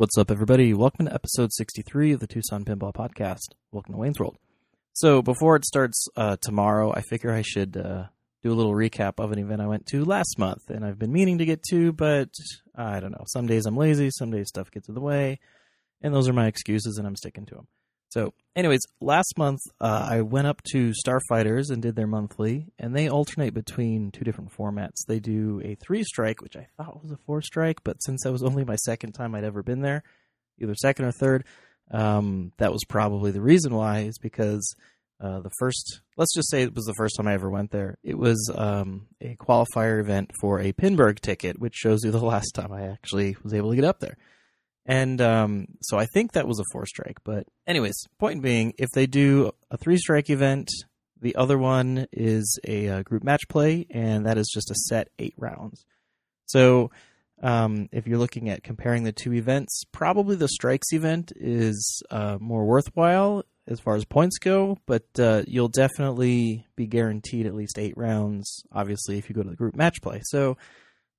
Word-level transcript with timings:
What's 0.00 0.16
up, 0.16 0.30
everybody? 0.30 0.72
Welcome 0.72 1.04
to 1.04 1.12
episode 1.12 1.52
63 1.52 2.12
of 2.12 2.20
the 2.20 2.26
Tucson 2.26 2.64
Pinball 2.64 2.94
Podcast. 2.94 3.48
Welcome 3.70 3.92
to 3.92 4.00
Wayne's 4.00 4.18
World. 4.18 4.38
So, 4.94 5.20
before 5.20 5.56
it 5.56 5.66
starts 5.66 6.08
uh, 6.16 6.38
tomorrow, 6.40 6.90
I 6.90 7.02
figure 7.02 7.30
I 7.30 7.42
should 7.42 7.76
uh, 7.76 8.04
do 8.42 8.50
a 8.50 8.54
little 8.54 8.72
recap 8.72 9.22
of 9.22 9.30
an 9.30 9.38
event 9.38 9.60
I 9.60 9.66
went 9.66 9.84
to 9.88 10.06
last 10.06 10.38
month, 10.38 10.70
and 10.70 10.86
I've 10.86 10.98
been 10.98 11.12
meaning 11.12 11.36
to 11.36 11.44
get 11.44 11.62
to, 11.64 11.92
but 11.92 12.30
I 12.74 12.98
don't 13.00 13.10
know. 13.10 13.24
Some 13.26 13.46
days 13.46 13.66
I'm 13.66 13.76
lazy, 13.76 14.08
some 14.10 14.30
days 14.30 14.48
stuff 14.48 14.70
gets 14.70 14.88
in 14.88 14.94
the 14.94 15.02
way, 15.02 15.38
and 16.00 16.14
those 16.14 16.30
are 16.30 16.32
my 16.32 16.46
excuses, 16.46 16.96
and 16.96 17.06
I'm 17.06 17.14
sticking 17.14 17.44
to 17.44 17.56
them. 17.56 17.66
So, 18.10 18.34
anyways, 18.56 18.80
last 19.00 19.38
month 19.38 19.60
uh, 19.80 20.08
I 20.10 20.22
went 20.22 20.48
up 20.48 20.62
to 20.72 20.92
Starfighters 21.06 21.70
and 21.70 21.80
did 21.80 21.94
their 21.94 22.08
monthly, 22.08 22.66
and 22.76 22.94
they 22.94 23.08
alternate 23.08 23.54
between 23.54 24.10
two 24.10 24.24
different 24.24 24.52
formats. 24.52 25.06
They 25.06 25.20
do 25.20 25.62
a 25.64 25.76
three 25.76 26.02
strike, 26.02 26.42
which 26.42 26.56
I 26.56 26.66
thought 26.76 27.02
was 27.02 27.12
a 27.12 27.16
four 27.24 27.40
strike, 27.40 27.84
but 27.84 28.02
since 28.02 28.24
that 28.24 28.32
was 28.32 28.42
only 28.42 28.64
my 28.64 28.74
second 28.76 29.12
time 29.12 29.34
I'd 29.34 29.44
ever 29.44 29.62
been 29.62 29.80
there, 29.80 30.02
either 30.58 30.74
second 30.74 31.04
or 31.04 31.12
third, 31.12 31.44
um, 31.92 32.52
that 32.58 32.72
was 32.72 32.82
probably 32.88 33.30
the 33.30 33.40
reason 33.40 33.74
why. 33.74 34.00
Is 34.00 34.18
because 34.18 34.74
uh, 35.20 35.38
the 35.40 35.50
first, 35.60 36.00
let's 36.16 36.34
just 36.34 36.50
say 36.50 36.62
it 36.62 36.74
was 36.74 36.86
the 36.86 36.94
first 36.94 37.14
time 37.16 37.28
I 37.28 37.34
ever 37.34 37.48
went 37.48 37.70
there. 37.70 37.96
It 38.02 38.18
was 38.18 38.50
um, 38.56 39.06
a 39.20 39.36
qualifier 39.36 40.00
event 40.00 40.32
for 40.40 40.58
a 40.60 40.72
Pinburgh 40.72 41.20
ticket, 41.20 41.60
which 41.60 41.74
shows 41.74 42.02
you 42.02 42.10
the 42.10 42.18
last 42.24 42.56
time 42.56 42.72
I 42.72 42.88
actually 42.88 43.36
was 43.44 43.54
able 43.54 43.70
to 43.70 43.76
get 43.76 43.84
up 43.84 44.00
there. 44.00 44.16
And 44.86 45.20
um, 45.20 45.66
so 45.82 45.98
I 45.98 46.06
think 46.06 46.32
that 46.32 46.48
was 46.48 46.58
a 46.58 46.64
four 46.72 46.86
strike. 46.86 47.18
But, 47.24 47.46
anyways, 47.66 48.06
point 48.18 48.42
being, 48.42 48.72
if 48.78 48.88
they 48.94 49.06
do 49.06 49.52
a 49.70 49.76
three 49.76 49.98
strike 49.98 50.30
event, 50.30 50.68
the 51.20 51.36
other 51.36 51.58
one 51.58 52.06
is 52.12 52.58
a, 52.66 52.86
a, 52.86 52.96
uh, 52.96 53.02
group 53.02 53.22
match 53.22 53.42
play, 53.48 53.86
and 53.90 54.26
that 54.26 54.38
is 54.38 54.50
just 54.52 54.70
a 54.70 54.74
set 54.74 55.08
eight 55.18 55.34
rounds. 55.36 55.84
So, 56.46 56.90
um, 57.42 57.88
if 57.92 58.06
you're 58.06 58.18
looking 58.18 58.50
at 58.50 58.62
comparing 58.62 59.04
the 59.04 59.12
two 59.12 59.32
events, 59.32 59.82
probably 59.92 60.36
the 60.36 60.48
strikes 60.48 60.92
event 60.92 61.32
is 61.36 62.02
uh, 62.10 62.36
more 62.38 62.66
worthwhile 62.66 63.44
as 63.66 63.80
far 63.80 63.94
as 63.94 64.04
points 64.04 64.38
go, 64.38 64.78
but 64.86 65.04
uh, 65.18 65.42
you'll 65.46 65.68
definitely 65.68 66.66
be 66.76 66.86
guaranteed 66.86 67.46
at 67.46 67.54
least 67.54 67.78
eight 67.78 67.96
rounds, 67.96 68.62
obviously, 68.72 69.16
if 69.16 69.28
you 69.28 69.34
go 69.34 69.42
to 69.42 69.50
the 69.50 69.56
group 69.56 69.76
match 69.76 70.02
play. 70.02 70.20
So, 70.24 70.56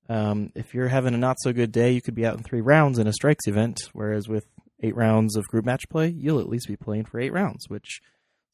um, 0.08 0.52
if 0.54 0.74
you're 0.74 0.88
having 0.88 1.14
a 1.14 1.18
not 1.18 1.36
so 1.40 1.52
good 1.52 1.72
day, 1.72 1.92
you 1.92 2.02
could 2.02 2.14
be 2.14 2.26
out 2.26 2.36
in 2.36 2.42
three 2.42 2.60
rounds 2.60 2.98
in 2.98 3.06
a 3.06 3.12
strikes 3.12 3.46
event, 3.46 3.80
whereas 3.92 4.28
with 4.28 4.46
eight 4.82 4.96
rounds 4.96 5.36
of 5.36 5.46
group 5.46 5.64
match 5.64 5.88
play, 5.88 6.08
you'll 6.08 6.40
at 6.40 6.48
least 6.48 6.68
be 6.68 6.76
playing 6.76 7.04
for 7.04 7.20
eight 7.20 7.32
rounds. 7.32 7.68
Which 7.68 8.00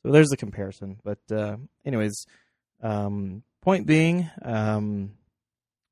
so 0.02 0.12
there's 0.12 0.28
the 0.28 0.36
comparison. 0.36 0.98
But 1.02 1.18
uh, 1.30 1.56
anyways, 1.84 2.26
um, 2.82 3.42
point 3.62 3.86
being, 3.86 4.30
um, 4.42 5.12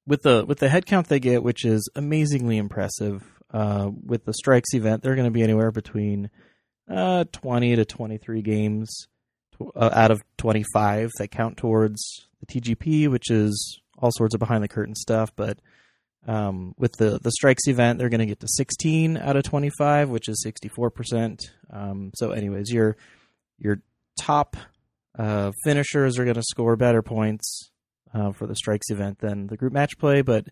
with 0.06 0.22
the 0.22 0.44
with 0.46 0.58
the 0.58 0.68
head 0.68 0.86
count 0.86 1.08
they 1.08 1.20
get, 1.20 1.42
which 1.42 1.64
is 1.64 1.88
amazingly 1.94 2.58
impressive, 2.58 3.22
uh, 3.52 3.90
with 4.04 4.24
the 4.24 4.34
strikes 4.34 4.74
event, 4.74 5.02
they're 5.02 5.14
going 5.14 5.26
to 5.26 5.30
be 5.30 5.42
anywhere 5.42 5.70
between 5.70 6.30
uh, 6.90 7.24
20 7.32 7.76
to 7.76 7.84
23 7.84 8.42
games 8.42 9.08
uh, 9.74 9.90
out 9.92 10.10
of 10.10 10.22
25 10.38 11.10
that 11.18 11.30
count 11.30 11.56
towards 11.56 12.28
the 12.40 12.46
TGP, 12.46 13.08
which 13.10 13.30
is 13.30 13.80
all 13.98 14.10
sorts 14.12 14.34
of 14.34 14.40
behind 14.40 14.62
the 14.62 14.68
curtain 14.68 14.94
stuff. 14.94 15.30
But 15.36 15.58
um, 16.26 16.74
with 16.76 16.92
the 16.96 17.18
the 17.22 17.30
strikes 17.30 17.68
event, 17.68 17.98
they're 17.98 18.08
going 18.08 18.20
to 18.20 18.26
get 18.26 18.40
to 18.40 18.48
16 18.48 19.16
out 19.16 19.36
of 19.36 19.44
25, 19.44 20.08
which 20.10 20.28
is 20.28 20.42
64 20.42 20.90
percent. 20.90 21.42
Um, 21.70 22.10
so, 22.14 22.32
anyways, 22.32 22.70
your 22.72 22.96
your 23.58 23.80
top 24.20 24.56
uh, 25.18 25.52
finishers 25.64 26.18
are 26.18 26.24
going 26.24 26.36
to 26.36 26.42
score 26.42 26.76
better 26.76 27.02
points 27.02 27.70
uh, 28.12 28.32
for 28.32 28.46
the 28.46 28.56
strikes 28.56 28.90
event 28.90 29.18
than 29.20 29.46
the 29.46 29.56
group 29.56 29.72
match 29.72 29.98
play. 29.98 30.22
But 30.22 30.46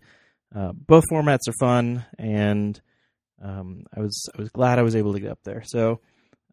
uh, 0.55 0.73
both 0.73 1.05
formats 1.11 1.49
are 1.49 1.55
fun, 1.59 2.05
and 2.19 2.81
um, 3.43 3.85
I 3.97 4.01
was 4.01 4.29
I 4.37 4.41
was 4.41 4.51
glad 4.51 4.79
I 4.79 4.83
was 4.83 4.97
able 4.97 5.15
to 5.15 5.21
get 5.21 5.31
up 5.31 5.41
there. 5.45 5.63
So. 5.65 6.01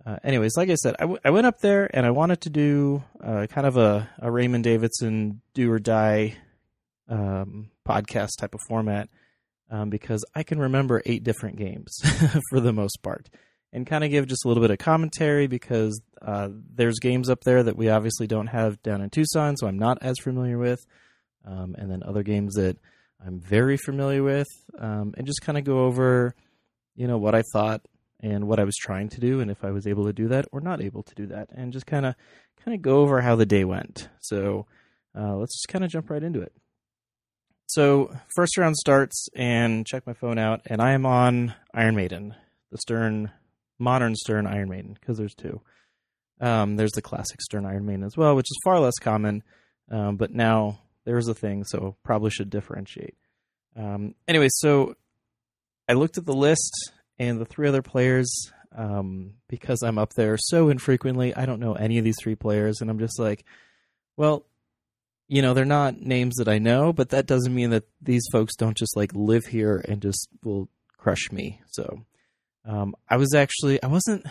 Uh, 0.04 0.18
anyways, 0.24 0.58
like 0.58 0.72
I 0.72 0.74
said, 0.74 0.96
I, 0.98 1.04
w- 1.04 1.20
I 1.24 1.30
went 1.30 1.46
up 1.46 1.60
there 1.60 1.88
and 1.96 2.08
I 2.08 2.10
wanted 2.10 2.42
to 2.42 2.50
do 2.50 3.04
uh, 3.24 3.46
kind 3.46 3.68
of 3.68 3.78
a, 3.78 4.10
a 4.18 4.32
Raymond 4.32 4.64
Davidson 4.64 5.44
do 5.54 5.72
or 5.72 5.78
die 5.78 6.38
um, 7.12 7.70
podcast 7.88 8.32
type 8.40 8.56
of 8.56 8.62
format 8.68 9.10
um, 9.70 9.90
because 9.90 10.24
I 10.34 10.44
can 10.44 10.60
remember 10.60 11.02
eight 11.06 11.24
different 11.24 11.58
games 11.58 11.96
for 12.50 12.60
the 12.60 12.74
most 12.74 13.04
part 13.04 13.30
and 13.74 13.86
kind 13.88 14.04
of 14.04 14.10
give 14.10 14.28
just 14.28 14.44
a 14.46 14.48
little 14.48 14.62
bit 14.62 14.72
of 14.72 14.80
commentary 14.80 15.48
because 15.48 16.02
uh, 16.22 16.50
there's 16.74 17.00
games 17.00 17.30
up 17.30 17.42
there 17.42 17.64
that 17.64 17.78
we 17.78 17.90
obviously 17.90 18.28
don't 18.28 18.48
have 18.48 18.82
down 18.84 19.02
in 19.02 19.10
Tucson, 19.10 19.56
so 19.56 19.68
I'm 19.68 19.80
not 19.80 20.00
as 20.02 20.18
familiar 20.20 20.58
with, 20.58 20.86
um, 21.46 21.76
and 21.78 21.90
then 21.90 22.04
other 22.04 22.24
games 22.24 22.56
that 22.56 22.78
I'm 23.26 23.40
very 23.40 23.78
familiar 23.78 24.24
with, 24.24 24.50
um, 24.78 25.14
and 25.18 25.26
just 25.26 25.42
kind 25.42 25.58
of 25.58 25.64
go 25.64 25.86
over, 25.86 26.36
you 26.96 27.08
know, 27.08 27.18
what 27.18 27.36
I 27.36 27.44
thought 27.54 27.82
and 28.20 28.48
what 28.48 28.60
I 28.60 28.66
was 28.66 28.76
trying 28.76 29.10
to 29.10 29.20
do, 29.20 29.40
and 29.40 29.50
if 29.50 29.64
I 29.64 29.72
was 29.72 29.88
able 29.88 30.06
to 30.06 30.14
do 30.14 30.28
that 30.30 30.46
or 30.52 30.60
not 30.60 30.82
able 30.82 31.04
to 31.04 31.16
do 31.16 31.28
that, 31.28 31.50
and 31.54 31.72
just 31.72 31.88
kind 31.88 32.06
of 32.06 32.16
kind 32.64 32.76
of 32.76 32.82
go 32.82 33.00
over 33.00 33.22
how 33.22 33.36
the 33.36 33.46
day 33.46 33.64
went. 33.64 34.10
So 34.20 34.68
uh, 35.18 35.36
let's 35.38 35.56
just 35.56 35.70
kind 35.70 35.86
of 35.86 35.92
jump 35.92 36.10
right 36.10 36.22
into 36.22 36.42
it. 36.42 36.54
So 37.72 38.14
first 38.36 38.58
round 38.58 38.76
starts 38.76 39.30
and 39.34 39.86
check 39.88 40.06
my 40.06 40.12
phone 40.12 40.38
out, 40.38 40.62
and 40.66 40.82
I 40.82 40.92
am 40.92 41.06
on 41.06 41.54
Iron 41.74 41.96
Maiden, 41.96 42.36
the 42.70 42.78
Stern 42.78 43.32
modern 43.80 44.14
Stern 44.14 44.46
Iron 44.46 44.68
Maiden, 44.68 44.98
because 45.00 45.18
there's 45.18 45.34
two. 45.34 45.62
Um, 46.42 46.76
there's 46.76 46.92
the 46.92 47.02
classic 47.02 47.42
Stern 47.42 47.66
Iron 47.66 47.86
Maiden 47.86 48.04
as 48.04 48.18
well, 48.18 48.36
which 48.36 48.52
is 48.52 48.60
far 48.66 48.82
less 48.82 49.00
common, 49.00 49.42
um, 49.90 50.18
but 50.18 50.34
now 50.34 50.82
there's 51.06 51.30
a 51.30 51.34
thing, 51.34 51.64
so 51.64 51.96
probably 52.04 52.30
should 52.30 52.50
differentiate. 52.50 53.16
Um, 53.78 54.16
anyway, 54.28 54.50
so 54.50 54.96
I 55.88 55.94
looked 55.94 56.18
at 56.18 56.26
the 56.26 56.34
list 56.34 56.92
and 57.20 57.40
the 57.40 57.46
three 57.46 57.70
other 57.70 57.82
players. 57.82 58.52
Um, 58.74 59.34
because 59.50 59.84
I'm 59.84 59.98
up 59.98 60.14
there 60.14 60.38
so 60.40 60.70
infrequently, 60.70 61.36
I 61.36 61.46
don't 61.46 61.60
know 61.60 61.74
any 61.74 61.98
of 61.98 62.06
these 62.06 62.16
three 62.22 62.36
players, 62.36 62.80
and 62.80 62.90
I'm 62.90 63.00
just 63.00 63.20
like, 63.20 63.44
well, 64.16 64.46
you 65.32 65.42
know, 65.42 65.54
they're 65.54 65.64
not 65.64 66.02
names 66.02 66.36
that 66.36 66.50
I 66.50 66.58
know, 66.60 66.92
but 66.92 67.12
that 67.12 67.26
doesn't 67.26 67.56
mean 67.56 67.70
that 67.70 67.86
these 68.02 68.28
folks 68.34 68.54
don't 68.54 68.76
just 68.76 68.98
like 68.98 69.14
live 69.14 69.46
here 69.46 69.82
and 69.88 70.02
just 70.02 70.28
will 70.44 70.68
crush 70.98 71.32
me. 71.32 71.62
So 71.68 72.04
um, 72.66 72.96
I 73.10 73.16
was 73.16 73.34
actually, 73.34 73.82
I 73.82 73.88
wasn't, 73.88 74.26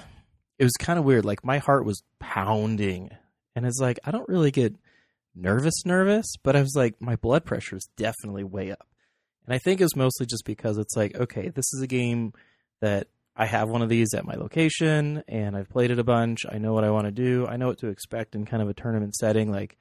it 0.59 0.65
was 0.65 0.75
kind 0.78 0.99
of 0.99 1.06
weird. 1.06 1.25
Like 1.25 1.43
my 1.43 1.56
heart 1.56 1.87
was 1.87 2.03
pounding. 2.19 3.09
And 3.56 3.65
it's 3.65 3.81
like, 3.81 3.99
I 4.05 4.10
don't 4.10 4.28
really 4.28 4.50
get 4.50 4.77
nervous, 5.34 5.87
nervous, 5.87 6.34
but 6.43 6.55
I 6.55 6.60
was 6.60 6.75
like, 6.77 7.00
my 7.00 7.16
blood 7.16 7.47
pressure 7.47 7.77
is 7.77 7.89
definitely 7.97 8.44
way 8.44 8.71
up. 8.71 8.87
And 9.47 9.55
I 9.55 9.59
think 9.59 9.81
it's 9.81 9.97
mostly 9.97 10.27
just 10.27 10.44
because 10.44 10.77
it's 10.77 10.97
like, 10.99 11.16
okay, 11.16 11.49
this 11.49 11.72
is 11.72 11.81
a 11.81 11.87
game 11.87 12.34
that 12.83 13.06
I 13.34 13.47
have 13.47 13.71
one 13.71 13.81
of 13.81 13.89
these 13.89 14.12
at 14.12 14.27
my 14.27 14.34
location 14.34 15.25
and 15.27 15.56
I've 15.56 15.71
played 15.71 15.93
it 15.93 15.99
a 15.99 16.05
bunch. 16.05 16.41
I 16.47 16.59
know 16.59 16.75
what 16.75 16.84
I 16.84 16.91
want 16.91 17.06
to 17.06 17.10
do. 17.10 17.47
I 17.47 17.56
know 17.56 17.69
what 17.69 17.78
to 17.78 17.89
expect 17.89 18.34
in 18.34 18.44
kind 18.44 18.62
of 18.62 18.69
a 18.69 18.75
tournament 18.75 19.15
setting. 19.15 19.50
Like, 19.50 19.78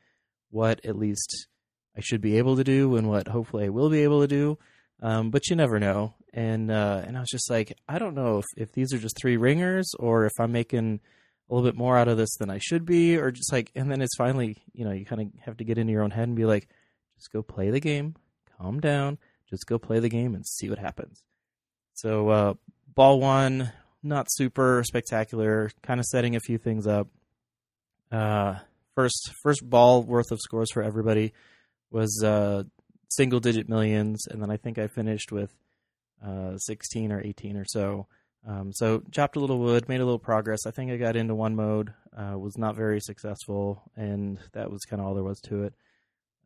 what 0.49 0.85
at 0.85 0.97
least 0.97 1.47
I 1.95 2.01
should 2.01 2.21
be 2.21 2.37
able 2.37 2.55
to 2.57 2.63
do 2.63 2.95
and 2.95 3.09
what 3.09 3.27
hopefully 3.27 3.65
I 3.65 3.69
will 3.69 3.89
be 3.89 4.03
able 4.03 4.21
to 4.21 4.27
do. 4.27 4.57
Um, 5.01 5.31
but 5.31 5.49
you 5.49 5.55
never 5.55 5.79
know. 5.79 6.15
And 6.33 6.69
uh, 6.69 7.01
and 7.05 7.17
I 7.17 7.21
was 7.21 7.29
just 7.29 7.49
like, 7.49 7.77
I 7.87 7.99
don't 7.99 8.15
know 8.15 8.39
if, 8.39 8.45
if 8.55 8.71
these 8.73 8.93
are 8.93 8.99
just 8.99 9.17
three 9.19 9.37
ringers 9.37 9.91
or 9.97 10.25
if 10.25 10.33
I'm 10.39 10.51
making 10.51 10.99
a 11.49 11.53
little 11.53 11.67
bit 11.67 11.77
more 11.77 11.97
out 11.97 12.07
of 12.07 12.17
this 12.17 12.35
than 12.37 12.49
I 12.49 12.59
should 12.59 12.85
be, 12.85 13.17
or 13.17 13.31
just 13.31 13.51
like, 13.51 13.71
and 13.75 13.91
then 13.91 14.01
it's 14.01 14.15
finally, 14.17 14.57
you 14.73 14.85
know, 14.85 14.91
you 14.91 15.05
kind 15.05 15.21
of 15.21 15.27
have 15.45 15.57
to 15.57 15.63
get 15.63 15.79
into 15.79 15.91
your 15.91 16.03
own 16.03 16.11
head 16.11 16.27
and 16.27 16.37
be 16.37 16.45
like, 16.45 16.67
just 17.17 17.31
go 17.31 17.41
play 17.41 17.71
the 17.71 17.79
game, 17.79 18.15
calm 18.57 18.79
down, 18.79 19.17
just 19.49 19.65
go 19.65 19.79
play 19.79 19.99
the 19.99 20.09
game 20.09 20.35
and 20.35 20.45
see 20.45 20.69
what 20.69 20.77
happens. 20.77 21.23
So, 21.95 22.29
uh, 22.29 22.53
ball 22.93 23.19
one, 23.19 23.71
not 24.03 24.27
super 24.29 24.83
spectacular, 24.85 25.71
kind 25.81 25.99
of 25.99 26.05
setting 26.05 26.35
a 26.35 26.39
few 26.39 26.57
things 26.57 26.85
up. 26.85 27.07
Uh, 28.11 28.59
first 28.99 29.31
first 29.41 29.69
ball 29.69 30.03
worth 30.03 30.29
of 30.29 30.41
scores 30.41 30.69
for 30.73 30.83
everybody 30.83 31.31
was 31.89 32.21
uh, 32.21 32.63
single 33.07 33.39
digit 33.39 33.69
millions, 33.69 34.27
and 34.27 34.41
then 34.41 34.51
I 34.51 34.57
think 34.57 34.77
I 34.77 34.87
finished 34.87 35.31
with 35.31 35.53
uh, 36.25 36.57
16 36.57 37.13
or 37.13 37.21
18 37.21 37.55
or 37.55 37.63
so. 37.65 38.07
Um, 38.45 38.73
so 38.73 39.01
chopped 39.11 39.37
a 39.37 39.39
little 39.39 39.59
wood, 39.59 39.87
made 39.87 40.01
a 40.01 40.05
little 40.05 40.19
progress. 40.19 40.65
I 40.65 40.71
think 40.71 40.91
I 40.91 40.97
got 40.97 41.15
into 41.15 41.33
one 41.33 41.55
mode, 41.55 41.93
uh, 42.15 42.37
was 42.37 42.57
not 42.57 42.75
very 42.75 42.99
successful, 42.99 43.83
and 43.95 44.37
that 44.51 44.69
was 44.69 44.83
kind 44.83 45.01
of 45.01 45.07
all 45.07 45.13
there 45.13 45.23
was 45.23 45.39
to 45.41 45.63
it. 45.63 45.73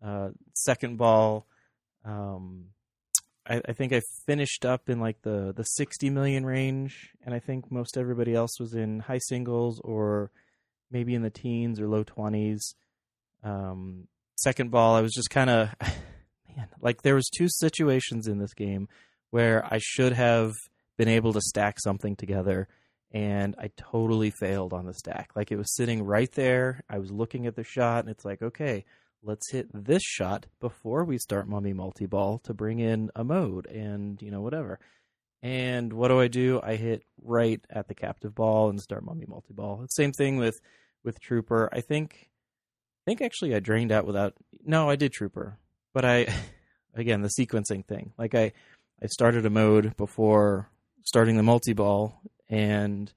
Uh, 0.04 0.30
second 0.54 0.98
ball, 1.00 1.48
um, 2.06 2.66
I, 3.48 3.62
I, 3.68 3.74
think 3.74 3.94
I 3.94 4.02
finished 4.28 4.64
up 4.64 4.90
in 4.90 5.00
like 5.00 5.24
the 5.24 5.54
the 5.56 5.64
60 5.64 6.12
million 6.12 6.46
range, 6.46 7.10
and 7.26 7.34
I 7.34 7.40
think 7.40 7.72
most 7.72 7.98
everybody 7.98 8.36
else 8.36 8.60
was 8.60 8.76
in 8.76 9.00
high 9.00 9.22
singles 9.22 9.82
or 9.84 10.30
maybe 10.94 11.16
in 11.16 11.24
the 11.24 11.30
teens 11.30 11.80
or 11.82 11.88
low 11.88 12.04
20s. 12.04 12.76
Um, 13.44 14.08
second 14.38 14.72
ball, 14.72 14.96
I 14.96 15.02
was 15.02 15.12
just 15.12 15.30
kind 15.30 15.50
of, 15.50 15.70
man, 16.56 16.70
like 16.80 17.02
there 17.02 17.16
was 17.16 17.30
two 17.30 17.50
situations 17.50 18.28
in 18.28 18.38
this 18.38 18.54
game 18.54 18.88
where 19.32 19.66
I 19.66 19.80
should 19.82 20.14
have 20.14 20.54
been 20.98 21.10
able 21.10 21.34
to 21.34 21.42
stack 21.42 21.80
something 21.80 22.16
together 22.16 22.68
and 23.12 23.56
I 23.60 23.70
totally 23.78 24.32
failed 24.32 24.74
on 24.74 24.86
the 24.86 24.94
stack. 24.94 25.32
Like 25.36 25.52
it 25.52 25.58
was 25.58 25.76
sitting 25.76 26.04
right 26.04 26.32
there. 26.32 26.84
I 26.90 27.00
was 27.00 27.12
looking 27.12 27.46
at 27.46 27.56
the 27.56 27.64
shot 27.64 28.00
and 28.00 28.10
it's 28.10 28.26
like, 28.26 28.42
okay, 28.42 28.86
let's 29.22 29.52
hit 29.52 29.68
this 29.74 30.02
shot 30.04 30.48
before 30.60 31.04
we 31.04 31.18
start 31.18 31.48
mummy 31.48 31.74
multi 31.74 32.08
ball 32.08 32.40
to 32.40 32.54
bring 32.54 32.80
in 32.80 33.12
a 33.16 33.24
mode 33.24 33.68
and, 33.68 34.22
you 34.22 34.32
know, 34.32 34.42
whatever. 34.42 34.80
And 35.44 35.94
what 35.94 36.08
do 36.08 36.20
I 36.20 36.28
do? 36.28 36.60
I 36.64 36.76
hit 36.76 37.04
right 37.22 37.62
at 37.70 37.88
the 37.88 37.96
captive 37.96 38.34
ball 38.34 38.70
and 38.70 38.82
start 38.82 39.04
mummy 39.04 39.26
multi 39.28 39.54
ball. 39.54 39.86
Same 39.90 40.12
thing 40.12 40.38
with 40.38 40.60
with 41.04 41.20
trooper. 41.20 41.70
I 41.72 41.82
think 41.82 42.30
I 43.06 43.12
think 43.12 43.22
actually 43.22 43.56
I 43.56 43.60
drained 43.60 43.92
out 43.92 44.06
without. 44.06 44.34
No, 44.66 44.90
I 44.90 44.96
did 44.96 45.12
trooper, 45.12 45.58
but 45.94 46.06
I 46.06 46.28
again 46.94 47.22
the 47.22 47.30
sequencing 47.30 47.86
thing. 47.86 48.14
Like 48.18 48.36
I 48.36 48.54
I 49.02 49.08
started 49.08 49.46
a 49.46 49.50
mode 49.50 49.98
before 49.98 50.70
starting 51.04 51.36
the 51.38 51.44
multi 51.44 51.74
ball, 51.74 52.22
and 52.50 53.12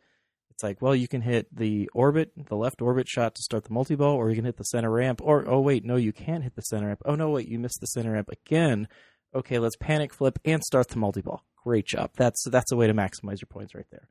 it's 0.51 0.63
like, 0.63 0.81
well, 0.81 0.97
you 0.97 1.07
can 1.07 1.21
hit 1.21 1.55
the 1.55 1.89
orbit, 1.95 2.33
the 2.49 2.57
left 2.57 2.81
orbit 2.83 3.07
shot 3.07 3.35
to 3.35 3.43
start 3.43 3.65
the 3.65 3.73
multi 3.73 3.95
ball, 3.95 4.17
or 4.17 4.31
you 4.31 4.37
can 4.37 4.47
hit 4.47 4.57
the 4.57 4.65
center 4.65 4.91
ramp, 4.91 5.21
or 5.23 5.49
oh 5.49 5.61
wait, 5.61 5.85
no, 5.85 5.97
you 5.97 6.13
can't 6.13 6.43
hit 6.43 6.57
the 6.57 6.63
center 6.63 6.89
ramp. 6.89 7.03
Oh 7.05 7.15
no, 7.15 7.31
wait, 7.31 7.49
you 7.49 7.59
missed 7.59 7.81
the 7.81 7.87
center 7.87 8.13
ramp 8.13 8.31
again. 8.31 8.89
Okay, 9.35 9.59
let's 9.59 9.77
panic 9.77 10.15
flip 10.15 10.39
and 10.45 10.63
start 10.65 10.89
the 10.89 10.99
multi 10.99 11.21
ball. 11.21 11.45
Great 11.63 11.87
job. 11.87 12.11
That's 12.17 12.43
that's 12.49 12.73
a 12.73 12.77
way 12.77 12.87
to 12.87 12.95
maximize 12.95 13.41
your 13.41 13.49
points 13.51 13.75
right 13.75 13.87
there. 13.91 14.09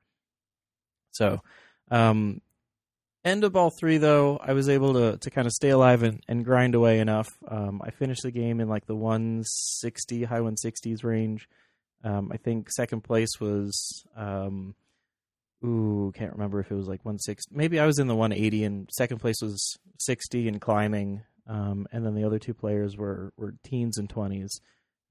So, 1.12 1.42
um, 1.90 2.42
end 3.26 3.44
of 3.44 3.52
ball 3.52 3.72
three 3.72 3.98
though, 3.98 4.38
I 4.38 4.54
was 4.54 4.70
able 4.70 4.94
to 4.94 5.18
to 5.18 5.30
kind 5.30 5.48
of 5.48 5.52
stay 5.52 5.70
alive 5.70 6.04
and, 6.04 6.24
and 6.28 6.46
grind 6.46 6.76
away 6.76 7.00
enough. 7.00 7.28
Um, 7.48 7.82
I 7.84 7.90
finished 7.90 8.24
the 8.24 8.32
game 8.32 8.62
in 8.62 8.70
like 8.70 8.86
the 8.86 8.96
160 8.96 10.24
high 10.24 10.40
160s 10.40 11.04
range. 11.04 11.50
Um, 12.04 12.30
I 12.32 12.38
think 12.38 12.70
second 12.70 13.02
place 13.02 13.40
was 13.40 14.06
um, 14.16 14.76
ooh, 15.66 16.12
can't 16.16 16.34
remember 16.34 16.60
if 16.60 16.72
it 16.72 16.76
was 16.76 16.88
like 16.88 17.04
160. 17.04 17.56
Maybe 17.56 17.80
I 17.80 17.86
was 17.86 18.00
in 18.00 18.08
the 18.08 18.16
180, 18.16 18.64
and 18.64 18.90
second 18.92 19.20
place 19.20 19.42
was 19.42 19.78
60 20.00 20.48
and 20.48 20.62
climbing. 20.62 21.24
Um, 21.48 21.88
and 21.92 22.06
then 22.06 22.16
the 22.16 22.24
other 22.24 22.40
two 22.40 22.54
players 22.54 22.96
were 22.98 23.34
were 23.38 23.56
teens 23.64 23.98
and 23.98 24.10
20s. 24.10 24.60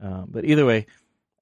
Um, 0.00 0.28
but 0.30 0.44
either 0.44 0.66
way, 0.66 0.86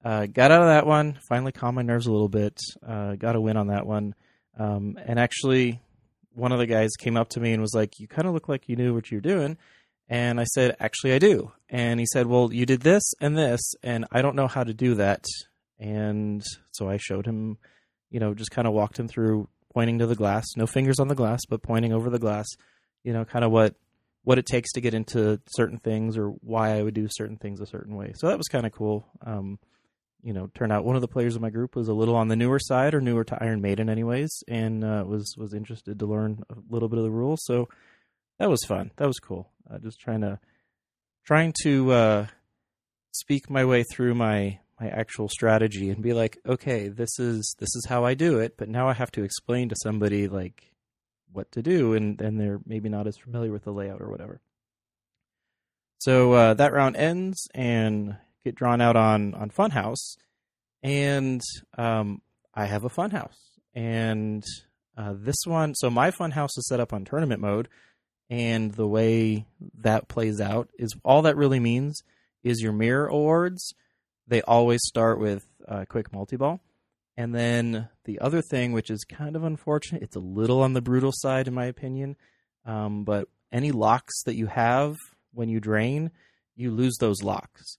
uh, 0.05 0.27
got 0.27 0.51
out 0.51 0.63
of 0.63 0.69
that 0.69 0.87
one. 0.87 1.19
Finally, 1.29 1.53
calmed 1.53 1.77
my 1.77 1.83
nerves 1.83 2.07
a 2.07 2.13
little 2.13 2.29
bit. 2.29 2.59
Uh, 2.87 3.15
got 3.15 3.37
a 3.37 3.41
win 3.41 3.57
on 3.57 3.69
that 3.69 3.87
one. 3.87 4.15
Um, 4.59 4.99
and 5.05 5.19
actually, 5.19 5.81
one 6.35 6.53
of 6.53 6.59
the 6.59 6.67
guys 6.67 6.91
came 6.99 7.17
up 7.17 7.31
to 7.31 7.41
me 7.41 7.53
and 7.53 7.61
was 7.61 7.75
like, 7.75 8.01
"You 8.01 8.09
kind 8.09 8.27
of 8.27 8.35
look 8.35 8.49
like 8.49 8.69
you 8.69 8.77
knew 8.77 8.95
what 8.95 9.11
you're 9.11 9.21
doing." 9.21 9.57
And 10.09 10.41
I 10.41 10.45
said, 10.45 10.77
"Actually, 10.81 11.15
I 11.15 11.19
do." 11.19 11.53
And 11.69 12.01
he 12.01 12.07
said, 12.07 12.27
"Well, 12.27 12.53
you 12.53 12.67
did 12.67 12.83
this 12.83 13.03
and 13.21 13.37
this, 13.37 13.61
and 13.83 14.07
I 14.11 14.23
don't 14.23 14.37
know 14.37 14.49
how 14.49 14.65
to 14.65 14.75
do 14.75 14.95
that." 14.95 15.25
And 15.79 16.43
so 16.71 16.89
I 16.89 16.97
showed 16.97 17.27
him, 17.27 17.59
you 18.11 18.21
know, 18.21 18.35
just 18.35 18.51
kind 18.51 18.69
of 18.69 18.75
walked 18.75 18.99
him 18.99 19.09
through 19.09 19.49
pointing 19.73 19.99
to 19.99 20.07
the 20.07 20.15
glass, 20.15 20.47
no 20.57 20.67
fingers 20.67 20.99
on 20.99 21.09
the 21.09 21.15
glass, 21.15 21.41
but 21.49 21.63
pointing 21.63 21.93
over 21.93 22.11
the 22.11 22.19
glass, 22.19 22.47
you 23.03 23.13
know, 23.13 23.25
kind 23.25 23.45
of 23.45 23.51
what 23.51 23.75
what 24.25 24.39
it 24.39 24.47
takes 24.47 24.73
to 24.73 24.81
get 24.81 24.95
into 24.95 25.41
certain 25.57 25.79
things 25.79 26.17
or 26.17 26.29
why 26.29 26.79
I 26.79 26.83
would 26.83 26.95
do 26.95 27.09
certain 27.11 27.37
things 27.37 27.61
a 27.61 27.67
certain 27.67 27.97
way. 27.97 28.13
So 28.15 28.29
that 28.29 28.39
was 28.39 28.47
kind 28.47 28.67
of 28.67 28.73
cool. 28.73 29.05
Um, 29.21 29.59
you 30.23 30.33
know, 30.33 30.51
turned 30.55 30.73
out 30.73 30.85
one 30.85 30.95
of 30.95 31.03
the 31.03 31.09
players 31.09 31.35
of 31.35 31.43
my 31.43 31.51
group 31.51 31.75
was 31.75 31.89
a 31.89 31.95
little 31.95 32.15
on 32.15 32.29
the 32.29 32.37
newer 32.37 32.59
side 32.61 32.95
or 32.95 33.01
newer 33.01 33.25
to 33.25 33.43
Iron 33.43 33.61
Maiden, 33.61 33.89
anyways, 33.89 34.43
and 34.49 34.85
uh, 34.85 35.05
was 35.07 35.35
was 35.37 35.53
interested 35.53 35.99
to 35.99 36.07
learn 36.07 36.43
a 36.49 36.55
little 36.71 36.89
bit 36.89 36.99
of 36.99 37.05
the 37.05 37.11
rules. 37.11 37.41
So 37.45 37.69
that 38.39 38.49
was 38.49 38.65
fun. 38.67 38.93
That 38.97 39.09
was 39.09 39.19
cool. 39.19 39.51
Uh, 39.69 39.79
just 39.79 39.99
trying 39.99 40.21
to 40.21 40.39
trying 41.25 41.53
to 41.63 41.93
uh, 41.93 42.27
speak 43.13 43.51
my 43.51 43.65
way 43.65 43.83
through 43.83 44.15
my 44.15 44.59
my 44.81 44.89
actual 44.89 45.29
strategy 45.29 45.91
and 45.91 46.03
be 46.03 46.13
like, 46.13 46.39
okay, 46.47 46.89
this 46.89 47.19
is 47.19 47.55
this 47.59 47.75
is 47.75 47.87
how 47.89 48.05
I 48.05 48.15
do 48.15 48.39
it, 48.39 48.57
but 48.57 48.69
now 48.69 48.89
I 48.89 48.93
have 48.93 49.13
to 49.13 49.25
explain 49.25 49.69
to 49.69 49.77
somebody 49.83 50.29
like 50.29 50.73
what 51.33 51.51
to 51.53 51.63
do, 51.63 51.95
and 51.95 52.21
and 52.21 52.39
they're 52.39 52.61
maybe 52.65 52.89
not 52.89 53.07
as 53.07 53.17
familiar 53.17 53.53
with 53.53 53.65
the 53.65 53.73
layout 53.73 54.01
or 54.01 54.11
whatever. 54.11 54.41
So 55.99 56.33
uh, 56.33 56.55
that 56.55 56.73
round 56.73 56.97
ends, 56.97 57.49
and 57.55 58.17
get 58.45 58.55
drawn 58.55 58.81
out 58.81 58.97
on 58.97 59.35
on 59.35 59.51
Funhouse, 59.51 60.17
and 60.83 61.41
um, 61.77 62.23
I 62.55 62.67
have 62.67 62.85
a 62.85 62.91
Funhouse, 62.91 63.37
and 63.75 64.45
uh, 64.97 65.15
this 65.17 65.37
one. 65.45 65.75
So 65.75 65.91
my 65.91 66.11
Funhouse 66.11 66.57
is 66.57 66.67
set 66.69 66.81
up 66.81 66.93
on 66.93 67.05
tournament 67.05 67.41
mode, 67.41 67.69
and 68.31 68.73
the 68.73 68.89
way 68.89 69.47
that 69.79 70.09
plays 70.09 70.41
out 70.41 70.71
is 70.79 70.95
all 71.05 71.23
that 71.23 71.37
really 71.37 71.61
means 71.61 72.03
is 72.43 72.61
your 72.61 72.73
mirror 72.73 73.07
awards. 73.07 73.75
They 74.27 74.43
always 74.43 74.81
start 74.85 75.19
with 75.19 75.47
uh, 75.69 75.85
quick 75.89 76.13
multi 76.13 76.37
ball. 76.37 76.61
And 77.17 77.35
then 77.35 77.89
the 78.05 78.21
other 78.21 78.41
thing, 78.41 78.73
which 78.73 78.91
is 78.91 79.05
kind 79.05 79.37
of 79.37 79.45
unfortunate, 79.45 80.03
it's 80.03 80.17
a 80.17 80.21
little 80.21 80.63
on 80.63 80.73
the 80.73 80.81
brutal 80.81 81.13
side, 81.15 81.47
in 81.47 81.55
my 81.55 81.67
opinion. 81.67 82.17
Um, 82.65 83.05
but 83.05 83.29
any 83.53 83.71
locks 83.71 84.23
that 84.25 84.35
you 84.35 84.47
have 84.47 84.97
when 85.35 85.49
you 85.49 85.61
drain, 85.61 86.11
you 86.57 86.71
lose 86.71 86.97
those 86.99 87.23
locks. 87.23 87.77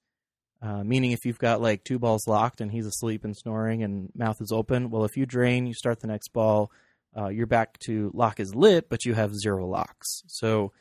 Uh, 0.63 0.81
meaning, 0.81 1.12
if 1.12 1.25
you've 1.25 1.39
got 1.39 1.62
like 1.62 1.83
two 1.83 2.00
balls 2.00 2.25
locked 2.25 2.62
and 2.62 2.71
he's 2.71 2.86
asleep 2.86 3.25
and 3.25 3.36
snoring 3.36 3.83
and 3.83 4.10
mouth 4.15 4.38
is 4.39 4.51
open, 4.54 4.89
well, 4.89 5.04
if 5.04 5.18
you 5.18 5.25
drain, 5.25 5.68
you 5.68 5.74
start 5.74 6.00
the 6.00 6.07
next 6.07 6.30
ball, 6.30 6.71
uh, 7.18 7.27
you're 7.27 7.45
back 7.45 7.77
to 7.80 8.10
lock 8.13 8.39
is 8.39 8.56
lit, 8.56 8.88
but 8.89 9.04
you 9.04 9.13
have 9.13 9.36
zero 9.36 9.68
locks. 9.68 10.24
So 10.27 10.71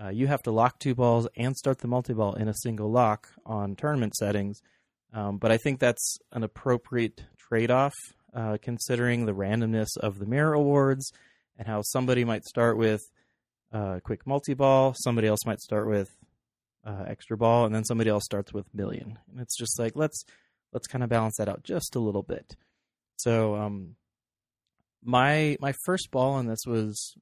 uh, 0.00 0.10
you 0.10 0.26
have 0.26 0.42
to 0.42 0.50
lock 0.50 0.78
two 0.78 0.94
balls 0.94 1.26
and 1.36 1.56
start 1.56 1.78
the 1.78 1.88
multi 1.88 2.12
ball 2.12 2.34
in 2.34 2.48
a 2.48 2.54
single 2.54 2.90
lock 2.90 3.28
on 3.46 3.76
tournament 3.76 4.14
settings. 4.14 4.60
Um, 5.14 5.38
but 5.38 5.50
I 5.50 5.56
think 5.56 5.80
that's 5.80 6.18
an 6.32 6.44
appropriate 6.44 7.22
trade 7.38 7.70
off, 7.70 7.94
uh, 8.34 8.58
considering 8.60 9.24
the 9.24 9.34
randomness 9.34 9.96
of 9.96 10.18
the 10.18 10.26
mirror 10.26 10.52
awards 10.52 11.10
and 11.58 11.66
how 11.66 11.80
somebody 11.80 12.24
might 12.24 12.44
start 12.44 12.76
with 12.76 13.00
a 13.72 14.00
quick 14.04 14.26
multi 14.26 14.54
ball, 14.54 14.94
somebody 14.96 15.28
else 15.28 15.46
might 15.46 15.60
start 15.60 15.88
with 15.88 16.10
uh, 16.84 17.04
extra 17.06 17.36
ball, 17.36 17.66
and 17.66 17.74
then 17.74 17.84
somebody 17.84 18.10
else 18.10 18.24
starts 18.24 18.52
with 18.52 18.66
million. 18.74 19.18
And 19.30 19.40
it's 19.40 19.56
just 19.56 19.78
like 19.78 19.96
let's 19.96 20.24
let's 20.72 20.86
kind 20.86 21.04
of 21.04 21.10
balance 21.10 21.36
that 21.38 21.48
out 21.48 21.62
just 21.62 21.96
a 21.96 22.00
little 22.00 22.22
bit. 22.22 22.56
So 23.16 23.56
um, 23.56 23.96
my 25.02 25.56
my 25.60 25.72
first 25.84 26.10
ball 26.10 26.32
on 26.32 26.46
this 26.46 26.64
was, 26.66 27.14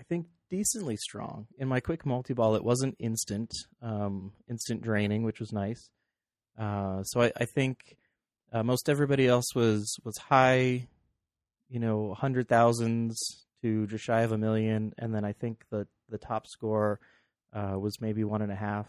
I 0.00 0.04
think, 0.04 0.26
decently 0.50 0.96
strong. 0.96 1.46
In 1.58 1.68
my 1.68 1.80
quick 1.80 2.04
multi 2.04 2.34
ball, 2.34 2.54
it 2.54 2.64
wasn't 2.64 2.96
instant 2.98 3.50
um, 3.80 4.32
instant 4.48 4.82
draining, 4.82 5.22
which 5.22 5.40
was 5.40 5.52
nice. 5.52 5.90
Uh, 6.58 7.02
so 7.04 7.22
I, 7.22 7.32
I 7.36 7.44
think 7.46 7.96
uh, 8.52 8.62
most 8.62 8.88
everybody 8.88 9.26
else 9.26 9.54
was 9.54 9.96
was 10.04 10.18
high, 10.18 10.86
you 11.68 11.80
know, 11.80 12.14
hundred 12.14 12.48
thousands 12.48 13.46
to 13.62 13.86
just 13.86 14.04
shy 14.04 14.22
of 14.22 14.32
a 14.32 14.38
million, 14.38 14.92
and 14.98 15.14
then 15.14 15.24
I 15.24 15.32
think 15.32 15.64
the 15.70 15.86
the 16.10 16.18
top 16.18 16.46
score 16.46 17.00
uh, 17.52 17.78
was 17.78 18.00
maybe 18.00 18.24
one 18.24 18.42
and 18.42 18.52
a 18.52 18.56
half. 18.56 18.86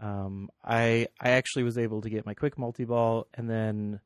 Um, 0.00 0.50
I 0.64 1.06
I 1.20 1.30
actually 1.30 1.62
was 1.62 1.78
able 1.78 2.02
to 2.02 2.10
get 2.10 2.26
my 2.26 2.34
quick 2.34 2.58
multi 2.58 2.84
ball 2.84 3.28
and 3.34 3.48
then 3.48 4.00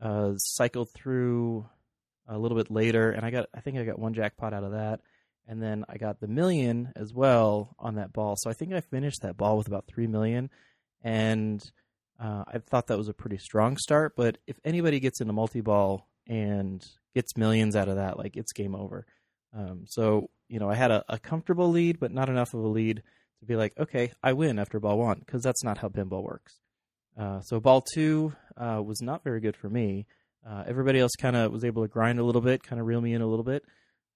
uh, 0.00 0.34
cycled 0.36 0.90
through 0.94 1.66
a 2.28 2.38
little 2.38 2.56
bit 2.56 2.70
later, 2.70 3.10
and 3.10 3.24
I 3.24 3.30
got 3.30 3.46
I 3.54 3.60
think 3.60 3.78
I 3.78 3.84
got 3.84 3.98
one 3.98 4.14
jackpot 4.14 4.52
out 4.52 4.64
of 4.64 4.72
that, 4.72 5.00
and 5.48 5.62
then 5.62 5.84
I 5.88 5.96
got 5.96 6.20
the 6.20 6.28
million 6.28 6.92
as 6.94 7.12
well 7.14 7.74
on 7.78 7.96
that 7.96 8.12
ball. 8.12 8.36
So 8.38 8.50
I 8.50 8.52
think 8.52 8.72
I 8.72 8.80
finished 8.80 9.22
that 9.22 9.36
ball 9.36 9.56
with 9.56 9.66
about 9.66 9.86
three 9.86 10.06
million, 10.06 10.50
and 11.02 11.62
uh, 12.22 12.44
I 12.46 12.58
thought 12.58 12.88
that 12.88 12.98
was 12.98 13.08
a 13.08 13.14
pretty 13.14 13.38
strong 13.38 13.78
start. 13.78 14.14
But 14.16 14.38
if 14.46 14.56
anybody 14.64 15.00
gets 15.00 15.20
into 15.20 15.32
multi 15.32 15.62
ball 15.62 16.06
and 16.26 16.84
gets 17.14 17.36
millions 17.36 17.76
out 17.76 17.88
of 17.88 17.96
that, 17.96 18.18
like 18.18 18.36
it's 18.36 18.52
game 18.52 18.74
over. 18.74 19.06
Um, 19.56 19.84
so 19.86 20.28
you 20.48 20.58
know 20.60 20.70
I 20.70 20.74
had 20.74 20.90
a, 20.90 21.04
a 21.08 21.18
comfortable 21.18 21.70
lead, 21.70 21.98
but 21.98 22.12
not 22.12 22.28
enough 22.28 22.52
of 22.52 22.60
a 22.60 22.68
lead 22.68 23.02
to 23.40 23.46
be 23.46 23.56
like, 23.56 23.72
okay, 23.78 24.12
I 24.22 24.32
win 24.32 24.58
after 24.58 24.78
ball 24.78 24.98
one, 24.98 25.18
because 25.20 25.42
that's 25.42 25.64
not 25.64 25.78
how 25.78 25.88
pinball 25.88 26.22
works. 26.22 26.60
Uh, 27.18 27.40
so 27.40 27.60
ball 27.60 27.82
two 27.82 28.32
uh, 28.56 28.82
was 28.82 29.02
not 29.02 29.24
very 29.24 29.40
good 29.40 29.56
for 29.56 29.68
me. 29.68 30.06
Uh, 30.46 30.64
everybody 30.66 30.98
else 30.98 31.12
kind 31.20 31.36
of 31.36 31.52
was 31.52 31.64
able 31.64 31.82
to 31.82 31.88
grind 31.88 32.18
a 32.18 32.24
little 32.24 32.40
bit, 32.40 32.62
kind 32.62 32.80
of 32.80 32.86
reel 32.86 33.00
me 33.00 33.12
in 33.12 33.20
a 33.20 33.26
little 33.26 33.44
bit. 33.44 33.64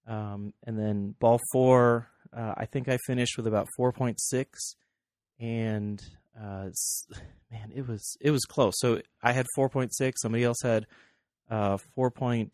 Um, 0.07 0.52
and 0.64 0.78
then 0.78 1.14
ball 1.19 1.40
four, 1.52 2.09
uh, 2.35 2.54
I 2.57 2.66
think 2.66 2.88
I 2.88 2.99
finished 3.07 3.37
with 3.37 3.47
about 3.47 3.69
4.6, 3.78 4.16
and 5.40 6.00
uh, 6.38 6.69
man, 7.50 7.73
it 7.75 7.87
was 7.87 8.16
it 8.21 8.31
was 8.31 8.45
close. 8.45 8.75
So 8.78 9.00
I 9.23 9.33
had 9.33 9.47
4.6, 9.57 10.12
somebody 10.21 10.45
else 10.45 10.59
had 10.62 10.87
uh, 11.50 11.78
4.4, 11.97 12.50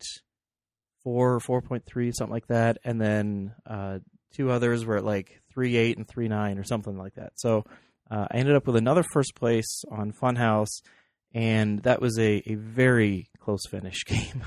4.3, 1.05 2.13
something 2.13 2.31
like 2.31 2.47
that, 2.47 2.77
and 2.83 3.01
then 3.01 3.53
two 4.33 4.49
others 4.49 4.85
were 4.85 4.97
at 4.97 5.05
like 5.05 5.40
three 5.53 5.77
eight 5.77 5.97
and 5.97 6.07
three 6.07 6.27
nine 6.27 6.57
or 6.57 6.63
something 6.63 6.97
like 6.97 7.15
that. 7.15 7.33
So 7.35 7.65
uh, 8.09 8.27
I 8.29 8.37
ended 8.37 8.55
up 8.55 8.67
with 8.67 8.75
another 8.75 9.03
first 9.13 9.35
place 9.35 9.83
on 9.89 10.11
Funhouse, 10.11 10.81
and 11.33 11.79
that 11.83 12.01
was 12.01 12.17
a, 12.19 12.43
a 12.45 12.55
very 12.55 13.29
close 13.39 13.65
finish 13.69 14.03
game, 14.05 14.43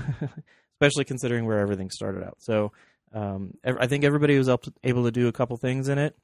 especially 0.73 1.05
considering 1.05 1.45
where 1.45 1.59
everything 1.59 1.89
started 1.89 2.23
out. 2.23 2.37
So 2.39 2.71
um, 3.13 3.55
I 3.63 3.87
think 3.87 4.03
everybody 4.03 4.37
was 4.37 4.49
able 4.83 5.03
to 5.03 5.11
do 5.11 5.27
a 5.27 5.31
couple 5.31 5.57
things 5.57 5.87
in 5.87 5.97
it. 5.97 6.15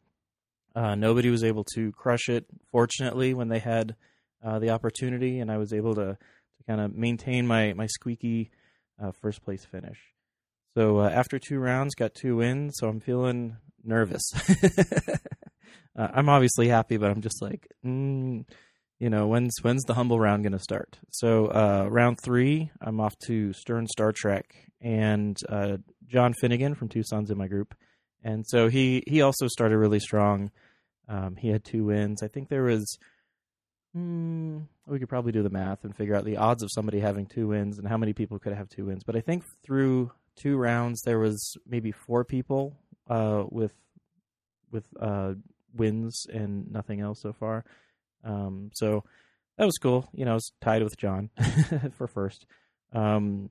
Uh, 0.75 0.95
nobody 0.95 1.29
was 1.29 1.43
able 1.43 1.65
to 1.75 1.91
crush 1.93 2.29
it, 2.29 2.45
fortunately, 2.71 3.33
when 3.33 3.49
they 3.49 3.59
had 3.59 3.95
uh, 4.43 4.59
the 4.59 4.69
opportunity, 4.69 5.39
and 5.39 5.51
I 5.51 5.57
was 5.57 5.73
able 5.73 5.95
to, 5.95 6.17
to 6.57 6.63
kind 6.67 6.79
of 6.79 6.95
maintain 6.95 7.45
my 7.45 7.73
my 7.73 7.87
squeaky 7.87 8.51
uh, 9.01 9.11
first 9.11 9.43
place 9.43 9.65
finish. 9.65 9.97
So 10.75 10.99
uh, 10.99 11.09
after 11.09 11.39
two 11.39 11.59
rounds, 11.59 11.95
got 11.95 12.13
two 12.13 12.37
wins. 12.37 12.75
So 12.77 12.87
I'm 12.87 12.99
feeling 13.01 13.57
nervous. 13.83 14.23
uh, 15.97 16.07
I'm 16.13 16.29
obviously 16.29 16.67
happy, 16.67 16.97
but 16.97 17.11
I'm 17.11 17.21
just 17.21 17.41
like, 17.41 17.67
mm, 17.85 18.45
you 18.99 19.09
know, 19.09 19.27
when's 19.27 19.55
when's 19.61 19.83
the 19.83 19.95
humble 19.95 20.19
round 20.19 20.43
going 20.43 20.53
to 20.53 20.59
start? 20.59 20.99
So 21.09 21.47
uh, 21.47 21.87
round 21.89 22.19
three, 22.23 22.71
I'm 22.79 22.99
off 22.99 23.17
to 23.25 23.51
Stern 23.53 23.87
Star 23.87 24.11
Trek, 24.11 24.53
and 24.79 25.37
uh, 25.49 25.77
John 26.07 26.33
Finnegan 26.33 26.75
from 26.75 26.89
Tucson's 26.89 27.31
in 27.31 27.37
my 27.37 27.47
group, 27.47 27.73
and 28.23 28.45
so 28.47 28.67
he 28.69 29.03
he 29.07 29.21
also 29.21 29.47
started 29.47 29.77
really 29.77 29.99
strong. 29.99 30.51
Um, 31.07 31.35
he 31.35 31.49
had 31.49 31.63
two 31.63 31.85
wins. 31.85 32.21
I 32.23 32.27
think 32.27 32.49
there 32.49 32.63
was. 32.63 32.97
Hmm, 33.93 34.59
we 34.87 34.99
could 34.99 35.09
probably 35.09 35.33
do 35.33 35.43
the 35.43 35.49
math 35.49 35.83
and 35.83 35.93
figure 35.95 36.15
out 36.15 36.23
the 36.23 36.37
odds 36.37 36.63
of 36.63 36.69
somebody 36.71 36.99
having 36.99 37.25
two 37.25 37.47
wins 37.49 37.77
and 37.77 37.87
how 37.87 37.97
many 37.97 38.13
people 38.13 38.39
could 38.39 38.53
have 38.53 38.69
two 38.69 38.85
wins. 38.85 39.03
But 39.03 39.17
I 39.17 39.21
think 39.21 39.43
through 39.65 40.11
two 40.35 40.57
rounds 40.57 41.01
there 41.01 41.19
was 41.19 41.57
maybe 41.67 41.91
four 41.91 42.23
people 42.23 42.77
uh, 43.09 43.43
with 43.49 43.73
with 44.71 44.85
uh, 44.99 45.33
wins 45.75 46.25
and 46.31 46.71
nothing 46.71 47.01
else 47.01 47.21
so 47.21 47.33
far. 47.33 47.65
Um, 48.23 48.71
so 48.73 49.03
that 49.57 49.65
was 49.65 49.77
cool. 49.77 50.09
You 50.13 50.25
know, 50.25 50.31
I 50.31 50.35
was 50.35 50.51
tied 50.61 50.83
with 50.83 50.97
John 50.97 51.29
for 51.97 52.07
first. 52.07 52.45
Um, 52.93 53.49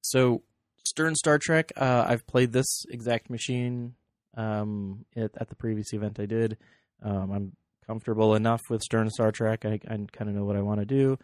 so 0.00 0.42
Stern 0.86 1.14
Star 1.14 1.38
Trek, 1.38 1.72
uh, 1.76 2.04
I've 2.06 2.26
played 2.26 2.52
this 2.52 2.84
exact 2.90 3.30
machine 3.30 3.94
um, 4.36 5.04
at, 5.16 5.30
at, 5.36 5.48
the 5.48 5.56
previous 5.56 5.92
event 5.92 6.20
I 6.20 6.26
did. 6.26 6.58
Um, 7.02 7.30
I'm 7.30 7.52
comfortable 7.86 8.34
enough 8.34 8.60
with 8.68 8.82
Stern 8.82 9.10
Star 9.10 9.32
Trek. 9.32 9.64
I, 9.64 9.80
I 9.88 9.98
kind 10.12 10.28
of 10.28 10.34
know 10.34 10.44
what 10.44 10.56
I 10.56 10.62
want 10.62 10.80
to 10.80 10.86
do. 10.86 11.18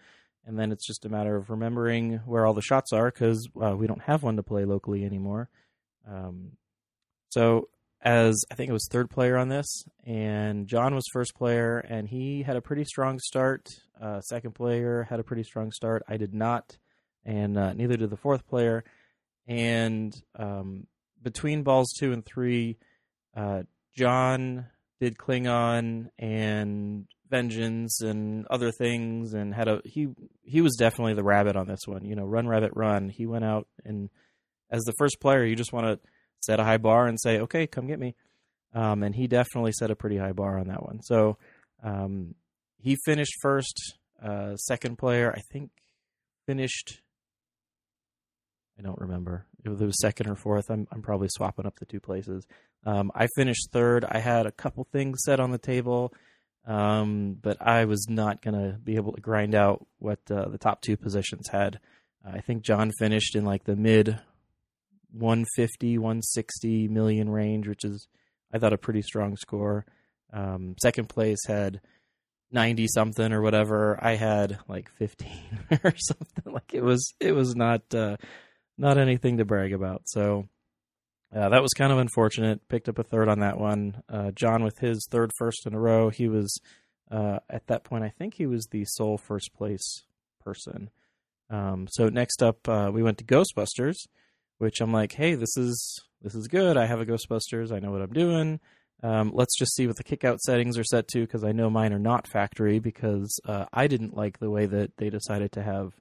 And 0.46 0.58
then 0.58 0.72
it's 0.72 0.86
just 0.86 1.04
a 1.04 1.08
matter 1.08 1.36
of 1.36 1.50
remembering 1.50 2.20
where 2.24 2.46
all 2.46 2.54
the 2.54 2.62
shots 2.62 2.92
are 2.92 3.10
because 3.10 3.48
uh, 3.62 3.76
we 3.76 3.86
don't 3.86 4.02
have 4.02 4.22
one 4.22 4.36
to 4.36 4.42
play 4.42 4.64
locally 4.64 5.04
anymore. 5.04 5.50
Um, 6.08 6.52
so 7.30 7.68
as 8.02 8.44
I 8.50 8.54
think 8.54 8.70
it 8.70 8.72
was 8.72 8.88
third 8.90 9.10
player 9.10 9.36
on 9.36 9.48
this, 9.48 9.84
and 10.04 10.66
John 10.66 10.94
was 10.94 11.04
first 11.12 11.34
player, 11.34 11.78
and 11.78 12.08
he 12.08 12.42
had 12.42 12.56
a 12.56 12.62
pretty 12.62 12.84
strong 12.84 13.18
start. 13.18 13.68
Uh, 14.00 14.20
second 14.20 14.54
player 14.54 15.06
had 15.08 15.20
a 15.20 15.24
pretty 15.24 15.42
strong 15.42 15.70
start. 15.70 16.02
I 16.08 16.16
did 16.16 16.34
not, 16.34 16.78
and 17.24 17.58
uh, 17.58 17.74
neither 17.74 17.96
did 17.96 18.10
the 18.10 18.16
fourth 18.16 18.46
player. 18.46 18.84
And 19.46 20.14
um, 20.36 20.86
between 21.22 21.62
balls 21.62 21.92
two 21.98 22.12
and 22.12 22.24
three, 22.24 22.78
uh, 23.36 23.64
John 23.94 24.66
did 24.98 25.18
Klingon 25.18 26.08
and 26.18 27.06
Vengeance 27.28 28.00
and 28.00 28.46
other 28.48 28.72
things, 28.72 29.34
and 29.34 29.54
had 29.54 29.68
a 29.68 29.82
he 29.84 30.08
he 30.42 30.62
was 30.62 30.76
definitely 30.76 31.14
the 31.14 31.22
rabbit 31.22 31.54
on 31.54 31.68
this 31.68 31.86
one. 31.86 32.04
You 32.06 32.16
know, 32.16 32.24
run 32.24 32.48
rabbit 32.48 32.72
run. 32.74 33.10
He 33.10 33.26
went 33.26 33.44
out 33.44 33.68
and 33.84 34.08
as 34.70 34.82
the 34.84 34.94
first 34.98 35.20
player, 35.20 35.44
you 35.44 35.56
just 35.56 35.72
want 35.72 35.86
to 35.86 36.08
set 36.40 36.60
a 36.60 36.64
high 36.64 36.78
bar 36.78 37.06
and 37.06 37.20
say, 37.20 37.40
okay, 37.40 37.66
come 37.66 37.86
get 37.86 37.98
me. 37.98 38.14
Um, 38.74 39.02
and 39.02 39.14
he 39.14 39.26
definitely 39.26 39.72
set 39.72 39.90
a 39.90 39.96
pretty 39.96 40.16
high 40.16 40.32
bar 40.32 40.58
on 40.58 40.68
that 40.68 40.84
one. 40.84 41.00
So 41.02 41.38
um, 41.82 42.34
he 42.78 42.96
finished 43.04 43.34
first. 43.42 43.96
Uh, 44.22 44.54
second 44.56 44.98
player, 44.98 45.32
I 45.34 45.40
think, 45.52 45.70
finished. 46.46 47.00
I 48.78 48.82
don't 48.82 49.00
remember. 49.00 49.46
It 49.64 49.68
was 49.68 50.00
second 50.00 50.28
or 50.28 50.36
fourth. 50.36 50.70
I'm 50.70 50.86
I'm 50.92 51.02
probably 51.02 51.28
swapping 51.30 51.66
up 51.66 51.78
the 51.78 51.86
two 51.86 52.00
places. 52.00 52.46
Um, 52.84 53.10
I 53.14 53.28
finished 53.34 53.70
third. 53.72 54.04
I 54.04 54.18
had 54.18 54.46
a 54.46 54.52
couple 54.52 54.86
things 54.92 55.20
set 55.24 55.40
on 55.40 55.50
the 55.50 55.58
table, 55.58 56.12
um, 56.66 57.36
but 57.40 57.56
I 57.60 57.84
was 57.86 58.06
not 58.08 58.42
gonna 58.42 58.78
be 58.82 58.96
able 58.96 59.12
to 59.12 59.20
grind 59.20 59.54
out 59.54 59.86
what 59.98 60.20
uh, 60.30 60.48
the 60.48 60.58
top 60.58 60.80
two 60.82 60.96
positions 60.96 61.48
had. 61.48 61.80
I 62.24 62.40
think 62.40 62.62
John 62.62 62.90
finished 62.98 63.36
in 63.36 63.44
like 63.44 63.64
the 63.64 63.76
mid 63.76 64.18
150, 65.12 65.98
160 65.98 66.88
million 66.88 67.30
range, 67.30 67.68
which 67.68 67.84
is, 67.84 68.08
I 68.52 68.58
thought, 68.58 68.72
a 68.72 68.78
pretty 68.78 69.02
strong 69.02 69.36
score. 69.36 69.84
Um, 70.32 70.76
second 70.80 71.08
place 71.08 71.38
had 71.46 71.80
90 72.52 72.86
something 72.88 73.32
or 73.32 73.42
whatever. 73.42 73.98
I 74.00 74.16
had 74.16 74.58
like 74.68 74.90
15 74.98 75.28
or 75.84 75.94
something. 75.96 76.52
Like 76.52 76.72
it 76.72 76.82
was, 76.82 77.14
it 77.20 77.32
was 77.32 77.54
not, 77.54 77.82
uh, 77.94 78.16
not 78.78 78.98
anything 78.98 79.38
to 79.38 79.44
brag 79.44 79.72
about. 79.72 80.02
So, 80.06 80.48
uh, 81.34 81.48
that 81.48 81.62
was 81.62 81.72
kind 81.76 81.92
of 81.92 81.98
unfortunate. 81.98 82.66
Picked 82.68 82.88
up 82.88 82.98
a 82.98 83.04
third 83.04 83.28
on 83.28 83.38
that 83.40 83.58
one. 83.58 84.02
Uh, 84.08 84.32
John 84.32 84.64
with 84.64 84.78
his 84.78 85.06
third 85.10 85.30
first 85.38 85.64
in 85.64 85.74
a 85.74 85.78
row. 85.78 86.10
He 86.10 86.28
was 86.28 86.60
uh, 87.10 87.38
at 87.48 87.66
that 87.68 87.84
point. 87.84 88.04
I 88.04 88.08
think 88.08 88.34
he 88.34 88.46
was 88.46 88.66
the 88.66 88.84
sole 88.84 89.16
first 89.16 89.52
place 89.54 90.02
person. 90.44 90.90
Um, 91.48 91.86
so 91.90 92.08
next 92.08 92.42
up, 92.42 92.68
uh, 92.68 92.90
we 92.92 93.02
went 93.02 93.18
to 93.18 93.24
Ghostbusters, 93.24 93.96
which 94.60 94.82
I'm 94.82 94.92
like, 94.92 95.12
hey, 95.12 95.34
this 95.34 95.56
is 95.56 96.04
this 96.20 96.34
is 96.34 96.46
good. 96.46 96.76
I 96.76 96.84
have 96.84 97.00
a 97.00 97.06
Ghostbusters. 97.06 97.72
I 97.72 97.78
know 97.78 97.90
what 97.90 98.02
I'm 98.02 98.12
doing. 98.12 98.60
Um, 99.02 99.32
let's 99.34 99.58
just 99.58 99.74
see 99.74 99.86
what 99.86 99.96
the 99.96 100.04
kickout 100.04 100.38
settings 100.40 100.76
are 100.76 100.84
set 100.84 101.08
to 101.08 101.20
because 101.22 101.42
I 101.44 101.52
know 101.52 101.70
mine 101.70 101.94
are 101.94 101.98
not 101.98 102.28
factory 102.28 102.78
because 102.78 103.40
uh, 103.46 103.64
I 103.72 103.86
didn't 103.86 104.14
like 104.14 104.38
the 104.38 104.50
way 104.50 104.66
that 104.66 104.98
they 104.98 105.08
decided 105.08 105.52
to 105.52 105.62
have 105.62 105.94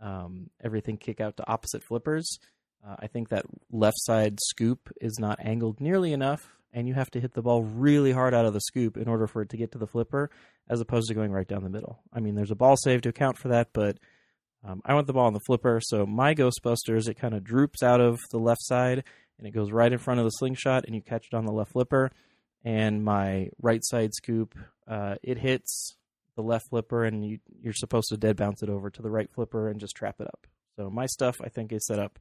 um, 0.00 0.48
everything 0.64 0.96
kick 0.96 1.20
out 1.20 1.36
to 1.36 1.46
opposite 1.46 1.84
flippers. 1.84 2.38
Uh, 2.82 2.96
I 3.00 3.06
think 3.06 3.28
that 3.28 3.44
left 3.70 3.98
side 3.98 4.38
scoop 4.40 4.88
is 5.02 5.18
not 5.18 5.38
angled 5.44 5.78
nearly 5.78 6.14
enough, 6.14 6.56
and 6.72 6.88
you 6.88 6.94
have 6.94 7.10
to 7.10 7.20
hit 7.20 7.34
the 7.34 7.42
ball 7.42 7.62
really 7.62 8.12
hard 8.12 8.32
out 8.32 8.46
of 8.46 8.54
the 8.54 8.62
scoop 8.62 8.96
in 8.96 9.08
order 9.08 9.26
for 9.26 9.42
it 9.42 9.50
to 9.50 9.58
get 9.58 9.72
to 9.72 9.78
the 9.78 9.86
flipper, 9.86 10.30
as 10.70 10.80
opposed 10.80 11.08
to 11.08 11.14
going 11.14 11.32
right 11.32 11.48
down 11.48 11.64
the 11.64 11.68
middle. 11.68 12.00
I 12.14 12.20
mean, 12.20 12.34
there's 12.34 12.50
a 12.50 12.56
ball 12.56 12.76
save 12.78 13.02
to 13.02 13.10
account 13.10 13.36
for 13.36 13.48
that, 13.48 13.68
but 13.74 13.98
um, 14.64 14.82
I 14.84 14.94
want 14.94 15.06
the 15.06 15.12
ball 15.12 15.26
on 15.26 15.32
the 15.32 15.40
flipper, 15.40 15.80
so 15.82 16.04
my 16.06 16.34
Ghostbusters, 16.34 17.08
it 17.08 17.18
kind 17.18 17.34
of 17.34 17.44
droops 17.44 17.82
out 17.82 18.00
of 18.00 18.18
the 18.30 18.38
left 18.38 18.62
side 18.62 19.04
and 19.40 19.46
it 19.46 19.52
goes 19.52 19.72
right 19.72 19.90
in 19.90 19.98
front 19.98 20.20
of 20.20 20.24
the 20.24 20.30
slingshot, 20.30 20.84
and 20.84 20.94
you 20.94 21.00
catch 21.00 21.26
it 21.32 21.34
on 21.34 21.46
the 21.46 21.52
left 21.52 21.72
flipper. 21.72 22.10
And 22.62 23.02
my 23.02 23.48
right 23.62 23.82
side 23.82 24.12
scoop, 24.12 24.54
uh, 24.86 25.14
it 25.22 25.38
hits 25.38 25.96
the 26.36 26.42
left 26.42 26.68
flipper, 26.68 27.04
and 27.04 27.24
you, 27.24 27.38
you're 27.62 27.72
supposed 27.72 28.10
to 28.10 28.18
dead 28.18 28.36
bounce 28.36 28.62
it 28.62 28.68
over 28.68 28.90
to 28.90 29.00
the 29.00 29.10
right 29.10 29.30
flipper 29.34 29.68
and 29.70 29.80
just 29.80 29.96
trap 29.96 30.16
it 30.20 30.26
up. 30.26 30.46
So 30.76 30.90
my 30.90 31.06
stuff, 31.06 31.36
I 31.42 31.48
think, 31.48 31.72
is 31.72 31.86
set 31.86 31.98
up 31.98 32.18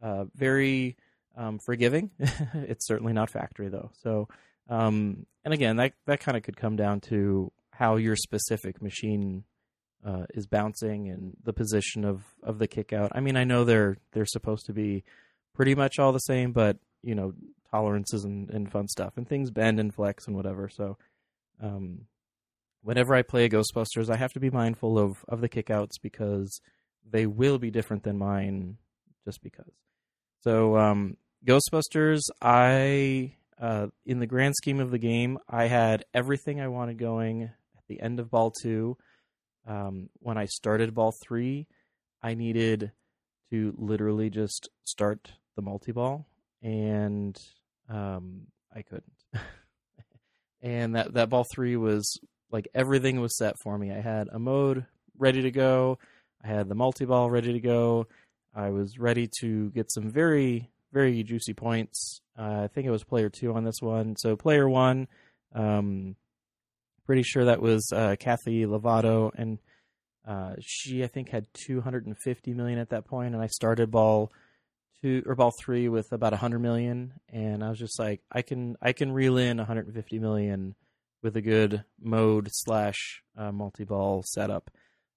uh, 0.00 0.26
very 0.36 0.96
um, 1.36 1.58
forgiving. 1.66 2.10
it's 2.54 2.86
certainly 2.86 3.12
not 3.12 3.28
factory 3.30 3.68
though. 3.68 3.90
So, 4.02 4.28
um, 4.68 5.26
and 5.44 5.52
again, 5.52 5.76
that 5.76 5.94
that 6.06 6.20
kind 6.20 6.36
of 6.36 6.44
could 6.44 6.56
come 6.56 6.76
down 6.76 7.00
to 7.02 7.50
how 7.70 7.96
your 7.96 8.16
specific 8.16 8.80
machine 8.80 9.44
uh, 10.04 10.24
is 10.34 10.46
bouncing 10.46 11.08
and 11.08 11.36
the 11.44 11.52
position 11.52 12.04
of, 12.04 12.22
of 12.42 12.58
the 12.58 12.68
kick 12.68 12.92
out. 12.92 13.12
I 13.14 13.20
mean, 13.20 13.36
I 13.36 13.44
know 13.44 13.64
they're 13.64 13.96
they're 14.12 14.26
supposed 14.26 14.66
to 14.66 14.72
be 14.72 15.04
pretty 15.54 15.74
much 15.74 15.98
all 15.98 16.12
the 16.12 16.18
same, 16.18 16.52
but 16.52 16.78
you 17.02 17.14
know, 17.14 17.32
tolerances 17.70 18.24
and, 18.24 18.50
and 18.50 18.70
fun 18.70 18.88
stuff 18.88 19.14
and 19.16 19.28
things 19.28 19.50
bend 19.50 19.80
and 19.80 19.94
flex 19.94 20.26
and 20.26 20.36
whatever. 20.36 20.68
So, 20.68 20.96
um, 21.60 22.02
whenever 22.82 23.14
I 23.14 23.22
play 23.22 23.48
Ghostbusters, 23.48 24.10
I 24.10 24.16
have 24.16 24.32
to 24.34 24.40
be 24.40 24.50
mindful 24.50 24.98
of 24.98 25.16
of 25.28 25.40
the 25.40 25.48
kickouts 25.48 26.00
because 26.02 26.60
they 27.08 27.26
will 27.26 27.58
be 27.58 27.70
different 27.70 28.02
than 28.02 28.18
mine, 28.18 28.78
just 29.24 29.42
because. 29.42 29.72
So, 30.40 30.76
um, 30.76 31.16
Ghostbusters, 31.44 32.20
I 32.40 33.34
uh, 33.60 33.88
in 34.04 34.20
the 34.20 34.26
grand 34.26 34.54
scheme 34.56 34.80
of 34.80 34.90
the 34.90 34.98
game, 34.98 35.38
I 35.48 35.66
had 35.66 36.04
everything 36.12 36.60
I 36.60 36.68
wanted 36.68 36.98
going 36.98 37.42
at 37.42 37.84
the 37.88 38.00
end 38.00 38.20
of 38.20 38.30
ball 38.30 38.52
two 38.62 38.96
um, 39.66 40.08
when 40.20 40.38
I 40.38 40.46
started 40.46 40.94
ball 40.94 41.12
three, 41.12 41.66
I 42.22 42.34
needed 42.34 42.92
to 43.50 43.74
literally 43.76 44.30
just 44.30 44.68
start 44.84 45.30
the 45.54 45.62
multi 45.62 45.92
ball, 45.92 46.26
and 46.62 47.36
um, 47.88 48.46
I 48.74 48.82
couldn't. 48.82 49.12
and 50.62 50.94
that 50.94 51.14
that 51.14 51.28
ball 51.28 51.44
three 51.52 51.76
was 51.76 52.18
like 52.50 52.68
everything 52.74 53.20
was 53.20 53.36
set 53.36 53.58
for 53.62 53.76
me. 53.78 53.92
I 53.92 54.00
had 54.00 54.28
a 54.32 54.38
mode 54.38 54.86
ready 55.18 55.42
to 55.42 55.50
go. 55.50 55.98
I 56.44 56.48
had 56.48 56.68
the 56.68 56.74
multi 56.74 57.04
ball 57.04 57.30
ready 57.30 57.52
to 57.52 57.60
go. 57.60 58.06
I 58.54 58.70
was 58.70 58.98
ready 58.98 59.28
to 59.40 59.70
get 59.70 59.92
some 59.92 60.10
very 60.10 60.70
very 60.92 61.22
juicy 61.22 61.54
points. 61.54 62.20
Uh, 62.38 62.62
I 62.64 62.68
think 62.68 62.86
it 62.86 62.90
was 62.90 63.04
player 63.04 63.28
two 63.28 63.52
on 63.54 63.64
this 63.64 63.82
one. 63.82 64.16
So 64.16 64.36
player 64.36 64.68
one, 64.68 65.08
um, 65.54 66.16
Pretty 67.06 67.22
sure 67.22 67.44
that 67.44 67.62
was 67.62 67.90
uh, 67.94 68.16
Kathy 68.18 68.66
Lovato, 68.66 69.30
and 69.34 69.58
uh, 70.26 70.54
she 70.60 71.04
I 71.04 71.06
think 71.06 71.28
had 71.28 71.46
250 71.54 72.52
million 72.52 72.78
at 72.78 72.90
that 72.90 73.06
point, 73.06 73.34
and 73.34 73.42
I 73.42 73.46
started 73.46 73.90
ball 73.90 74.32
two 75.00 75.22
or 75.26 75.34
ball 75.34 75.52
three 75.58 75.88
with 75.88 76.10
about 76.12 76.32
100 76.32 76.58
million, 76.58 77.12
and 77.28 77.62
I 77.62 77.68
was 77.68 77.78
just 77.78 77.98
like, 77.98 78.22
I 78.32 78.42
can 78.42 78.76
I 78.82 78.92
can 78.92 79.12
reel 79.12 79.36
in 79.36 79.58
150 79.58 80.18
million 80.18 80.74
with 81.22 81.36
a 81.36 81.42
good 81.42 81.84
mode 82.00 82.48
slash 82.50 83.22
uh, 83.36 83.52
multi 83.52 83.84
ball 83.84 84.22
setup. 84.26 84.70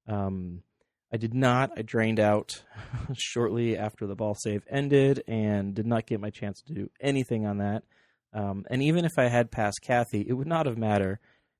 Um, 0.07 0.63
I 1.11 1.17
did 1.17 1.33
not. 1.33 1.71
I 1.75 1.81
drained 1.81 2.19
out 2.19 2.63
shortly 3.13 3.77
after 3.77 4.05
the 4.05 4.15
ball 4.15 4.35
save 4.35 4.63
ended 4.69 5.23
and 5.27 5.73
did 5.73 5.87
not 5.87 6.05
get 6.05 6.19
my 6.19 6.29
chance 6.29 6.61
to 6.63 6.73
do 6.73 6.89
anything 7.01 7.45
on 7.45 7.57
that. 7.57 7.83
Um, 8.31 8.65
and 8.69 8.83
even 8.83 9.05
if 9.05 9.13
I 9.17 9.27
had 9.27 9.49
passed 9.51 9.81
Kathy, 9.81 10.23
it 10.27 10.33
would 10.33 10.47
not 10.47 10.67
have 10.67 10.77
mattered 10.77 11.17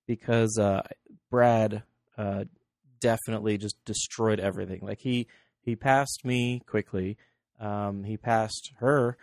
because 0.09 0.57
uh, 0.57 0.81
Brad 1.29 1.83
uh, 2.17 2.45
definitely 2.99 3.59
just 3.59 3.75
destroyed 3.85 4.39
everything. 4.39 4.79
Like 4.81 4.97
he 4.97 5.27
he 5.61 5.75
passed 5.75 6.21
me 6.25 6.63
quickly. 6.65 7.15
Um, 7.59 8.03
he 8.03 8.17
passed 8.17 8.71
her 8.79 9.17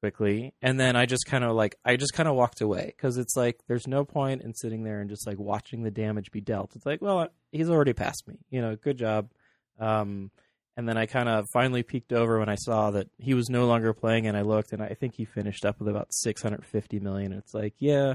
quickly, 0.00 0.54
and 0.60 0.80
then 0.80 0.96
I 0.96 1.06
just 1.06 1.24
kind 1.26 1.44
of 1.44 1.54
like 1.54 1.76
I 1.84 1.94
just 1.94 2.14
kind 2.14 2.28
of 2.28 2.34
walked 2.34 2.60
away 2.60 2.86
because 2.96 3.16
it's 3.16 3.36
like 3.36 3.60
there's 3.68 3.86
no 3.86 4.04
point 4.04 4.42
in 4.42 4.54
sitting 4.54 4.82
there 4.82 5.00
and 5.00 5.08
just 5.08 5.24
like 5.24 5.38
watching 5.38 5.84
the 5.84 5.90
damage 5.92 6.32
be 6.32 6.40
dealt. 6.40 6.74
It's 6.74 6.84
like, 6.84 7.00
well, 7.00 7.28
he's 7.52 7.70
already 7.70 7.92
passed 7.92 8.26
me. 8.26 8.38
You 8.50 8.60
know, 8.60 8.74
good 8.74 8.98
job. 8.98 9.30
Um, 9.78 10.32
and 10.76 10.88
then 10.88 10.96
I 10.96 11.06
kind 11.06 11.28
of 11.28 11.46
finally 11.52 11.84
peeked 11.84 12.12
over 12.12 12.40
when 12.40 12.48
I 12.48 12.56
saw 12.56 12.90
that 12.90 13.08
he 13.18 13.34
was 13.34 13.48
no 13.48 13.66
longer 13.66 13.92
playing, 13.92 14.26
and 14.26 14.36
I 14.36 14.42
looked, 14.42 14.72
and 14.72 14.82
I 14.82 14.94
think 14.94 15.14
he 15.14 15.24
finished 15.24 15.64
up 15.64 15.78
with 15.78 15.88
about 15.88 16.12
650 16.12 16.98
million. 16.98 17.32
It's 17.32 17.54
like, 17.54 17.74
yeah, 17.78 18.14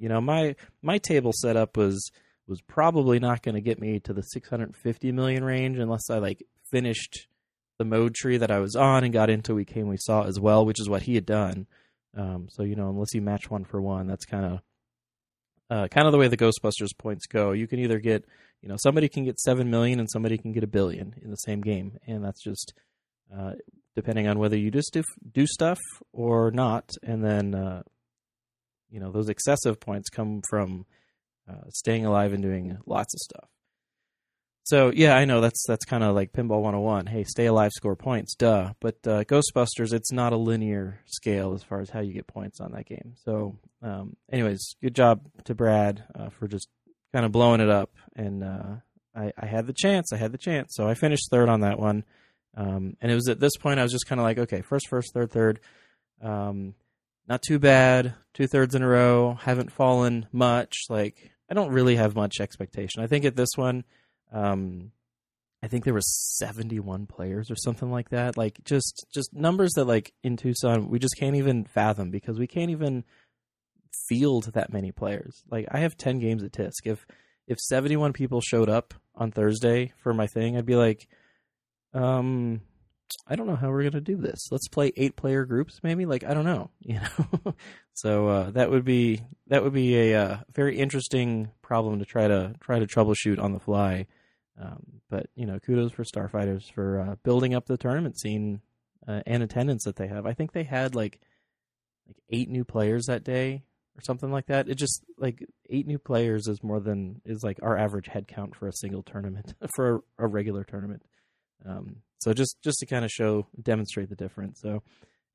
you 0.00 0.08
know, 0.08 0.20
my 0.20 0.56
my 0.82 0.98
table 0.98 1.32
setup 1.32 1.76
was 1.76 2.10
was 2.48 2.60
probably 2.62 3.20
not 3.20 3.42
going 3.42 3.54
to 3.54 3.60
get 3.60 3.78
me 3.78 4.00
to 4.00 4.12
the 4.12 4.22
650 4.22 5.12
million 5.12 5.44
range 5.44 5.78
unless 5.78 6.10
I 6.10 6.18
like 6.18 6.42
finished 6.70 7.28
the 7.78 7.84
mode 7.84 8.14
tree 8.14 8.38
that 8.38 8.50
I 8.50 8.58
was 8.58 8.74
on 8.74 9.04
and 9.04 9.12
got 9.12 9.30
into 9.30 9.54
We 9.54 9.64
Came 9.64 9.88
We 9.88 9.96
Saw 9.98 10.24
as 10.24 10.40
well, 10.40 10.66
which 10.66 10.80
is 10.80 10.88
what 10.88 11.02
he 11.02 11.14
had 11.14 11.26
done. 11.26 11.66
Um, 12.16 12.48
so 12.50 12.64
you 12.64 12.74
know, 12.74 12.88
unless 12.88 13.14
you 13.14 13.22
match 13.22 13.50
one 13.50 13.64
for 13.64 13.80
one, 13.80 14.06
that's 14.06 14.24
kind 14.24 14.46
of 14.46 14.60
uh, 15.70 15.88
kind 15.88 16.06
of 16.06 16.12
the 16.12 16.18
way 16.18 16.28
the 16.28 16.36
Ghostbusters 16.36 16.96
points 16.98 17.26
go. 17.26 17.52
You 17.52 17.68
can 17.68 17.78
either 17.78 18.00
get, 18.00 18.24
you 18.62 18.68
know, 18.68 18.76
somebody 18.78 19.08
can 19.08 19.24
get 19.24 19.38
seven 19.38 19.70
million 19.70 20.00
and 20.00 20.10
somebody 20.10 20.36
can 20.36 20.52
get 20.52 20.64
a 20.64 20.66
billion 20.66 21.14
in 21.22 21.30
the 21.30 21.36
same 21.36 21.60
game, 21.60 21.98
and 22.06 22.24
that's 22.24 22.42
just 22.42 22.72
uh, 23.36 23.52
depending 23.94 24.26
on 24.28 24.38
whether 24.38 24.56
you 24.56 24.70
just 24.70 24.92
do, 24.92 25.02
do 25.32 25.46
stuff 25.46 25.78
or 26.12 26.50
not. 26.50 26.90
And 27.02 27.24
then, 27.24 27.54
uh, 27.54 27.82
you 28.90 29.00
know, 29.00 29.10
those 29.10 29.28
excessive 29.28 29.80
points 29.80 30.08
come 30.08 30.42
from 30.48 30.86
uh, 31.48 31.68
staying 31.70 32.04
alive 32.06 32.32
and 32.32 32.42
doing 32.42 32.78
lots 32.86 33.14
of 33.14 33.18
stuff. 33.20 33.48
So 34.64 34.92
yeah, 34.94 35.16
I 35.16 35.24
know 35.24 35.40
that's 35.40 35.64
that's 35.66 35.84
kind 35.84 36.04
of 36.04 36.14
like 36.14 36.32
pinball 36.32 36.60
101. 36.62 37.06
Hey, 37.06 37.24
stay 37.24 37.46
alive, 37.46 37.72
score 37.74 37.96
points, 37.96 38.34
duh. 38.34 38.74
But 38.80 38.96
uh, 39.04 39.24
Ghostbusters, 39.24 39.92
it's 39.92 40.12
not 40.12 40.32
a 40.32 40.36
linear 40.36 41.00
scale 41.06 41.54
as 41.54 41.62
far 41.62 41.80
as 41.80 41.90
how 41.90 42.00
you 42.00 42.12
get 42.12 42.26
points 42.26 42.60
on 42.60 42.72
that 42.72 42.86
game. 42.86 43.14
So, 43.24 43.58
um, 43.82 44.16
anyways, 44.30 44.76
good 44.80 44.94
job 44.94 45.22
to 45.44 45.54
Brad 45.54 46.04
uh, 46.14 46.28
for 46.28 46.46
just 46.46 46.68
kind 47.12 47.26
of 47.26 47.32
blowing 47.32 47.60
it 47.60 47.70
up. 47.70 47.90
And 48.14 48.44
uh, 48.44 48.76
I, 49.14 49.32
I, 49.36 49.46
had 49.46 49.66
the 49.66 49.72
chance, 49.72 50.12
I 50.12 50.16
had 50.16 50.30
the 50.30 50.38
chance, 50.38 50.74
so 50.76 50.86
I 50.86 50.94
finished 50.94 51.28
third 51.30 51.48
on 51.48 51.62
that 51.62 51.78
one. 51.78 52.04
Um, 52.56 52.96
and 53.00 53.10
it 53.10 53.14
was 53.14 53.28
at 53.28 53.40
this 53.40 53.56
point 53.56 53.80
I 53.80 53.82
was 53.82 53.92
just 53.92 54.06
kind 54.06 54.20
of 54.20 54.24
like, 54.24 54.38
okay, 54.38 54.60
first, 54.60 54.88
first, 54.88 55.12
third, 55.14 55.30
third. 55.30 55.60
Um, 56.22 56.74
not 57.28 57.42
too 57.42 57.58
bad. 57.58 58.14
Two 58.34 58.46
thirds 58.46 58.74
in 58.74 58.82
a 58.82 58.88
row. 58.88 59.38
Haven't 59.40 59.72
fallen 59.72 60.26
much. 60.32 60.76
Like 60.88 61.30
I 61.50 61.54
don't 61.54 61.72
really 61.72 61.96
have 61.96 62.14
much 62.14 62.40
expectation. 62.40 63.02
I 63.02 63.06
think 63.06 63.24
at 63.24 63.36
this 63.36 63.50
one 63.56 63.84
um, 64.32 64.92
I 65.62 65.68
think 65.68 65.84
there 65.84 65.94
was 65.94 66.38
71 66.38 67.06
players 67.06 67.50
or 67.50 67.56
something 67.56 67.90
like 67.90 68.10
that. 68.10 68.36
Like 68.36 68.62
just 68.64 69.06
just 69.12 69.34
numbers 69.34 69.72
that 69.72 69.84
like 69.84 70.12
in 70.22 70.36
Tucson 70.36 70.88
we 70.88 70.98
just 70.98 71.16
can't 71.18 71.36
even 71.36 71.64
fathom 71.64 72.10
because 72.10 72.38
we 72.38 72.46
can't 72.46 72.70
even 72.70 73.04
field 74.08 74.52
that 74.54 74.72
many 74.72 74.92
players. 74.92 75.42
Like 75.50 75.66
I 75.70 75.80
have 75.80 75.96
10 75.96 76.18
games 76.18 76.42
at 76.42 76.52
Tisk. 76.52 76.86
If 76.86 77.06
if 77.46 77.58
71 77.60 78.12
people 78.12 78.40
showed 78.40 78.68
up 78.68 78.94
on 79.14 79.32
Thursday 79.32 79.92
for 80.02 80.14
my 80.14 80.26
thing, 80.26 80.56
I'd 80.56 80.66
be 80.66 80.76
like 80.76 81.08
um 81.92 82.62
I 83.26 83.36
don't 83.36 83.46
know 83.46 83.56
how 83.56 83.70
we're 83.70 83.84
gonna 83.84 84.00
do 84.00 84.16
this. 84.16 84.48
Let's 84.50 84.68
play 84.68 84.92
eight 84.96 85.16
player 85.16 85.44
groups, 85.44 85.80
maybe. 85.82 86.06
Like 86.06 86.24
I 86.24 86.34
don't 86.34 86.44
know, 86.44 86.70
you 86.80 87.00
know. 87.00 87.54
so 87.94 88.28
uh, 88.28 88.50
that 88.50 88.70
would 88.70 88.84
be 88.84 89.22
that 89.48 89.62
would 89.62 89.72
be 89.72 89.96
a 90.12 90.22
uh, 90.22 90.36
very 90.54 90.78
interesting 90.78 91.50
problem 91.62 91.98
to 91.98 92.04
try 92.04 92.28
to 92.28 92.54
try 92.60 92.78
to 92.78 92.86
troubleshoot 92.86 93.40
on 93.40 93.52
the 93.52 93.60
fly. 93.60 94.06
Um, 94.60 95.00
but 95.08 95.26
you 95.34 95.46
know, 95.46 95.58
kudos 95.58 95.92
for 95.92 96.04
Starfighters 96.04 96.70
for 96.72 97.00
uh, 97.00 97.16
building 97.22 97.54
up 97.54 97.66
the 97.66 97.78
tournament 97.78 98.18
scene 98.18 98.60
uh, 99.06 99.22
and 99.26 99.42
attendance 99.42 99.84
that 99.84 99.96
they 99.96 100.08
have. 100.08 100.26
I 100.26 100.34
think 100.34 100.52
they 100.52 100.64
had 100.64 100.94
like 100.94 101.20
like 102.06 102.22
eight 102.30 102.48
new 102.48 102.64
players 102.64 103.06
that 103.06 103.24
day 103.24 103.62
or 103.96 104.02
something 104.02 104.30
like 104.30 104.46
that. 104.46 104.68
It 104.68 104.76
just 104.76 105.02
like 105.18 105.46
eight 105.68 105.86
new 105.86 105.98
players 105.98 106.48
is 106.48 106.62
more 106.62 106.80
than 106.80 107.20
is 107.24 107.42
like 107.42 107.58
our 107.62 107.76
average 107.76 108.08
head 108.08 108.28
count 108.28 108.54
for 108.54 108.68
a 108.68 108.72
single 108.72 109.02
tournament 109.02 109.54
for 109.76 109.96
a, 110.18 110.24
a 110.24 110.26
regular 110.26 110.64
tournament. 110.64 111.02
Um, 111.64 111.96
so 112.20 112.32
just 112.32 112.56
just 112.62 112.78
to 112.80 112.86
kind 112.86 113.04
of 113.04 113.10
show 113.10 113.46
demonstrate 113.60 114.08
the 114.08 114.16
difference. 114.16 114.60
So, 114.60 114.82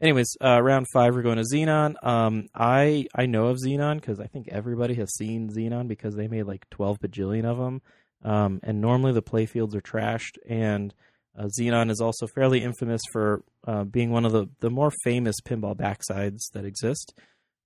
anyways, 0.01 0.35
uh, 0.43 0.61
round 0.61 0.87
five 0.93 1.15
we're 1.15 1.21
going 1.21 1.37
to 1.37 1.43
Xenon. 1.43 1.95
Um, 2.05 2.47
I 2.55 3.07
I 3.15 3.25
know 3.25 3.47
of 3.47 3.57
Xenon 3.57 3.95
because 3.95 4.19
I 4.19 4.27
think 4.27 4.47
everybody 4.49 4.95
has 4.95 5.13
seen 5.15 5.49
Xenon 5.49 5.87
because 5.87 6.15
they 6.15 6.27
made 6.27 6.43
like 6.43 6.69
twelve 6.69 6.99
bajillion 6.99 7.45
of 7.45 7.57
them 7.57 7.81
um, 8.25 8.59
and 8.63 8.81
normally 8.81 9.13
the 9.13 9.21
playfields 9.21 9.75
are 9.75 9.81
trashed. 9.81 10.37
And 10.47 10.93
uh, 11.37 11.45
Xenon 11.45 11.91
is 11.91 12.01
also 12.01 12.27
fairly 12.27 12.63
infamous 12.63 13.01
for 13.11 13.43
uh, 13.67 13.83
being 13.83 14.09
one 14.09 14.25
of 14.25 14.31
the, 14.31 14.47
the 14.59 14.69
more 14.69 14.91
famous 15.03 15.35
pinball 15.45 15.75
backsides 15.75 16.51
that 16.53 16.65
exist. 16.65 17.13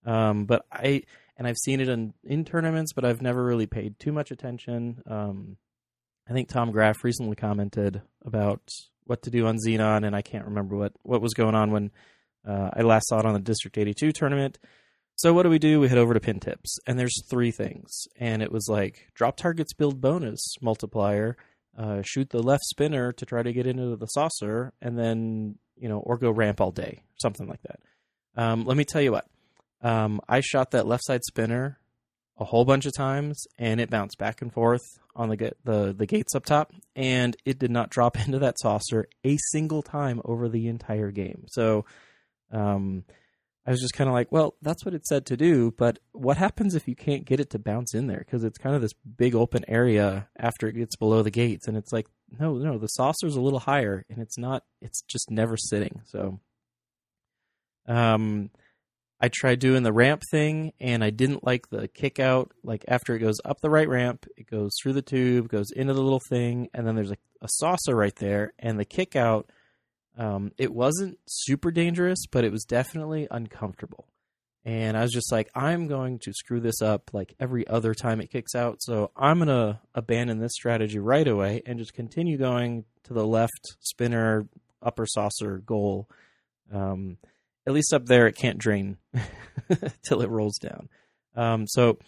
Um, 0.05 0.45
but 0.45 0.65
I 0.71 1.03
and 1.37 1.47
I've 1.47 1.57
seen 1.57 1.79
it 1.79 1.87
in, 1.87 2.13
in 2.25 2.43
tournaments, 2.43 2.91
but 2.93 3.05
I've 3.05 3.21
never 3.21 3.43
really 3.43 3.67
paid 3.67 3.97
too 3.99 4.11
much 4.11 4.31
attention. 4.31 5.01
Um, 5.07 5.57
I 6.29 6.33
think 6.33 6.47
Tom 6.47 6.71
Graff 6.71 7.03
recently 7.03 7.35
commented 7.35 8.01
about 8.23 8.61
what 9.05 9.23
to 9.23 9.31
do 9.31 9.47
on 9.47 9.57
Xenon, 9.57 10.05
and 10.05 10.15
I 10.15 10.21
can't 10.21 10.45
remember 10.45 10.77
what, 10.77 10.93
what 11.01 11.21
was 11.21 11.33
going 11.33 11.55
on 11.55 11.71
when 11.71 11.91
uh, 12.47 12.69
I 12.73 12.83
last 12.83 13.07
saw 13.07 13.19
it 13.19 13.25
on 13.25 13.33
the 13.33 13.39
District 13.39 13.77
82 13.77 14.11
tournament. 14.11 14.59
So 15.15 15.33
what 15.33 15.43
do 15.43 15.49
we 15.49 15.57
do? 15.57 15.79
We 15.79 15.89
head 15.89 15.97
over 15.97 16.13
to 16.13 16.19
pin 16.19 16.39
tips, 16.39 16.77
and 16.85 16.99
there's 16.99 17.23
three 17.29 17.49
things, 17.49 18.07
and 18.19 18.43
it 18.43 18.51
was 18.51 18.67
like 18.69 19.07
drop 19.15 19.37
targets 19.37 19.73
build 19.73 19.99
bonus 19.99 20.55
multiplier, 20.61 21.35
uh, 21.77 22.03
shoot 22.03 22.29
the 22.29 22.43
left 22.43 22.63
spinner 22.63 23.11
to 23.13 23.25
try 23.25 23.41
to 23.41 23.51
get 23.51 23.65
into 23.65 23.95
the 23.95 24.05
saucer, 24.05 24.71
and 24.81 24.97
then 24.97 25.55
you 25.75 25.89
know, 25.89 25.97
or 25.97 26.17
go 26.17 26.29
ramp 26.29 26.61
all 26.61 26.71
day, 26.71 27.01
something 27.19 27.47
like 27.47 27.61
that. 27.63 27.79
Um, 28.35 28.65
let 28.65 28.77
me 28.77 28.85
tell 28.85 29.01
you 29.01 29.11
what, 29.11 29.25
um, 29.81 30.21
I 30.29 30.41
shot 30.41 30.71
that 30.71 30.87
left 30.87 31.05
side 31.05 31.23
spinner 31.23 31.79
a 32.37 32.45
whole 32.45 32.63
bunch 32.63 32.85
of 32.85 32.93
times, 32.93 33.45
and 33.57 33.81
it 33.81 33.89
bounced 33.89 34.17
back 34.17 34.41
and 34.41 34.53
forth 34.53 34.99
on 35.19 35.29
the 35.29 35.51
the 35.63 35.93
the 35.93 36.05
gates 36.05 36.33
up 36.33 36.45
top, 36.45 36.71
and 36.95 37.35
it 37.45 37.59
did 37.59 37.69
not 37.69 37.89
drop 37.89 38.17
into 38.25 38.39
that 38.39 38.57
saucer 38.59 39.07
a 39.23 39.37
single 39.51 39.83
time 39.83 40.21
over 40.25 40.49
the 40.49 40.67
entire 40.67 41.11
game. 41.11 41.45
So. 41.47 41.85
Um, 42.51 43.03
I 43.67 43.71
was 43.71 43.81
just 43.81 43.93
kind 43.93 44.07
of 44.07 44.15
like, 44.15 44.31
well, 44.31 44.55
that's 44.63 44.83
what 44.83 44.95
it 44.95 45.05
said 45.05 45.27
to 45.27 45.37
do, 45.37 45.71
but 45.77 45.99
what 46.11 46.37
happens 46.37 46.73
if 46.73 46.87
you 46.87 46.95
can't 46.95 47.23
get 47.23 47.39
it 47.39 47.51
to 47.51 47.59
bounce 47.59 47.93
in 47.93 48.07
there? 48.07 48.17
Because 48.17 48.43
it's 48.43 48.57
kind 48.57 48.75
of 48.75 48.81
this 48.81 48.93
big 48.93 49.35
open 49.35 49.63
area 49.67 50.27
after 50.35 50.67
it 50.67 50.73
gets 50.73 50.95
below 50.95 51.21
the 51.21 51.29
gates, 51.29 51.67
and 51.67 51.77
it's 51.77 51.93
like, 51.93 52.07
no, 52.39 52.55
no, 52.55 52.79
the 52.79 52.87
saucer's 52.87 53.35
a 53.35 53.41
little 53.41 53.59
higher, 53.59 54.05
and 54.09 54.23
it's 54.23 54.39
not, 54.39 54.63
it's 54.81 55.03
just 55.03 55.29
never 55.29 55.55
sitting. 55.55 56.01
So, 56.05 56.39
um, 57.87 58.49
I 59.21 59.29
tried 59.29 59.59
doing 59.59 59.83
the 59.83 59.93
ramp 59.93 60.23
thing, 60.31 60.73
and 60.79 61.03
I 61.03 61.09
didn't 61.09 61.45
like 61.45 61.69
the 61.69 61.87
kick 61.87 62.19
out. 62.19 62.51
Like 62.63 62.85
after 62.87 63.15
it 63.15 63.19
goes 63.19 63.37
up 63.43 63.59
the 63.61 63.69
right 63.69 63.89
ramp, 63.89 64.25
it 64.37 64.49
goes 64.49 64.71
through 64.81 64.93
the 64.93 65.01
tube, 65.01 65.49
goes 65.49 65.71
into 65.71 65.93
the 65.93 66.01
little 66.01 66.21
thing, 66.29 66.69
and 66.73 66.87
then 66.87 66.95
there's 66.95 67.11
a, 67.11 67.17
a 67.41 67.47
saucer 67.49 67.95
right 67.95 68.15
there, 68.15 68.53
and 68.59 68.79
the 68.79 68.85
kick 68.85 69.15
out 69.15 69.49
um, 70.19 70.51
it 70.57 70.73
wasn't 70.73 71.17
super 71.27 71.71
dangerous, 71.71 72.25
but 72.29 72.43
it 72.43 72.51
was 72.51 72.65
definitely 72.65 73.27
uncomfortable. 73.31 74.05
And 74.65 74.97
I 74.97 75.01
was 75.01 75.13
just 75.13 75.31
like, 75.31 75.49
I'm 75.55 75.87
going 75.87 76.19
to 76.19 76.33
screw 76.33 76.59
this 76.59 76.81
up 76.81 77.11
like 77.13 77.33
every 77.39 77.65
other 77.65 77.93
time 77.93 78.19
it 78.19 78.29
kicks 78.29 78.53
out. 78.53 78.81
So 78.81 79.11
I'm 79.15 79.37
going 79.37 79.47
to 79.47 79.79
abandon 79.95 80.39
this 80.39 80.51
strategy 80.53 80.99
right 80.99 81.27
away 81.27 81.61
and 81.65 81.79
just 81.79 81.93
continue 81.93 82.37
going 82.37 82.83
to 83.05 83.13
the 83.13 83.25
left 83.25 83.77
spinner, 83.79 84.47
upper 84.83 85.05
saucer 85.07 85.59
goal. 85.59 86.09
Um, 86.71 87.17
at 87.69 87.75
least 87.75 87.93
up 87.93 88.07
there, 88.07 88.27
it 88.27 88.35
can't 88.35 88.57
drain 88.57 88.97
till 90.03 90.21
it 90.21 90.29
rolls 90.29 90.57
down. 90.57 90.89
Um, 91.35 91.67
so, 91.67 91.99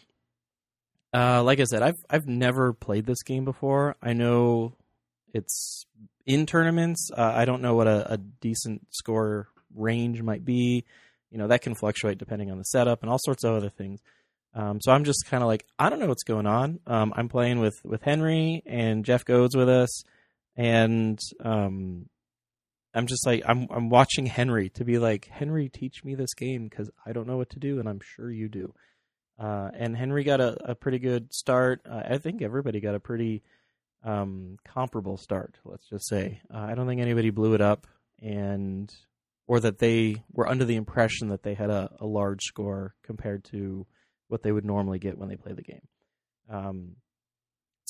uh, 1.13 1.43
like 1.43 1.59
I 1.59 1.65
said, 1.65 1.83
I've 1.83 2.03
I've 2.09 2.25
never 2.25 2.73
played 2.73 3.05
this 3.05 3.21
game 3.21 3.45
before. 3.45 3.95
I 4.01 4.13
know 4.13 4.73
it's 5.33 5.85
in 6.25 6.47
tournaments. 6.47 7.09
Uh, 7.15 7.31
I 7.35 7.45
don't 7.45 7.61
know 7.61 7.75
what 7.75 7.87
a, 7.87 8.13
a, 8.13 8.17
decent 8.17 8.87
score 8.89 9.47
range 9.75 10.21
might 10.21 10.43
be. 10.43 10.83
You 11.29 11.37
know, 11.37 11.47
that 11.47 11.61
can 11.61 11.75
fluctuate 11.75 12.17
depending 12.17 12.51
on 12.51 12.57
the 12.57 12.63
setup 12.63 13.01
and 13.01 13.09
all 13.09 13.19
sorts 13.19 13.43
of 13.43 13.53
other 13.53 13.69
things. 13.69 13.99
Um, 14.53 14.79
so 14.81 14.91
I'm 14.91 15.03
just 15.03 15.25
kind 15.27 15.43
of 15.43 15.47
like, 15.47 15.65
I 15.79 15.89
don't 15.89 15.99
know 15.99 16.07
what's 16.07 16.23
going 16.23 16.45
on. 16.45 16.79
Um, 16.85 17.13
I'm 17.15 17.29
playing 17.29 17.59
with, 17.59 17.75
with 17.85 18.01
Henry 18.01 18.63
and 18.65 19.05
Jeff 19.05 19.23
goes 19.23 19.55
with 19.55 19.69
us, 19.69 20.03
and 20.57 21.17
um, 21.43 22.07
I'm 22.93 23.07
just 23.07 23.25
like, 23.25 23.43
I'm 23.47 23.67
I'm 23.69 23.89
watching 23.89 24.25
Henry 24.25 24.69
to 24.71 24.83
be 24.83 24.99
like, 24.99 25.27
Henry, 25.27 25.69
teach 25.69 26.03
me 26.03 26.15
this 26.15 26.33
game 26.33 26.67
because 26.67 26.89
I 27.05 27.13
don't 27.13 27.27
know 27.27 27.37
what 27.37 27.51
to 27.51 27.59
do, 27.59 27.79
and 27.79 27.87
I'm 27.87 28.01
sure 28.03 28.29
you 28.29 28.49
do. 28.49 28.73
Uh, 29.39 29.71
and 29.73 29.95
Henry 29.95 30.23
got 30.23 30.41
a, 30.41 30.71
a 30.71 30.75
pretty 30.75 30.99
good 30.99 31.33
start. 31.33 31.81
Uh, 31.89 32.03
I 32.09 32.17
think 32.17 32.41
everybody 32.41 32.79
got 32.79 32.95
a 32.95 32.99
pretty 32.99 33.43
um, 34.03 34.57
comparable 34.65 35.17
start. 35.17 35.57
Let's 35.63 35.87
just 35.89 36.07
say 36.07 36.41
uh, 36.53 36.59
I 36.59 36.75
don't 36.75 36.87
think 36.87 37.01
anybody 37.01 37.29
blew 37.29 37.53
it 37.53 37.61
up, 37.61 37.87
and 38.21 38.93
or 39.47 39.59
that 39.61 39.79
they 39.79 40.23
were 40.31 40.47
under 40.47 40.65
the 40.65 40.75
impression 40.75 41.29
that 41.29 41.43
they 41.43 41.53
had 41.53 41.69
a, 41.69 41.91
a 41.99 42.05
large 42.05 42.43
score 42.43 42.95
compared 43.03 43.43
to 43.45 43.85
what 44.27 44.43
they 44.43 44.51
would 44.51 44.65
normally 44.65 44.99
get 44.99 45.17
when 45.17 45.29
they 45.29 45.35
play 45.35 45.53
the 45.53 45.61
game. 45.61 45.87
Um, 46.49 46.95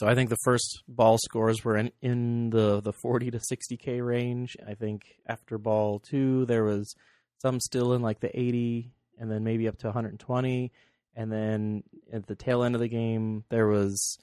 so 0.01 0.07
I 0.07 0.15
think 0.15 0.31
the 0.31 0.37
first 0.43 0.81
ball 0.87 1.19
scores 1.19 1.63
were 1.63 1.77
in, 1.77 1.91
in 2.01 2.49
the 2.49 2.81
the 2.81 2.91
40 2.91 3.29
to 3.29 3.37
60k 3.37 4.03
range. 4.03 4.57
I 4.67 4.73
think 4.73 5.03
after 5.27 5.59
ball 5.59 5.99
two 5.99 6.47
there 6.47 6.63
was 6.63 6.95
some 7.37 7.59
still 7.59 7.93
in 7.93 8.01
like 8.01 8.19
the 8.19 8.35
80, 8.35 8.91
and 9.19 9.29
then 9.29 9.43
maybe 9.43 9.67
up 9.67 9.77
to 9.77 9.85
120. 9.85 10.71
And 11.15 11.31
then 11.31 11.83
at 12.11 12.25
the 12.25 12.33
tail 12.33 12.63
end 12.63 12.73
of 12.73 12.81
the 12.81 12.87
game, 12.87 13.43
there 13.49 13.67
was 13.67 14.17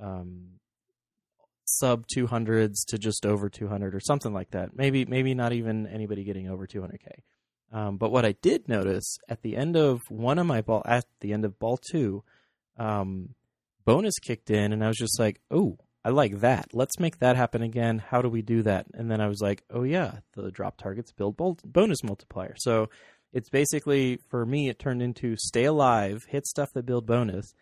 um, 0.00 0.58
sub 1.64 2.06
200s 2.08 2.84
to 2.88 2.98
just 2.98 3.24
over 3.24 3.48
200 3.48 3.94
or 3.94 4.00
something 4.00 4.32
like 4.32 4.50
that. 4.50 4.74
Maybe 4.74 5.04
maybe 5.04 5.32
not 5.34 5.52
even 5.52 5.86
anybody 5.86 6.24
getting 6.24 6.48
over 6.48 6.66
200k. 6.66 7.20
Um, 7.72 7.98
but 7.98 8.10
what 8.10 8.24
I 8.24 8.32
did 8.32 8.68
notice 8.68 9.18
at 9.28 9.42
the 9.42 9.56
end 9.56 9.76
of 9.76 10.00
one 10.08 10.40
of 10.40 10.46
my 10.46 10.60
ball, 10.60 10.82
at 10.86 11.04
the 11.20 11.32
end 11.32 11.44
of 11.44 11.60
ball 11.60 11.76
two, 11.76 12.24
um, 12.78 13.36
bonus 13.84 14.18
kicked 14.18 14.50
in, 14.50 14.72
and 14.72 14.84
I 14.84 14.88
was 14.88 14.96
just 14.96 15.18
like, 15.18 15.40
oh, 15.50 15.78
I 16.04 16.10
like 16.10 16.40
that. 16.40 16.68
Let's 16.72 16.98
make 16.98 17.18
that 17.18 17.36
happen 17.36 17.62
again. 17.62 17.98
How 17.98 18.22
do 18.22 18.28
we 18.28 18.42
do 18.42 18.62
that? 18.62 18.86
And 18.94 19.10
then 19.10 19.20
I 19.20 19.28
was 19.28 19.40
like, 19.40 19.62
oh 19.70 19.82
yeah, 19.82 20.20
the 20.34 20.50
drop 20.50 20.78
targets 20.78 21.12
build 21.12 21.36
bonus 21.36 22.02
multiplier. 22.02 22.54
So 22.56 22.88
it's 23.32 23.50
basically 23.50 24.18
for 24.30 24.46
me, 24.46 24.68
it 24.68 24.78
turned 24.78 25.02
into 25.02 25.36
stay 25.36 25.64
alive, 25.64 26.24
hit 26.28 26.46
stuff 26.46 26.70
that 26.74 26.86
build 26.86 27.06
bonus, 27.06 27.52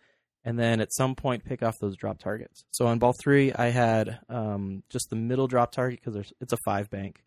and 0.45 0.57
then 0.57 0.79
at 0.79 0.93
some 0.93 1.15
point 1.15 1.43
pick 1.43 1.61
off 1.61 1.79
those 1.79 1.97
drop 1.97 2.19
targets. 2.19 2.63
So 2.71 2.87
on 2.87 2.99
ball 2.99 3.13
three, 3.21 3.51
I 3.51 3.67
had 3.67 4.19
um, 4.29 4.83
just 4.89 5.09
the 5.09 5.17
middle 5.17 5.47
drop 5.47 5.71
target 5.73 5.99
because 6.03 6.31
it's 6.39 6.53
a 6.53 6.57
five 6.63 6.89
bank 6.89 7.21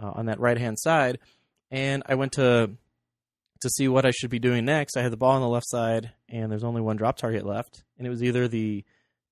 uh, 0.00 0.10
on 0.14 0.26
that 0.26 0.38
right 0.38 0.58
hand 0.58 0.78
side, 0.78 1.18
and 1.70 2.02
I 2.06 2.16
went 2.16 2.32
to 2.32 2.72
to 3.60 3.70
see 3.70 3.88
what 3.88 4.06
I 4.06 4.10
should 4.10 4.30
be 4.30 4.38
doing 4.38 4.64
next. 4.64 4.96
I 4.96 5.02
had 5.02 5.12
the 5.12 5.16
ball 5.16 5.32
on 5.32 5.42
the 5.42 5.48
left 5.48 5.68
side, 5.68 6.12
and 6.28 6.50
there's 6.50 6.64
only 6.64 6.80
one 6.80 6.96
drop 6.96 7.16
target 7.16 7.44
left, 7.44 7.84
and 7.96 8.06
it 8.06 8.10
was 8.10 8.22
either 8.22 8.48
the 8.48 8.84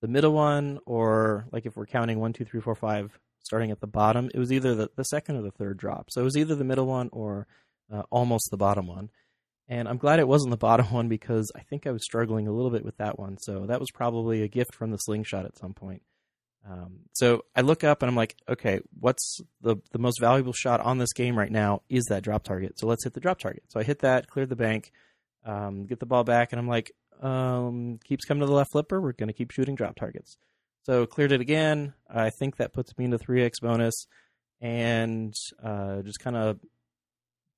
the 0.03 0.09
middle 0.09 0.33
one 0.33 0.79
or 0.85 1.47
like 1.53 1.67
if 1.67 1.77
we're 1.77 1.87
counting 1.87 2.21
one, 2.21 2.33
two, 2.33 2.45
three, 2.45 2.61
four, 2.61 2.75
five, 2.75 3.19
starting 3.41 3.71
at 3.71 3.81
the 3.81 3.87
bottom, 3.87 4.31
it 4.35 4.39
was 4.39 4.53
either 4.53 4.75
the, 4.75 4.91
the 4.97 5.05
second 5.05 5.37
or 5.37 5.43
the 5.43 5.51
third 5.51 5.79
drop. 5.79 6.11
So 6.11 6.21
it 6.21 6.25
was 6.25 6.37
either 6.37 6.55
the 6.55 6.65
middle 6.65 6.87
one 6.87 7.09
or 7.13 7.47
uh, 7.93 8.03
almost 8.11 8.51
the 8.51 8.57
bottom 8.57 8.87
one. 8.87 9.11
And 9.69 9.89
I'm 9.89 9.97
glad 9.97 10.21
it 10.21 10.29
wasn't 10.29 10.51
the 10.51 10.57
bottom 10.69 10.87
one 10.93 11.09
because 11.09 11.51
I 11.57 11.61
think 11.61 11.87
I 11.87 11.93
was 11.93 12.05
struggling 12.05 12.47
a 12.47 12.53
little 12.53 12.71
bit 12.71 12.85
with 12.85 12.99
that 12.99 13.19
one. 13.19 13.39
So 13.39 13.67
that 13.67 13.81
was 13.81 13.91
probably 13.91 14.43
a 14.43 14.49
gift 14.49 14.75
from 14.75 14.91
the 14.91 14.99
slingshot 14.99 15.47
at 15.47 15.57
some 15.57 15.73
point. 15.73 16.03
Um, 16.69 17.01
so 17.13 17.45
I 17.55 17.61
look 17.61 17.85
up 17.85 18.03
and 18.03 18.11
I'm 18.11 18.17
like, 18.17 18.37
okay, 18.49 18.81
what's 18.99 19.41
the 19.61 19.77
the 19.93 19.99
most 19.99 20.21
valuable 20.21 20.53
shot 20.53 20.81
on 20.81 20.99
this 20.99 21.13
game 21.13 21.39
right 21.39 21.51
now? 21.51 21.83
Is 21.89 22.07
that 22.07 22.25
drop 22.25 22.43
target? 22.43 22.79
So 22.79 22.87
let's 22.87 23.05
hit 23.05 23.15
the 23.15 23.21
drop 23.21 23.39
target. 23.39 23.63
So 23.69 23.79
I 23.79 23.85
hit 23.85 24.01
that, 24.01 24.29
clear 24.29 24.47
the 24.47 24.57
bank, 24.57 24.91
um, 25.45 25.87
get 25.87 26.01
the 26.01 26.07
ball 26.07 26.25
back, 26.25 26.53
and 26.53 26.59
I'm 26.59 26.69
like, 26.69 26.93
um, 27.23 27.99
keeps 28.05 28.25
coming 28.25 28.41
to 28.41 28.47
the 28.47 28.53
left 28.53 28.73
flipper. 28.73 29.01
We're 29.01 29.13
going 29.13 29.29
to 29.29 29.33
keep 29.33 29.53
shooting 29.53 29.77
drop 29.77 29.97
targets. 29.97 30.37
So 30.83 31.07
cleared 31.07 31.33
it 31.33 31.41
again. 31.41 31.95
I 32.09 32.31
think 32.31 32.57
that 32.57 32.73
puts 32.73 32.97
me 32.97 33.07
into 33.07 33.19
3x 33.19 33.55
bonus 33.61 34.07
and 34.61 35.35
uh, 35.63 36.03
just 36.03 36.21
kind 36.21 36.37
of 36.37 36.61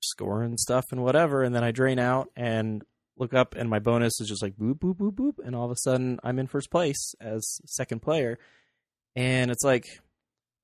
scoring 0.03 0.57
stuff 0.57 0.85
and 0.93 1.03
whatever. 1.03 1.43
And 1.43 1.55
then 1.55 1.65
I 1.65 1.71
drain 1.71 1.99
out 1.99 2.29
and 2.37 2.83
look 3.17 3.35
up, 3.35 3.55
and 3.57 3.69
my 3.69 3.81
bonus 3.81 4.21
is 4.21 4.29
just 4.29 4.43
like 4.43 4.57
boop, 4.57 4.79
boop, 4.79 4.97
boop, 4.97 5.15
boop. 5.15 5.35
And 5.45 5.57
all 5.57 5.65
of 5.65 5.71
a 5.71 5.77
sudden, 5.77 6.19
I'm 6.23 6.39
in 6.39 6.47
first 6.47 6.71
place 6.71 7.15
as 7.21 7.61
second 7.67 8.01
player. 8.01 8.39
And 9.17 9.51
it's 9.51 9.65
like, 9.65 9.85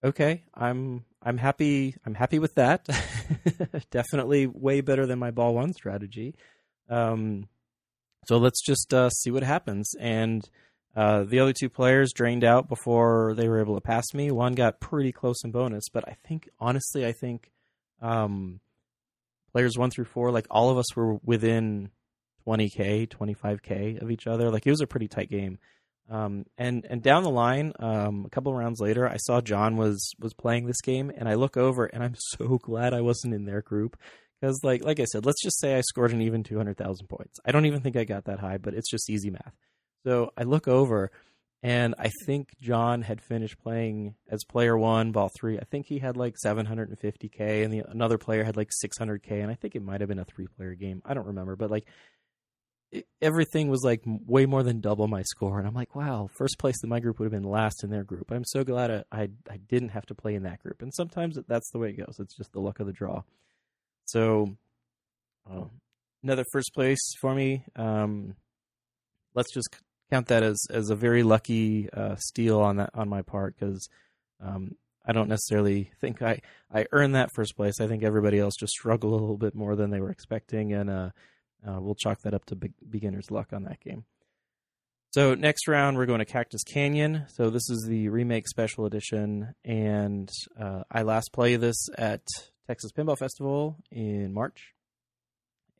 okay, 0.05 0.45
I'm 0.55 1.05
I'm 1.23 1.39
happy. 1.39 1.95
I'm 2.05 2.15
happy 2.15 2.39
with 2.39 2.55
that. 2.57 2.87
Definitely 3.91 4.47
way 4.47 4.81
better 4.81 5.07
than 5.07 5.19
my 5.19 5.31
ball 5.31 5.55
one 5.55 5.73
strategy. 5.73 6.35
Um, 6.89 7.49
so 8.27 8.37
let's 8.37 8.63
just 8.63 8.93
uh, 8.93 9.11
see 9.11 9.31
what 9.31 9.43
happens. 9.43 9.91
And 9.99 10.43
uh, 10.97 11.25
the 11.25 11.41
other 11.41 11.53
two 11.53 11.69
players 11.69 12.13
drained 12.13 12.45
out 12.45 12.69
before 12.69 13.35
they 13.35 13.49
were 13.49 13.61
able 13.61 13.75
to 13.75 13.81
pass 13.81 14.05
me. 14.15 14.31
One 14.31 14.55
got 14.55 14.81
pretty 14.81 15.13
close 15.13 15.43
in 15.45 15.51
bonus, 15.51 15.89
but 15.93 16.09
I 16.09 16.17
think 16.27 16.49
honestly, 16.61 17.05
I 17.07 17.13
think 17.13 17.51
um, 18.01 18.61
players 19.53 19.77
one 19.77 19.91
through 19.91 20.07
four, 20.07 20.31
like 20.31 20.47
all 20.51 20.71
of 20.71 20.79
us 20.79 20.95
were 20.95 21.15
within 21.25 21.91
20k, 22.47 23.09
25k 23.09 24.03
of 24.03 24.11
each 24.11 24.27
other. 24.27 24.51
Like 24.51 24.67
it 24.67 24.71
was 24.71 24.83
a 24.83 24.87
pretty 24.87 25.09
tight 25.09 25.31
game. 25.31 25.59
Um, 26.11 26.45
and 26.59 26.87
and 26.88 27.03
down 27.03 27.23
the 27.23 27.31
line, 27.31 27.73
um, 27.79 28.25
a 28.27 28.31
couple 28.31 28.55
rounds 28.55 28.81
later, 28.81 29.09
I 29.09 29.17
saw 29.17 29.40
John 29.40 29.77
was 29.77 30.12
was 30.21 30.35
playing 30.35 30.67
this 30.67 30.81
game, 30.83 31.11
and 31.17 31.29
I 31.29 31.35
look 31.35 31.57
over, 31.57 31.87
and 31.87 32.03
I'm 32.03 32.14
so 32.19 32.59
glad 32.59 32.93
I 32.93 33.01
wasn't 33.01 33.35
in 33.35 33.47
their 33.47 33.62
group 33.62 33.97
because, 34.40 34.61
like 34.62 34.85
like 34.85 35.01
I 35.01 35.05
said, 35.05 35.25
let's 35.25 35.43
just 35.43 35.61
say 35.61 35.77
I 35.77 35.81
scored 35.81 36.12
an 36.12 36.23
even 36.23 36.43
two 36.43 36.59
hundred 36.59 36.77
thousand 36.77 37.09
points. 37.09 37.38
I 37.45 37.53
don't 37.53 37.67
even 37.67 37.81
think 37.81 37.97
I 37.97 38.05
got 38.05 38.25
that 38.27 38.40
high, 38.40 38.59
but 38.59 38.75
it's 38.75 38.90
just 38.90 39.09
easy 39.09 39.31
math. 39.31 39.55
So 40.07 40.33
I 40.37 40.43
look 40.43 40.69
over, 40.69 41.11
and 41.62 41.95
I 41.99 42.11
think 42.27 42.51
John 42.61 43.01
had 43.01 43.23
finished 43.23 43.59
playing 43.59 44.17
as 44.29 44.45
player 44.45 44.77
one, 44.77 45.12
ball 45.12 45.31
three. 45.35 45.59
I 45.59 45.64
think 45.64 45.87
he 45.87 45.99
had 45.99 46.19
like 46.19 46.37
750k, 46.45 47.64
and 47.64 47.73
the 47.73 47.85
another 47.88 48.19
player 48.19 48.45
had 48.45 48.59
like 48.59 48.71
600k, 48.85 49.43
and 49.43 49.51
I 49.51 49.55
think 49.55 49.75
it 49.75 49.83
might 49.83 50.03
have 50.03 50.09
been 50.09 50.19
a 50.19 50.27
three-player 50.27 50.75
game. 50.75 51.01
I 51.07 51.14
don't 51.14 51.29
remember, 51.29 51.57
but 51.57 51.71
like 51.71 51.87
everything 53.21 53.69
was 53.69 53.83
like 53.85 54.03
way 54.05 54.47
more 54.47 54.63
than 54.63 54.81
double 54.81 55.09
my 55.09 55.23
score, 55.23 55.59
and 55.59 55.67
I'm 55.67 55.75
like, 55.75 55.95
wow, 55.95 56.29
first 56.33 56.59
place 56.59 56.83
in 56.83 56.89
my 56.89 57.01
group 57.01 57.19
would 57.19 57.27
have 57.27 57.43
been 57.43 57.51
last 57.51 57.85
in 57.85 57.91
their 57.91 58.05
group. 58.05 58.31
I'm 58.31 58.45
so 58.45 58.65
glad 58.65 58.91
I 58.91 59.05
I, 59.13 59.29
I 59.51 59.57
didn't 59.57 59.91
have 59.91 60.07
to 60.07 60.15
play 60.15 60.35
in 60.35 60.43
that 60.45 60.63
group, 60.63 60.83
and 60.83 60.93
sometimes 60.95 61.39
that's 61.49 61.71
the 61.71 61.79
way 61.79 61.91
it 61.91 61.99
goes. 61.99 62.19
It's 62.19 62.37
just 62.37 62.53
the 62.53 62.61
luck 62.61 62.81
of 62.81 62.87
the 62.87 62.93
draw. 62.93 63.23
So, 64.07 64.57
uh, 65.51 65.65
another 66.23 66.45
first 66.53 66.73
place 66.75 67.01
for 67.21 67.35
me. 67.35 67.65
Um, 67.77 68.37
let's 69.35 69.53
just 69.53 69.69
count 70.11 70.29
that 70.29 70.43
as 70.43 70.67
as 70.71 70.91
a 70.91 70.97
very 70.97 71.23
lucky 71.23 71.89
uh, 71.93 72.17
steal 72.19 72.61
on 72.61 72.77
that 72.77 72.91
on 72.95 73.09
my 73.09 73.23
part 73.23 73.57
because 73.59 73.89
um, 74.41 74.77
I 75.07 75.13
don't 75.13 75.29
necessarily 75.29 75.91
think 76.01 76.23
I 76.23 76.41
I 76.73 76.87
earned 76.93 77.15
that 77.15 77.31
first 77.35 77.57
place. 77.57 77.81
I 77.81 77.87
think 77.87 78.03
everybody 78.03 78.39
else 78.39 78.55
just 78.59 78.73
struggled 78.73 79.13
a 79.13 79.17
little 79.17 79.39
bit 79.39 79.55
more 79.55 79.77
than 79.77 79.91
they 79.91 80.01
were 80.01 80.11
expecting, 80.11 80.73
and 80.73 80.91
uh, 80.91 81.11
uh, 81.66 81.79
we'll 81.81 81.94
chalk 81.94 82.20
that 82.22 82.35
up 82.35 82.44
to 82.46 82.57
be- 82.57 82.72
beginner's 82.88 83.31
luck 83.31 83.53
on 83.53 83.64
that 83.64 83.81
game. 83.81 84.05
So 85.12 85.35
next 85.35 85.68
round 85.68 85.96
we're 85.96 86.07
going 86.07 86.18
to 86.18 86.24
Cactus 86.24 86.64
Canyon. 86.64 87.27
So 87.29 87.50
this 87.50 87.70
is 87.70 87.87
the 87.88 88.09
remake 88.09 88.48
special 88.48 88.87
edition, 88.87 89.55
and 89.64 90.29
uh, 90.61 90.83
I 90.90 91.03
last 91.03 91.33
played 91.33 91.61
this 91.61 91.88
at 91.96 92.22
Texas 92.66 92.90
Pinball 92.92 93.18
Festival 93.18 93.77
in 93.90 94.33
March. 94.33 94.72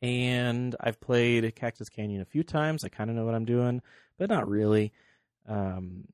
And 0.03 0.77
I've 0.79 1.01
played 1.01 1.55
Cactus 1.57 1.89
Canyon 1.89 2.21
a 2.21 2.27
few 2.27 2.43
times. 2.43 2.85
I 2.85 2.89
kind 2.89 3.09
of 3.09 3.17
know 3.17 3.25
what 3.25 3.35
I'm 3.35 3.47
doing 3.47 3.81
but 4.19 4.29
not 4.29 4.49
really. 4.49 4.93
Um, 5.49 6.09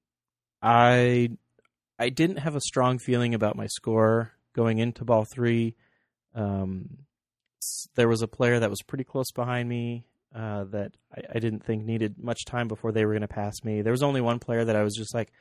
I 0.62 1.30
I 1.98 2.08
didn't 2.08 2.38
have 2.38 2.56
a 2.56 2.60
strong 2.60 2.98
feeling 2.98 3.34
about 3.34 3.56
my 3.56 3.66
score 3.66 4.32
going 4.54 4.78
into 4.78 5.04
ball 5.04 5.26
three. 5.32 5.76
Um, 6.34 6.98
there 7.94 8.08
was 8.08 8.22
a 8.22 8.28
player 8.28 8.58
that 8.60 8.70
was 8.70 8.82
pretty 8.82 9.04
close 9.04 9.30
behind 9.32 9.68
me 9.68 10.04
uh, 10.34 10.64
that 10.64 10.92
I, 11.14 11.22
I, 11.34 11.38
didn't 11.38 11.64
think 11.64 11.84
needed 11.84 12.16
much 12.18 12.44
time 12.44 12.68
before 12.68 12.92
they 12.92 13.04
were 13.04 13.12
going 13.12 13.22
to 13.22 13.28
pass 13.28 13.64
me. 13.64 13.82
There 13.82 13.92
was 13.92 14.02
only 14.02 14.20
one 14.20 14.38
player 14.38 14.64
that 14.64 14.76
I 14.76 14.82
was 14.82 14.94
just 14.94 15.14
like, 15.14 15.32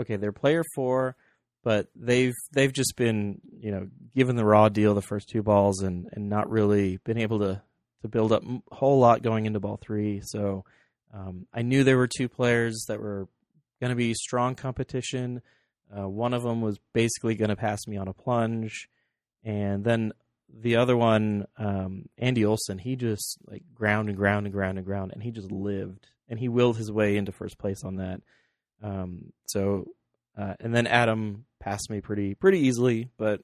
okay, 0.00 0.16
they're 0.16 0.32
player 0.32 0.64
four, 0.74 1.16
but 1.62 1.88
they've 1.94 2.34
they've 2.52 2.72
just 2.72 2.94
been 2.96 3.40
you 3.60 3.70
know 3.70 3.88
given 4.14 4.36
the 4.36 4.44
raw 4.44 4.68
deal 4.68 4.94
the 4.94 5.02
first 5.02 5.28
two 5.28 5.42
balls 5.42 5.82
and 5.82 6.08
and 6.12 6.28
not 6.28 6.50
really 6.50 6.98
been 7.04 7.18
able 7.18 7.38
to 7.40 7.62
to 8.02 8.08
build 8.08 8.32
up 8.32 8.42
a 8.44 8.74
whole 8.74 8.98
lot 8.98 9.22
going 9.22 9.46
into 9.46 9.60
ball 9.60 9.78
three. 9.80 10.20
So 10.24 10.64
um, 11.12 11.46
I 11.52 11.62
knew 11.62 11.84
there 11.84 11.98
were 11.98 12.08
two 12.08 12.28
players 12.28 12.84
that 12.88 13.00
were 13.00 13.28
going 13.80 13.90
to 13.90 13.96
be 13.96 14.14
strong 14.14 14.54
competition. 14.54 15.42
Uh, 15.96 16.08
one 16.08 16.34
of 16.34 16.42
them 16.42 16.60
was 16.60 16.78
basically 16.92 17.34
going 17.34 17.48
to 17.48 17.56
pass 17.56 17.86
me 17.86 17.96
on 17.96 18.08
a 18.08 18.12
plunge, 18.12 18.88
and 19.44 19.84
then 19.84 20.12
the 20.52 20.76
other 20.76 20.96
one, 20.96 21.46
um, 21.56 22.06
Andy 22.16 22.44
Olson, 22.44 22.78
he 22.78 22.96
just 22.96 23.38
like 23.46 23.62
ground 23.74 24.08
and 24.08 24.16
ground 24.16 24.46
and 24.46 24.54
ground 24.54 24.78
and 24.78 24.86
ground, 24.86 25.12
and 25.12 25.22
he 25.22 25.30
just 25.30 25.50
lived 25.50 26.06
and 26.28 26.38
he 26.38 26.48
willed 26.48 26.76
his 26.76 26.92
way 26.92 27.16
into 27.16 27.32
first 27.32 27.58
place 27.58 27.84
on 27.84 27.96
that. 27.96 28.20
Um, 28.82 29.32
so, 29.46 29.86
uh, 30.36 30.54
and 30.60 30.74
then 30.74 30.86
Adam 30.86 31.46
passed 31.60 31.90
me 31.90 32.00
pretty 32.00 32.34
pretty 32.34 32.60
easily, 32.60 33.10
but 33.18 33.40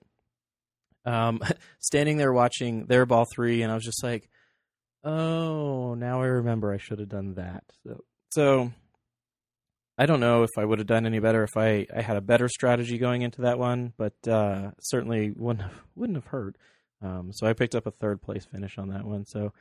um, 1.05 1.41
standing 1.79 2.17
there 2.17 2.33
watching 2.33 2.87
their 2.87 3.07
ball 3.07 3.27
three, 3.33 3.63
and 3.63 3.71
I 3.71 3.75
was 3.75 3.85
just 3.85 4.03
like, 4.03 4.29
Oh, 5.05 5.95
now 5.95 6.23
I 6.23 6.27
remember 6.27 6.73
I 6.73 6.79
should 6.79 6.99
have 6.99 7.11
done 7.11 7.35
that. 7.35 7.65
So, 7.87 8.05
so 8.31 8.73
I 9.99 10.07
don't 10.07 10.21
know 10.21 10.45
if 10.45 10.51
I 10.57 10.65
would 10.65 10.79
have 10.79 10.89
done 10.89 11.05
any 11.05 11.19
better 11.19 11.45
if 11.45 11.57
I, 11.57 11.87
I 11.95 12.01
had 12.01 12.17
a 12.17 12.23
better 12.23 12.49
strategy 12.49 12.97
going 12.97 13.21
into 13.21 13.43
that 13.43 13.59
one, 13.59 13.93
but 13.99 14.15
uh, 14.27 14.71
certainly 14.81 15.31
wouldn't 15.31 15.63
have, 15.63 15.79
wouldn't 15.95 16.17
have 16.17 16.27
hurt. 16.27 16.57
Um, 17.05 17.33
so 17.33 17.47
I 17.47 17.53
picked 17.53 17.75
up 17.75 17.87
a 17.87 17.91
third 17.91 18.23
place 18.23 18.47
finish 18.47 18.79
on 18.79 18.89
that 18.89 19.05
one. 19.05 19.27
So 19.27 19.53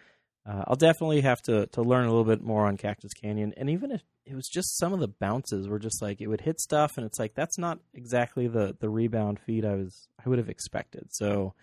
uh, 0.45 0.63
I'll 0.67 0.75
definitely 0.75 1.21
have 1.21 1.41
to 1.43 1.67
to 1.67 1.81
learn 1.81 2.05
a 2.05 2.09
little 2.09 2.23
bit 2.23 2.41
more 2.41 2.65
on 2.65 2.77
Cactus 2.77 3.13
Canyon. 3.13 3.53
And 3.57 3.69
even 3.69 3.91
if 3.91 4.01
it 4.25 4.35
was 4.35 4.47
just 4.47 4.77
some 4.77 4.93
of 4.93 4.99
the 4.99 5.07
bounces 5.07 5.67
were 5.67 5.79
just 5.79 6.01
like 6.01 6.21
it 6.21 6.27
would 6.27 6.41
hit 6.41 6.59
stuff, 6.59 6.97
and 6.97 7.05
it's 7.05 7.19
like 7.19 7.33
that's 7.33 7.57
not 7.57 7.79
exactly 7.93 8.47
the 8.47 8.75
the 8.79 8.89
rebound 8.89 9.39
feed 9.39 9.65
I 9.65 9.75
was 9.75 10.07
I 10.23 10.29
would 10.29 10.39
have 10.39 10.49
expected. 10.49 11.07
So 11.11 11.53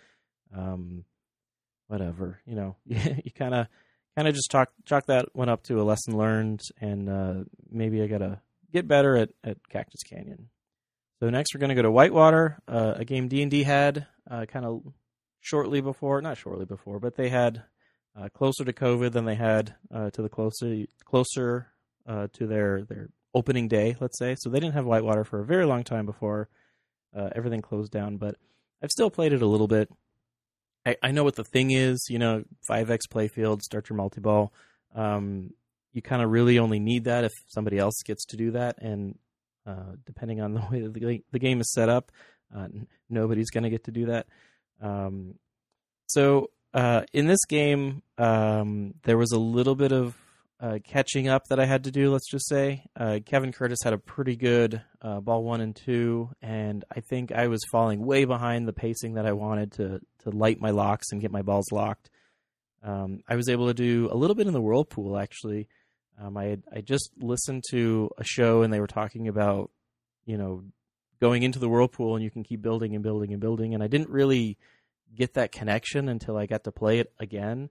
um, 0.55 1.05
whatever, 1.89 2.41
you 2.47 2.55
know, 2.55 2.77
you 2.87 3.31
kind 3.35 3.55
of 3.55 3.67
kind 4.17 4.29
of 4.29 4.35
just 4.35 4.51
chalk 4.51 4.71
chalk 4.85 5.07
that 5.07 5.27
one 5.35 5.49
up 5.49 5.63
to 5.65 5.81
a 5.81 5.85
lesson 5.85 6.17
learned, 6.17 6.61
and 6.81 7.09
uh, 7.09 7.35
maybe 7.71 8.03
I 8.03 8.07
gotta 8.07 8.41
get 8.73 8.89
better 8.89 9.17
at 9.17 9.31
at 9.45 9.57
Cactus 9.69 10.03
Canyon. 10.03 10.49
So 11.21 11.29
next 11.29 11.55
we're 11.55 11.61
gonna 11.61 11.75
go 11.75 11.83
to 11.83 11.91
Whitewater, 11.91 12.61
uh, 12.67 12.95
a 12.97 13.05
game 13.05 13.29
D 13.29 13.43
and 13.43 13.51
D 13.51 13.63
had, 13.63 14.07
uh, 14.31 14.47
kind 14.47 14.65
of 14.65 14.83
shortly 15.41 15.81
before, 15.81 16.21
not 16.21 16.39
shortly 16.39 16.65
before, 16.65 17.01
but 17.01 17.17
they 17.17 17.29
had 17.29 17.65
uh, 18.19 18.29
closer 18.29 18.65
to 18.65 18.73
COVID 18.73 19.13
than 19.13 19.25
they 19.25 19.35
had 19.35 19.75
uh, 19.93 20.11
to 20.11 20.23
the 20.23 20.29
closer 20.29 20.85
closer 21.05 21.69
uh, 22.07 22.29
to 22.35 22.47
their 22.47 22.85
their 22.85 23.09
opening 23.35 23.69
day, 23.69 23.97
let's 24.01 24.19
say. 24.19 24.37
So 24.39 24.51
they 24.51 24.61
didn't 24.61 24.75
have 24.75 24.85
Whitewater 24.85 25.25
for 25.25 25.41
a 25.41 25.47
very 25.47 25.65
long 25.65 25.85
time 25.85 26.07
before 26.07 26.49
uh, 27.17 27.31
everything 27.35 27.63
closed 27.63 27.93
down. 27.93 28.17
But 28.17 28.37
I've 28.83 28.91
still 28.91 29.11
played 29.11 29.33
it 29.33 29.43
a 29.43 29.47
little 29.47 29.69
bit. 29.69 29.89
I, 30.87 30.97
I 31.03 31.11
know 31.13 31.25
what 31.25 31.37
the 31.37 31.45
thing 31.45 31.71
is. 31.71 32.07
You 32.09 32.19
know, 32.19 32.45
5x 32.71 33.01
playfield, 33.13 33.63
start 33.63 33.89
your 33.89 33.97
multi 33.97 34.21
ball. 34.21 34.53
Um, 34.95 35.51
you 35.93 36.03
kind 36.03 36.23
of 36.23 36.31
really 36.31 36.59
only 36.59 36.79
need 36.79 37.05
that 37.05 37.25
if 37.25 37.33
somebody 37.49 37.79
else 37.79 38.03
gets 38.05 38.25
to 38.27 38.37
do 38.37 38.53
that, 38.53 38.77
and 38.81 39.19
uh, 39.67 39.95
depending 40.07 40.41
on 40.41 40.55
the 40.55 40.61
way 40.71 40.81
the, 40.81 41.23
the 41.31 41.39
game 41.39 41.61
is 41.61 41.73
set 41.73 41.89
up, 41.89 42.11
uh, 42.57 42.69
nobody's 43.09 43.51
going 43.51 43.65
to 43.65 43.71
get 43.71 43.85
to 43.85 43.93
do 43.93 44.07
that. 44.07 44.27
Um, 44.81 45.35
so 46.07 46.51
uh, 46.75 47.03
in 47.13 47.27
this 47.27 47.45
game, 47.49 48.03
um, 48.19 48.95
there 49.03 49.19
was 49.19 49.33
a 49.33 49.39
little 49.39 49.75
bit 49.75 49.93
of 49.93 50.17
uh, 50.61 50.79
catching 50.85 51.29
up 51.29 51.47
that 51.49 51.59
I 51.59 51.65
had 51.65 51.85
to 51.85 51.91
do. 51.91 52.11
Let's 52.11 52.31
just 52.31 52.49
say 52.49 52.85
uh, 52.99 53.21
Kevin 53.25 53.53
Curtis 53.53 53.79
had 53.83 53.93
a 53.93 53.99
pretty 53.99 54.37
good 54.37 54.83
uh, 55.01 55.21
ball 55.21 55.43
one 55.43 55.61
and 55.61 55.75
two, 55.75 56.31
and 56.43 56.85
I 56.95 57.01
think 57.01 57.33
I 57.33 57.49
was 57.49 57.61
falling 57.73 58.05
way 58.05 58.25
behind 58.25 58.69
the 58.69 58.73
pacing 58.73 59.15
that 59.15 59.27
I 59.27 59.33
wanted 59.33 59.73
to 59.73 60.01
to 60.25 60.31
light 60.31 60.61
my 60.61 60.71
locks 60.71 61.13
and 61.13 61.21
get 61.21 61.33
my 61.33 61.43
balls 61.43 61.73
locked. 61.73 62.11
Um, 62.83 63.21
I 63.27 63.37
was 63.37 63.49
able 63.49 63.69
to 63.69 63.75
do 63.75 64.09
a 64.11 64.17
little 64.17 64.37
bit 64.37 64.47
in 64.47 64.53
the 64.53 64.61
whirlpool 64.61 65.19
actually. 65.19 65.69
Um, 66.21 66.37
I 66.37 66.45
had, 66.45 66.63
I 66.75 66.81
just 66.83 67.11
listened 67.19 67.65
to 67.71 68.11
a 68.19 68.25
show 68.25 68.63
and 68.63 68.73
they 68.73 68.81
were 68.81 68.87
talking 68.87 69.29
about 69.29 69.71
you 70.27 70.37
know 70.37 70.65
going 71.21 71.43
into 71.43 71.59
the 71.59 71.69
whirlpool 71.69 72.15
and 72.15 72.25
you 72.25 72.31
can 72.31 72.43
keep 72.43 72.63
building 72.63 72.95
and 72.95 73.03
building 73.03 73.33
and 73.33 73.41
building, 73.41 73.75
and 73.75 73.83
I 73.83 73.87
didn't 73.87 74.11
really 74.11 74.57
get 75.15 75.35
that 75.35 75.53
connection 75.53 76.09
until 76.09 76.37
I 76.37 76.47
got 76.47 76.65
to 76.65 76.73
play 76.73 77.01
it 77.01 77.13
again. 77.19 77.69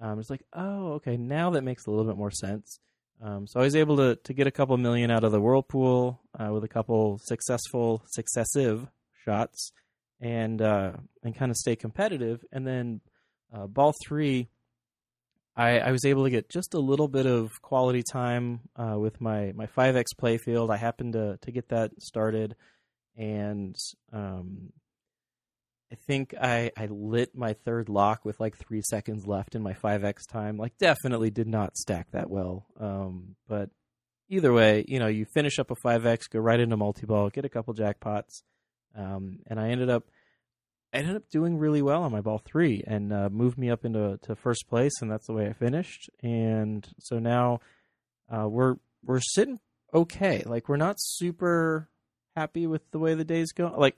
Um, 0.00 0.18
it's 0.18 0.30
like, 0.30 0.44
oh, 0.52 0.92
okay, 0.94 1.16
now 1.16 1.50
that 1.50 1.62
makes 1.62 1.86
a 1.86 1.90
little 1.90 2.06
bit 2.06 2.16
more 2.16 2.30
sense. 2.30 2.78
Um, 3.20 3.46
so 3.46 3.58
I 3.58 3.64
was 3.64 3.74
able 3.74 3.96
to 3.96 4.16
to 4.16 4.32
get 4.32 4.46
a 4.46 4.52
couple 4.52 4.76
million 4.76 5.10
out 5.10 5.24
of 5.24 5.32
the 5.32 5.40
whirlpool 5.40 6.20
uh, 6.38 6.52
with 6.52 6.62
a 6.62 6.68
couple 6.68 7.18
successful 7.24 8.02
successive 8.06 8.86
shots, 9.24 9.72
and 10.20 10.62
uh, 10.62 10.92
and 11.24 11.34
kind 11.34 11.50
of 11.50 11.56
stay 11.56 11.74
competitive. 11.74 12.44
And 12.52 12.64
then 12.64 13.00
uh, 13.52 13.66
ball 13.66 13.92
three, 14.06 14.48
I, 15.56 15.80
I 15.80 15.90
was 15.90 16.04
able 16.04 16.24
to 16.24 16.30
get 16.30 16.48
just 16.48 16.74
a 16.74 16.78
little 16.78 17.08
bit 17.08 17.26
of 17.26 17.60
quality 17.60 18.04
time 18.04 18.60
uh, 18.76 18.96
with 18.96 19.20
my 19.20 19.52
my 19.52 19.66
five 19.66 19.96
X 19.96 20.12
playfield. 20.14 20.72
I 20.72 20.76
happened 20.76 21.14
to 21.14 21.38
to 21.42 21.50
get 21.50 21.70
that 21.70 21.90
started, 22.00 22.54
and 23.18 23.76
um, 24.12 24.72
I 25.90 25.96
think 25.96 26.34
I, 26.40 26.70
I 26.76 26.86
lit 26.86 27.34
my 27.34 27.54
third 27.54 27.88
lock 27.88 28.24
with 28.24 28.38
like 28.38 28.56
three 28.56 28.82
seconds 28.82 29.26
left 29.26 29.54
in 29.54 29.62
my 29.62 29.72
5x 29.72 30.28
time. 30.28 30.56
Like, 30.56 30.78
definitely 30.78 31.30
did 31.30 31.48
not 31.48 31.76
stack 31.76 32.12
that 32.12 32.30
well. 32.30 32.66
Um, 32.78 33.36
but 33.48 33.70
either 34.28 34.52
way, 34.52 34.84
you 34.86 35.00
know, 35.00 35.08
you 35.08 35.24
finish 35.24 35.58
up 35.58 35.70
a 35.70 35.74
5x, 35.74 36.30
go 36.30 36.38
right 36.38 36.60
into 36.60 36.76
multi 36.76 37.06
ball, 37.06 37.30
get 37.30 37.44
a 37.44 37.48
couple 37.48 37.74
jackpots. 37.74 38.42
Um, 38.94 39.40
and 39.46 39.58
I 39.58 39.68
ended 39.70 39.90
up. 39.90 40.04
I 40.90 40.98
ended 40.98 41.16
up 41.16 41.28
doing 41.28 41.58
really 41.58 41.82
well 41.82 42.02
on 42.02 42.12
my 42.12 42.22
ball 42.22 42.40
three 42.42 42.82
and 42.86 43.12
uh, 43.12 43.28
moved 43.30 43.58
me 43.58 43.68
up 43.68 43.84
into 43.84 44.18
to 44.22 44.34
first 44.34 44.66
place, 44.70 45.02
and 45.02 45.10
that's 45.10 45.26
the 45.26 45.34
way 45.34 45.46
I 45.46 45.52
finished. 45.52 46.08
And 46.22 46.88
so 46.98 47.18
now 47.18 47.60
uh, 48.34 48.48
we're 48.48 48.76
we're 49.04 49.20
sitting 49.20 49.60
okay. 49.92 50.42
Like 50.46 50.66
we're 50.66 50.78
not 50.78 50.96
super 50.98 51.90
happy 52.38 52.66
with 52.66 52.82
the 52.90 52.98
way 52.98 53.14
the 53.14 53.24
days 53.24 53.52
go. 53.52 53.74
Like 53.76 53.96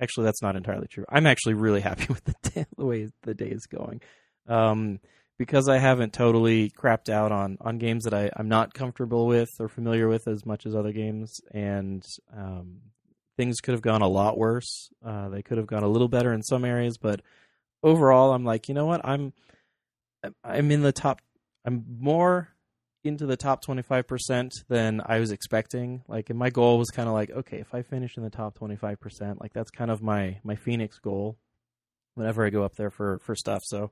Actually, 0.00 0.24
that's 0.24 0.42
not 0.42 0.56
entirely 0.56 0.86
true. 0.86 1.04
I'm 1.08 1.26
actually 1.26 1.54
really 1.54 1.82
happy 1.82 2.06
with 2.08 2.24
the, 2.24 2.34
day, 2.50 2.66
the 2.76 2.86
way 2.86 3.08
the 3.22 3.34
day 3.34 3.48
is 3.48 3.66
going. 3.66 4.00
Um, 4.48 5.00
because 5.38 5.68
I 5.68 5.78
haven't 5.78 6.12
totally 6.12 6.70
crapped 6.70 7.08
out 7.08 7.32
on, 7.32 7.58
on 7.60 7.78
games 7.78 8.04
that 8.04 8.14
I, 8.14 8.30
I'm 8.36 8.48
not 8.48 8.74
comfortable 8.74 9.26
with 9.26 9.48
or 9.58 9.68
familiar 9.68 10.08
with 10.08 10.26
as 10.26 10.44
much 10.44 10.66
as 10.66 10.74
other 10.74 10.92
games, 10.92 11.40
and 11.50 12.02
um, 12.36 12.80
things 13.38 13.60
could 13.60 13.72
have 13.72 13.82
gone 13.82 14.02
a 14.02 14.08
lot 14.08 14.36
worse. 14.36 14.90
Uh, 15.04 15.28
they 15.30 15.42
could 15.42 15.56
have 15.56 15.66
gone 15.66 15.82
a 15.82 15.88
little 15.88 16.08
better 16.08 16.32
in 16.32 16.42
some 16.42 16.64
areas, 16.64 16.98
but 16.98 17.22
overall, 17.82 18.32
I'm 18.32 18.44
like, 18.44 18.68
you 18.68 18.74
know 18.74 18.86
what? 18.86 19.00
I'm 19.02 19.32
I'm 20.44 20.70
in 20.70 20.82
the 20.82 20.92
top. 20.92 21.22
I'm 21.64 21.84
more 21.98 22.48
into 23.02 23.26
the 23.26 23.36
top 23.36 23.64
25% 23.64 24.50
than 24.68 25.00
I 25.04 25.20
was 25.20 25.30
expecting. 25.30 26.02
Like, 26.08 26.30
and 26.30 26.38
my 26.38 26.50
goal 26.50 26.78
was 26.78 26.90
kind 26.90 27.08
of 27.08 27.14
like, 27.14 27.30
okay, 27.30 27.58
if 27.58 27.74
I 27.74 27.82
finish 27.82 28.16
in 28.16 28.22
the 28.22 28.30
top 28.30 28.58
25%, 28.58 29.40
like 29.40 29.52
that's 29.52 29.70
kind 29.70 29.90
of 29.90 30.02
my 30.02 30.38
my 30.44 30.56
Phoenix 30.56 30.98
goal 30.98 31.38
whenever 32.14 32.44
I 32.44 32.50
go 32.50 32.64
up 32.64 32.76
there 32.76 32.90
for 32.90 33.18
for 33.20 33.34
stuff. 33.34 33.62
So, 33.64 33.90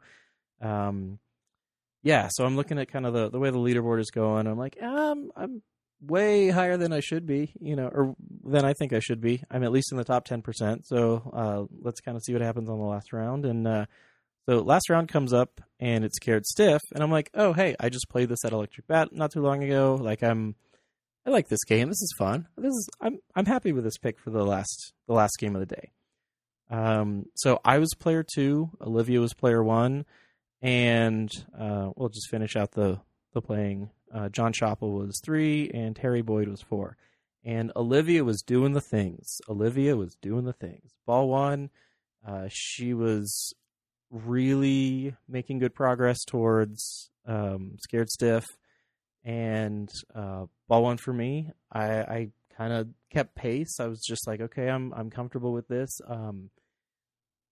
um, 0.61 1.19
yeah. 2.03 2.29
So 2.31 2.45
I'm 2.45 2.57
looking 2.57 2.79
at 2.79 2.91
kind 2.93 3.07
of 3.07 3.15
the 3.15 3.31
the 3.31 3.39
way 3.39 3.51
the 3.51 3.59
leaderboard 3.59 4.01
is 4.01 4.11
going. 4.11 4.47
I'm 4.47 4.59
like, 4.59 4.81
um, 4.83 5.31
I'm 5.37 5.63
way 6.01 6.51
higher 6.51 6.77
than 6.77 6.93
I 6.93 7.01
should 7.01 7.27
be, 7.27 7.53
you 7.61 7.77
know, 7.77 7.89
or 7.89 8.15
than 8.45 8.65
I 8.65 8.73
think 8.75 8.93
I 8.93 9.01
should 9.01 9.21
be. 9.21 9.43
I'm 9.51 9.65
at 9.65 9.73
least 9.73 9.91
in 9.91 9.99
the 9.99 10.05
top 10.05 10.29
10%. 10.29 10.87
So, 10.87 11.31
uh, 11.35 11.75
let's 11.83 12.01
kind 12.01 12.17
of 12.17 12.23
see 12.23 12.33
what 12.33 12.43
happens 12.43 12.69
on 12.69 12.79
the 12.79 12.85
last 12.85 13.13
round 13.13 13.45
and. 13.45 13.67
uh 13.67 13.87
so 14.49 14.61
last 14.61 14.89
round 14.89 15.09
comes 15.09 15.35
up 15.35 15.61
and 15.79 16.05
it's 16.07 16.17
scared 16.17 16.47
stiff, 16.47 16.81
and 16.95 17.03
I'm 17.03 17.11
like, 17.11 17.31
oh 17.35 17.53
hey, 17.53 17.77
I 17.79 17.91
just 17.91 18.09
played 18.09 18.31
this 18.31 18.47
at 18.47 18.53
Electric 18.53 18.87
Bat 18.87 19.13
not 19.13 19.31
too 19.31 19.43
long 19.43 19.63
ago. 19.63 19.99
Like 20.01 20.23
I'm, 20.23 20.55
I 21.27 21.31
like 21.31 21.49
this 21.49 21.65
game. 21.65 21.89
This 21.89 22.01
is 22.01 22.15
fun. 22.17 22.49
This 22.57 22.73
is 22.73 22.89
I'm 22.99 23.19
I'm 23.35 23.45
happy 23.45 23.73
with 23.73 23.85
this 23.85 23.99
pick 23.99 24.19
for 24.19 24.31
the 24.31 24.47
last 24.47 24.95
the 25.07 25.13
last 25.13 25.37
game 25.39 25.55
of 25.55 25.61
the 25.61 25.75
day. 25.75 25.93
Um, 26.71 27.27
so 27.35 27.61
I 27.63 27.79
was 27.79 27.91
player 27.99 28.25
two, 28.25 28.71
Olivia 28.81 29.21
was 29.21 29.35
player 29.35 29.63
one, 29.63 30.07
and 30.63 31.31
uh, 31.59 31.91
we'll 31.95 32.09
just 32.09 32.31
finish 32.31 32.57
out 32.57 32.73
the 32.73 33.01
the 33.35 33.43
playing. 33.43 33.91
Uh, 34.15 34.31
John 34.31 34.55
Shoppel 34.55 34.99
was 34.99 35.21
three, 35.23 35.69
and 35.75 35.95
Terry 35.95 36.23
Boyd 36.23 36.49
was 36.49 36.63
four, 36.63 36.97
and 37.45 37.71
Olivia 37.77 38.25
was 38.25 38.41
doing 38.41 38.73
the 38.73 38.81
things. 38.81 39.41
Olivia 39.47 39.95
was 39.95 40.17
doing 40.23 40.47
the 40.47 40.55
things. 40.55 40.93
Ball 41.05 41.29
one, 41.29 41.69
uh, 42.27 42.49
she 42.51 42.95
was 42.95 43.53
really 44.11 45.15
making 45.29 45.59
good 45.59 45.75
progress 45.75 46.25
towards 46.25 47.11
um, 47.27 47.77
Scared 47.81 48.11
Stiff 48.11 48.45
and 49.25 49.89
uh, 50.15 50.47
ball 50.69 50.83
one 50.83 50.97
for 50.97 51.13
me. 51.13 51.51
I, 51.73 52.01
I 52.01 52.29
kind 52.57 52.73
of 52.73 52.89
kept 53.11 53.35
pace. 53.35 53.79
I 53.81 53.87
was 53.87 54.03
just 54.03 54.27
like, 54.27 54.41
okay, 54.41 54.69
I'm 54.69 54.93
I'm 54.93 55.11
comfortable 55.11 55.53
with 55.53 55.69
this. 55.69 56.01
Um, 56.07 56.51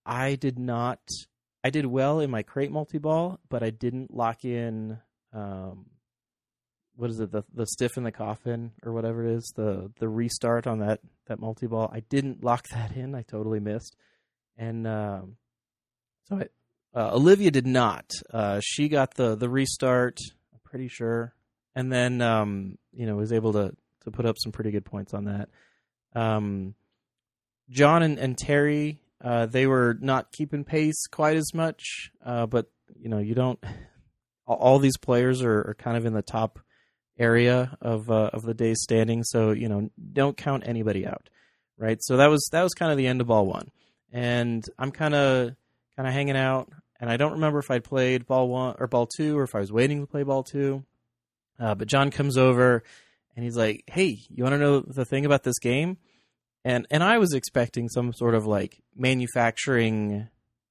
I 0.05 0.35
did 0.35 0.59
not. 0.59 0.99
I 1.63 1.69
did 1.69 1.85
well 1.85 2.19
in 2.19 2.29
my 2.31 2.43
crate 2.43 2.71
multi 2.71 2.97
ball, 2.97 3.39
but 3.49 3.63
I 3.63 3.69
didn't 3.69 4.13
lock 4.13 4.45
in. 4.45 4.99
Um, 5.33 5.87
what 6.95 7.09
is 7.09 7.19
it? 7.19 7.31
The 7.31 7.43
the 7.53 7.67
stiff 7.67 7.97
in 7.97 8.03
the 8.03 8.11
coffin 8.11 8.71
or 8.83 8.93
whatever 8.93 9.25
it 9.25 9.35
is. 9.35 9.53
The 9.55 9.91
the 9.99 10.09
restart 10.09 10.67
on 10.67 10.79
that 10.79 10.99
that 11.27 11.39
multi 11.39 11.67
ball. 11.67 11.89
I 11.93 12.01
didn't 12.01 12.43
lock 12.43 12.67
that 12.71 12.95
in. 12.95 13.15
I 13.15 13.21
totally 13.21 13.59
missed. 13.59 13.95
And 14.57 14.87
um, 14.87 15.37
so 16.27 16.43
uh, 16.95 17.11
Olivia 17.13 17.51
did 17.51 17.67
not. 17.67 18.11
Uh, 18.33 18.59
she 18.63 18.89
got 18.89 19.13
the 19.15 19.35
the 19.35 19.49
restart. 19.49 20.19
I'm 20.53 20.59
pretty 20.63 20.87
sure, 20.87 21.33
and 21.75 21.91
then 21.91 22.21
um, 22.21 22.77
you 22.91 23.05
know 23.05 23.15
was 23.15 23.31
able 23.31 23.53
to 23.53 23.75
to 24.03 24.11
put 24.11 24.25
up 24.25 24.35
some 24.39 24.51
pretty 24.51 24.71
good 24.71 24.85
points 24.85 25.13
on 25.13 25.25
that. 25.25 25.49
Um, 26.15 26.75
John 27.69 28.01
and, 28.01 28.17
and 28.17 28.37
Terry, 28.37 29.01
uh, 29.23 29.45
they 29.45 29.67
were 29.67 29.97
not 29.99 30.31
keeping 30.31 30.63
pace 30.63 31.05
quite 31.11 31.37
as 31.37 31.53
much, 31.53 32.11
uh, 32.25 32.45
but 32.45 32.67
you 32.95 33.09
know 33.09 33.19
you 33.19 33.35
don't. 33.35 33.63
All 34.47 34.79
these 34.79 34.97
players 34.97 35.41
are, 35.41 35.59
are 35.59 35.75
kind 35.77 35.97
of 35.97 36.05
in 36.05 36.13
the 36.13 36.21
top 36.21 36.59
area 37.19 37.77
of 37.81 38.09
uh, 38.09 38.29
of 38.33 38.43
the 38.43 38.53
day's 38.53 38.81
standing, 38.81 39.23
so 39.23 39.51
you 39.51 39.67
know 39.67 39.89
don't 40.13 40.37
count 40.37 40.63
anybody 40.65 41.05
out, 41.05 41.29
right? 41.77 41.97
So 42.01 42.17
that 42.17 42.29
was 42.29 42.47
that 42.53 42.63
was 42.63 42.73
kind 42.73 42.91
of 42.91 42.97
the 42.97 43.07
end 43.07 43.19
of 43.19 43.27
ball 43.27 43.45
one, 43.45 43.69
and 44.11 44.65
I'm 44.79 44.91
kind 44.91 45.13
of 45.13 45.55
kind 45.97 46.07
of 46.07 46.13
hanging 46.13 46.37
out. 46.37 46.71
And 46.99 47.09
I 47.09 47.17
don't 47.17 47.33
remember 47.33 47.59
if 47.59 47.69
I'd 47.69 47.83
played 47.83 48.25
ball 48.25 48.47
one 48.47 48.75
or 48.79 48.87
ball 48.87 49.07
two 49.07 49.37
or 49.37 49.43
if 49.43 49.55
I 49.55 49.59
was 49.59 49.71
waiting 49.71 50.01
to 50.01 50.07
play 50.07 50.23
ball 50.23 50.43
two. 50.43 50.85
Uh, 51.59 51.75
but 51.75 51.87
John 51.87 52.11
comes 52.11 52.37
over 52.37 52.83
and 53.35 53.43
he's 53.43 53.57
like, 53.57 53.83
"Hey, 53.87 54.19
you 54.29 54.43
want 54.43 54.53
to 54.53 54.59
know 54.59 54.79
the 54.79 55.05
thing 55.05 55.25
about 55.25 55.43
this 55.43 55.59
game?" 55.59 55.97
And 56.63 56.87
and 56.91 57.03
I 57.03 57.17
was 57.17 57.33
expecting 57.33 57.89
some 57.89 58.13
sort 58.13 58.35
of 58.35 58.45
like 58.45 58.81
manufacturing, 58.95 60.27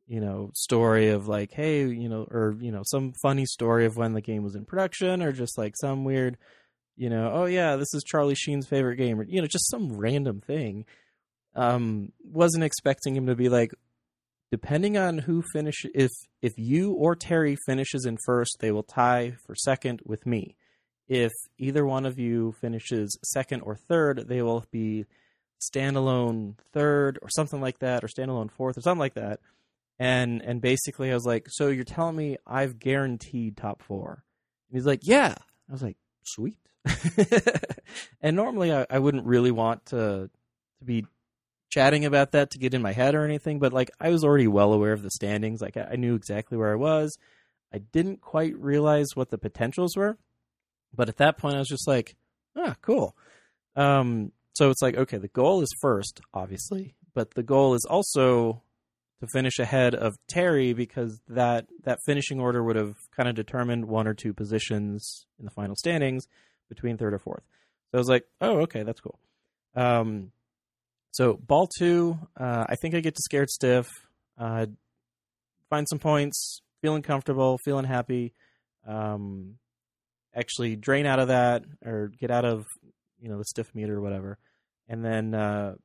you 0.07 0.21
know, 0.21 0.51
story 0.55 1.11
of 1.11 1.29
like, 1.29 1.53
hey, 1.53 1.87
you 1.87 2.09
know, 2.09 2.27
or 2.31 2.57
you 2.61 2.71
know, 2.73 2.83
some 2.85 3.13
funny 3.23 3.47
story 3.47 3.87
of 3.87 3.97
when 3.97 4.13
the 4.13 4.21
game 4.21 4.43
was 4.43 4.55
in 4.55 4.65
production, 4.65 5.23
or 5.23 5.33
just 5.33 5.59
like 5.59 5.75
some 5.77 6.05
weird, 6.05 6.39
you 6.97 7.09
know, 7.09 7.31
oh 7.33 7.45
yeah, 7.47 7.77
this 7.77 7.95
is 7.95 8.05
Charlie 8.05 8.35
Sheen's 8.35 8.69
favorite 8.69 8.97
game, 8.97 9.21
or 9.21 9.25
you 9.25 9.41
know, 9.41 9.47
just 9.47 9.71
some 9.71 9.97
random 9.97 10.41
thing. 10.41 10.85
Um, 11.55 12.13
wasn't 12.23 12.65
expecting 12.65 13.17
him 13.17 13.27
to 13.27 13.35
be 13.35 13.49
like, 13.49 13.73
depending 14.51 14.97
on 14.97 15.19
who 15.19 15.43
finish 15.53 15.85
if 15.95 16.11
if 16.43 16.53
you 16.57 16.93
or 16.93 17.17
Terry 17.17 17.57
finishes 17.67 18.05
in 18.05 18.17
first, 18.25 18.57
they 18.61 18.71
will 18.71 18.83
tie 18.83 19.35
for 19.45 19.55
second 19.55 20.01
with 20.05 20.27
me. 20.27 20.57
If 21.09 21.33
either 21.59 21.87
one 21.87 22.07
of 22.07 22.19
you 22.19 22.55
finishes 22.61 23.17
second 23.25 23.61
or 23.63 23.77
third, 23.77 24.27
they 24.29 24.43
will 24.43 24.65
be 24.71 25.07
standalone 25.61 26.57
third 26.73 27.19
or 27.23 27.29
something 27.31 27.61
like 27.61 27.79
that, 27.79 28.05
or 28.05 28.09
standalone 28.09 28.51
fourth 28.51 28.77
or 28.77 28.83
something 28.83 29.01
like 29.01 29.15
that. 29.15 29.41
and 29.99 30.43
and 30.43 30.61
basically 30.61 31.11
I 31.11 31.15
was 31.15 31.27
like, 31.27 31.47
so 31.49 31.69
you're 31.69 31.85
telling 31.85 32.17
me 32.17 32.37
I've 32.47 32.79
guaranteed 32.79 33.57
top 33.57 33.83
four? 33.83 34.25
And 34.69 34.77
he's 34.77 34.87
like, 34.87 35.01
yeah. 35.03 35.35
I 35.69 35.73
was 35.73 35.83
like, 35.83 35.97
sweet. 36.23 36.59
and 38.21 38.37
normally 38.37 38.73
I, 38.73 38.87
I 38.89 38.99
wouldn't 38.99 39.27
really 39.27 39.51
want 39.51 39.87
to 39.87 40.31
to 40.79 40.85
be 40.85 41.07
chatting 41.77 42.07
about 42.07 42.33
that 42.33 42.51
to 42.53 42.59
get 42.59 42.73
in 42.73 42.81
my 42.81 42.93
head 42.93 43.15
or 43.15 43.23
anything, 43.23 43.59
but 43.59 43.71
like 43.71 43.91
I 44.01 44.09
was 44.09 44.25
already 44.25 44.47
well 44.47 44.73
aware 44.73 44.95
of 44.95 45.03
the 45.03 45.11
standings. 45.11 45.61
Like 45.61 45.77
I, 45.77 45.97
knew 45.97 46.15
exactly 46.15 46.57
where 46.57 46.73
I 46.73 46.77
was. 46.77 47.19
I 47.73 47.79
didn't 47.79 48.23
quite 48.23 48.59
realize 48.59 49.09
what 49.15 49.29
the 49.29 49.37
potentials 49.37 49.95
were, 49.95 50.17
but 50.95 51.11
at 51.11 51.19
that 51.19 51.37
point 51.37 51.57
I 51.57 51.59
was 51.59 51.69
just 51.69 51.87
like, 51.87 52.17
ah, 52.57 52.77
cool. 52.81 53.15
Um, 53.75 54.33
so 54.55 54.71
it's 54.71 54.81
like, 54.81 54.97
okay, 54.97 55.19
the 55.19 55.29
goal 55.29 55.61
is 55.61 55.69
first, 55.83 56.23
obviously, 56.33 56.95
but 57.15 57.35
the 57.35 57.43
goal 57.43 57.75
is 57.75 57.87
also 57.91 58.63
to 59.21 59.27
finish 59.27 59.59
ahead 59.59 59.95
of 59.95 60.17
Terry 60.29 60.73
because 60.73 61.21
that 61.29 61.67
that 61.85 61.99
finishing 62.07 62.41
order 62.41 62.65
would 62.65 62.77
have 62.77 62.95
kind 63.15 63.29
of 63.29 63.35
determined 63.35 63.85
one 63.85 64.07
or 64.07 64.15
two 64.15 64.33
positions 64.33 65.27
in 65.39 65.45
the 65.45 65.51
final 65.51 65.77
standings 65.77 66.27
between 66.71 66.97
third 66.97 67.13
or 67.13 67.19
fourth. 67.19 67.45
So 67.91 67.99
I 67.99 68.01
was 68.01 68.09
like, 68.09 68.25
oh, 68.41 68.61
okay, 68.61 68.83
that's 68.83 69.01
cool. 69.01 69.19
Um, 69.75 70.33
so 71.17 71.33
ball 71.33 71.67
two, 71.67 72.19
uh, 72.39 72.67
I 72.69 72.75
think 72.75 72.95
I 72.95 73.01
get 73.01 73.15
to 73.15 73.23
scared 73.23 73.49
stiff, 73.49 73.87
uh, 74.37 74.67
find 75.71 75.89
some 75.89 75.99
points, 75.99 76.61
feeling 76.83 77.01
comfortable, 77.01 77.57
feeling 77.65 77.87
happy. 77.87 78.35
Um, 78.87 79.55
actually 80.35 80.77
drain 80.77 81.07
out 81.07 81.19
of 81.19 81.29
that 81.29 81.65
or 81.83 82.13
get 82.21 82.31
out 82.31 82.45
of 82.45 82.67
you 83.19 83.31
know 83.31 83.39
the 83.39 83.47
stiff 83.47 83.75
meter 83.75 83.97
or 83.97 84.03
whatever, 84.03 84.37
and 84.91 85.03
then 85.03 85.33
uh, 85.33 85.77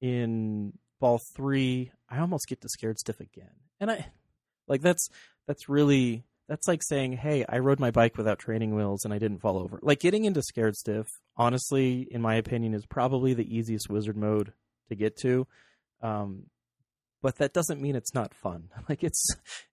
in 0.00 0.72
ball 0.98 1.20
three, 1.36 1.92
I 2.10 2.18
almost 2.18 2.48
get 2.48 2.60
to 2.62 2.68
scared 2.68 2.98
stiff 2.98 3.20
again, 3.20 3.54
and 3.78 3.92
I 3.92 4.06
like 4.66 4.80
that's 4.82 5.08
that's 5.46 5.68
really 5.68 6.24
that's 6.48 6.66
like 6.66 6.82
saying, 6.82 7.12
"Hey, 7.12 7.44
I 7.48 7.58
rode 7.58 7.78
my 7.78 7.90
bike 7.90 8.16
without 8.16 8.38
training 8.38 8.74
wheels 8.74 9.04
and 9.04 9.12
I 9.12 9.18
didn't 9.18 9.40
fall 9.40 9.58
over." 9.58 9.78
Like 9.82 10.00
getting 10.00 10.24
into 10.24 10.42
scared 10.42 10.76
stiff, 10.76 11.06
honestly, 11.36 12.08
in 12.10 12.22
my 12.22 12.34
opinion, 12.36 12.74
is 12.74 12.86
probably 12.86 13.34
the 13.34 13.54
easiest 13.54 13.88
wizard 13.90 14.16
mode 14.16 14.52
to 14.88 14.94
get 14.94 15.16
to. 15.18 15.46
Um, 16.02 16.44
but 17.20 17.36
that 17.36 17.52
doesn't 17.52 17.80
mean 17.80 17.96
it's 17.96 18.14
not 18.14 18.34
fun. 18.34 18.70
Like 18.88 19.04
it's 19.04 19.26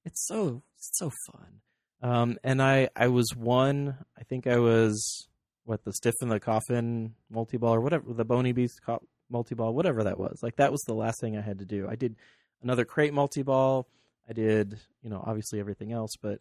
it's 0.03 0.25
so 0.27 0.61
it's 0.77 0.91
so 0.97 1.11
fun. 1.31 1.61
Um, 2.01 2.37
and 2.43 2.61
I 2.61 2.89
I 2.95 3.07
was 3.07 3.33
one. 3.35 3.95
I 4.17 4.23
think 4.23 4.45
I 4.45 4.57
was 4.57 5.27
what 5.63 5.83
the 5.83 5.93
stiff 5.93 6.15
in 6.21 6.29
the 6.29 6.39
coffin 6.39 7.15
multi 7.29 7.57
ball 7.57 7.73
or 7.73 7.81
whatever 7.81 8.13
the 8.13 8.25
bony 8.25 8.51
beast 8.51 8.81
co- 8.85 9.01
multi 9.29 9.55
ball 9.55 9.73
whatever 9.73 10.03
that 10.03 10.19
was. 10.19 10.39
Like 10.43 10.57
that 10.57 10.71
was 10.71 10.81
the 10.81 10.93
last 10.93 11.21
thing 11.21 11.37
I 11.37 11.41
had 11.41 11.59
to 11.59 11.65
do. 11.65 11.87
I 11.89 11.95
did 11.95 12.17
another 12.61 12.83
crate 12.83 13.13
multi 13.13 13.43
ball. 13.43 13.87
I 14.29 14.33
did 14.33 14.77
you 15.01 15.09
know 15.09 15.23
obviously 15.25 15.59
everything 15.59 15.93
else, 15.93 16.11
but 16.21 16.39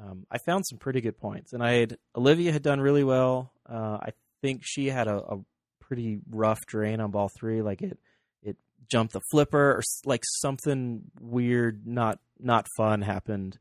um, 0.00 0.26
I 0.30 0.38
found 0.38 0.66
some 0.66 0.78
pretty 0.78 1.00
good 1.00 1.18
points. 1.18 1.52
And 1.52 1.62
I 1.62 1.72
had 1.74 1.98
Olivia 2.16 2.52
had 2.52 2.62
done 2.62 2.80
really 2.80 3.04
well. 3.04 3.52
Uh, 3.68 3.98
I 4.00 4.12
think 4.40 4.62
she 4.64 4.88
had 4.88 5.08
a, 5.08 5.16
a 5.16 5.38
pretty 5.80 6.20
rough 6.30 6.60
drain 6.66 7.00
on 7.00 7.10
ball 7.10 7.30
three. 7.38 7.62
Like 7.62 7.82
it 7.82 7.98
it 8.42 8.56
jumped 8.90 9.12
the 9.12 9.20
flipper 9.30 9.72
or 9.76 9.82
like 10.04 10.22
something 10.24 11.02
weird, 11.20 11.86
not 11.86 12.18
not 12.38 12.66
fun 12.76 13.02
happened. 13.02 13.58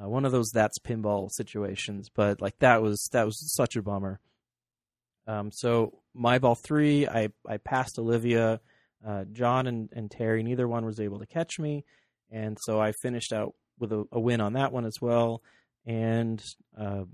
Uh, 0.00 0.08
one 0.08 0.24
of 0.24 0.32
those 0.32 0.50
that's 0.52 0.78
pinball 0.78 1.30
situations, 1.30 2.08
but 2.14 2.40
like 2.40 2.58
that 2.60 2.82
was 2.82 3.08
that 3.12 3.26
was 3.26 3.54
such 3.54 3.76
a 3.76 3.82
bummer. 3.82 4.20
Um, 5.26 5.50
so 5.52 5.98
my 6.14 6.38
ball 6.38 6.54
three, 6.54 7.06
I 7.06 7.28
I 7.48 7.58
passed 7.58 7.98
Olivia, 7.98 8.60
uh, 9.06 9.24
John 9.32 9.66
and, 9.66 9.88
and 9.92 10.10
Terry. 10.10 10.42
Neither 10.42 10.68
one 10.68 10.84
was 10.84 11.00
able 11.00 11.18
to 11.18 11.26
catch 11.26 11.58
me, 11.58 11.84
and 12.30 12.56
so 12.60 12.80
I 12.80 12.92
finished 13.02 13.32
out 13.32 13.54
with 13.78 13.92
a, 13.92 14.04
a 14.12 14.20
win 14.20 14.40
on 14.40 14.54
that 14.54 14.72
one 14.72 14.84
as 14.84 15.00
well. 15.00 15.42
And 15.86 16.42
uh, 16.78 17.04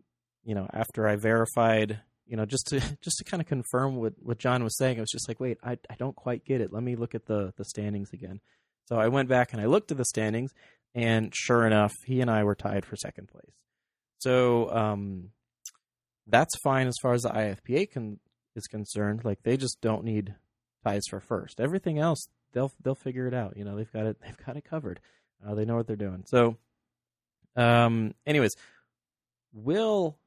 you 0.44 0.54
know, 0.54 0.68
after 0.72 1.06
I 1.08 1.16
verified, 1.16 2.00
you 2.26 2.36
know, 2.36 2.46
just 2.46 2.66
to 2.68 2.80
just 3.02 3.18
to 3.18 3.24
kind 3.24 3.40
of 3.40 3.46
confirm 3.46 3.96
what 3.96 4.14
what 4.18 4.38
John 4.38 4.64
was 4.64 4.76
saying, 4.76 4.98
I 4.98 5.00
was 5.00 5.10
just 5.10 5.28
like, 5.28 5.40
wait, 5.40 5.58
I 5.62 5.78
I 5.90 5.94
don't 5.98 6.16
quite 6.16 6.44
get 6.44 6.60
it. 6.60 6.72
Let 6.72 6.82
me 6.82 6.96
look 6.96 7.14
at 7.14 7.26
the 7.26 7.52
the 7.56 7.64
standings 7.64 8.12
again. 8.12 8.40
So 8.86 8.96
I 8.96 9.08
went 9.08 9.28
back 9.28 9.52
and 9.52 9.60
I 9.60 9.66
looked 9.66 9.90
at 9.90 9.96
the 9.96 10.04
standings, 10.04 10.52
and 10.94 11.32
sure 11.34 11.66
enough, 11.66 11.92
he 12.04 12.20
and 12.20 12.30
I 12.30 12.44
were 12.44 12.54
tied 12.54 12.84
for 12.86 12.96
second 12.96 13.28
place. 13.28 13.54
So 14.18 14.70
um, 14.70 15.30
that's 16.26 16.56
fine 16.62 16.86
as 16.86 16.96
far 17.02 17.12
as 17.12 17.22
the 17.22 17.30
IFPA 17.30 17.90
can, 17.90 18.18
is 18.54 18.66
concerned. 18.66 19.24
Like 19.24 19.42
they 19.42 19.56
just 19.56 19.80
don't 19.80 20.04
need 20.04 20.34
ties 20.84 21.02
for 21.08 21.20
first. 21.20 21.60
Everything 21.60 21.98
else, 21.98 22.28
they'll 22.52 22.72
they'll 22.82 22.94
figure 22.94 23.26
it 23.26 23.34
out. 23.34 23.56
You 23.56 23.64
know, 23.64 23.76
they've 23.76 23.92
got 23.92 24.06
it 24.06 24.16
they've 24.22 24.46
got 24.46 24.56
it 24.56 24.64
covered. 24.64 25.00
Uh, 25.46 25.54
they 25.54 25.64
know 25.64 25.76
what 25.76 25.86
they're 25.86 25.96
doing. 25.96 26.24
So, 26.26 26.56
um, 27.56 28.14
anyways, 28.26 28.54
Will 29.52 30.18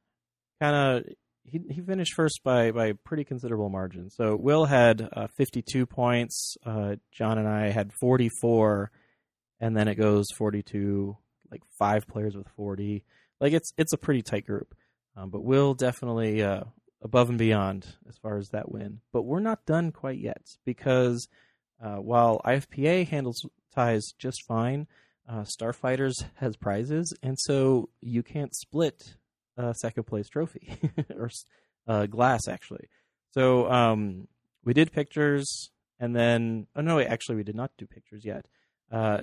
kind 0.61 0.75
of 0.75 1.13
he 1.43 1.61
he 1.69 1.81
finished 1.81 2.13
first 2.13 2.41
by 2.43 2.71
by 2.71 2.93
pretty 2.93 3.23
considerable 3.23 3.69
margin. 3.69 4.09
So 4.09 4.35
Will 4.35 4.65
had 4.65 5.07
uh, 5.13 5.27
52 5.37 5.85
points. 5.85 6.57
Uh, 6.65 6.95
John 7.11 7.37
and 7.37 7.47
I 7.47 7.69
had 7.69 7.93
44 7.93 8.91
and 9.59 9.75
then 9.75 9.87
it 9.87 9.95
goes 9.95 10.27
42 10.35 11.17
like 11.51 11.61
five 11.77 12.07
players 12.07 12.35
with 12.35 12.47
40 12.55 13.03
like 13.39 13.53
it's 13.53 13.73
it's 13.77 13.93
a 13.93 13.97
pretty 13.97 14.21
tight 14.21 14.45
group 14.45 14.75
um, 15.15 15.29
but 15.29 15.43
will 15.43 15.73
definitely 15.73 16.43
uh, 16.43 16.63
above 17.01 17.29
and 17.29 17.37
beyond 17.37 17.85
as 18.07 18.17
far 18.17 18.37
as 18.37 18.49
that 18.49 18.71
win 18.71 19.01
but 19.11 19.23
we're 19.23 19.39
not 19.39 19.65
done 19.65 19.91
quite 19.91 20.19
yet 20.19 20.41
because 20.65 21.27
uh, 21.83 21.95
while 21.95 22.41
ifpa 22.45 23.07
handles 23.07 23.45
ties 23.73 24.13
just 24.17 24.45
fine 24.47 24.87
uh, 25.29 25.43
starfighters 25.43 26.15
has 26.35 26.57
prizes 26.57 27.13
and 27.21 27.37
so 27.39 27.89
you 28.01 28.23
can't 28.23 28.55
split 28.55 29.15
a 29.57 29.73
second 29.75 30.03
place 30.05 30.27
trophy 30.27 30.77
or 31.15 31.29
uh, 31.87 32.05
glass 32.07 32.47
actually 32.47 32.87
so 33.31 33.69
um, 33.71 34.27
we 34.65 34.73
did 34.73 34.91
pictures 34.91 35.69
and 35.99 36.15
then 36.15 36.65
oh 36.75 36.81
no 36.81 36.95
wait, 36.97 37.07
actually 37.07 37.35
we 37.35 37.43
did 37.43 37.55
not 37.55 37.71
do 37.77 37.85
pictures 37.85 38.25
yet 38.25 38.45
uh, 38.91 39.21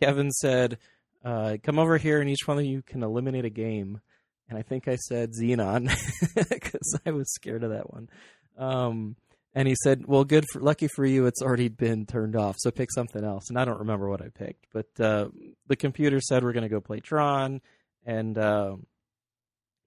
Kevin 0.00 0.30
said, 0.30 0.78
uh, 1.24 1.56
"Come 1.62 1.78
over 1.78 1.98
here, 1.98 2.20
and 2.20 2.28
each 2.28 2.46
one 2.46 2.58
of 2.58 2.64
you 2.64 2.82
can 2.82 3.02
eliminate 3.02 3.44
a 3.44 3.50
game." 3.50 4.00
And 4.48 4.58
I 4.58 4.62
think 4.62 4.86
I 4.88 4.96
said 4.96 5.32
Xenon 5.32 5.90
because 6.48 6.98
I 7.04 7.10
was 7.10 7.32
scared 7.32 7.64
of 7.64 7.70
that 7.70 7.92
one. 7.92 8.08
Um, 8.56 9.16
and 9.56 9.66
he 9.66 9.74
said, 9.82 10.06
"Well, 10.06 10.22
good 10.22 10.44
for 10.52 10.60
lucky 10.60 10.86
for 10.86 11.04
you, 11.06 11.24
it's 11.24 11.40
already 11.40 11.68
been 11.68 12.04
turned 12.04 12.36
off. 12.36 12.56
So 12.58 12.70
pick 12.70 12.92
something 12.92 13.24
else." 13.24 13.48
And 13.48 13.58
I 13.58 13.64
don't 13.64 13.78
remember 13.78 14.08
what 14.08 14.20
I 14.20 14.28
picked, 14.28 14.66
but 14.72 14.86
uh, 15.00 15.28
the 15.66 15.76
computer 15.76 16.20
said 16.20 16.44
we're 16.44 16.52
going 16.52 16.62
to 16.62 16.68
go 16.68 16.82
play 16.82 17.00
Tron, 17.00 17.62
and 18.04 18.36
uh, 18.36 18.76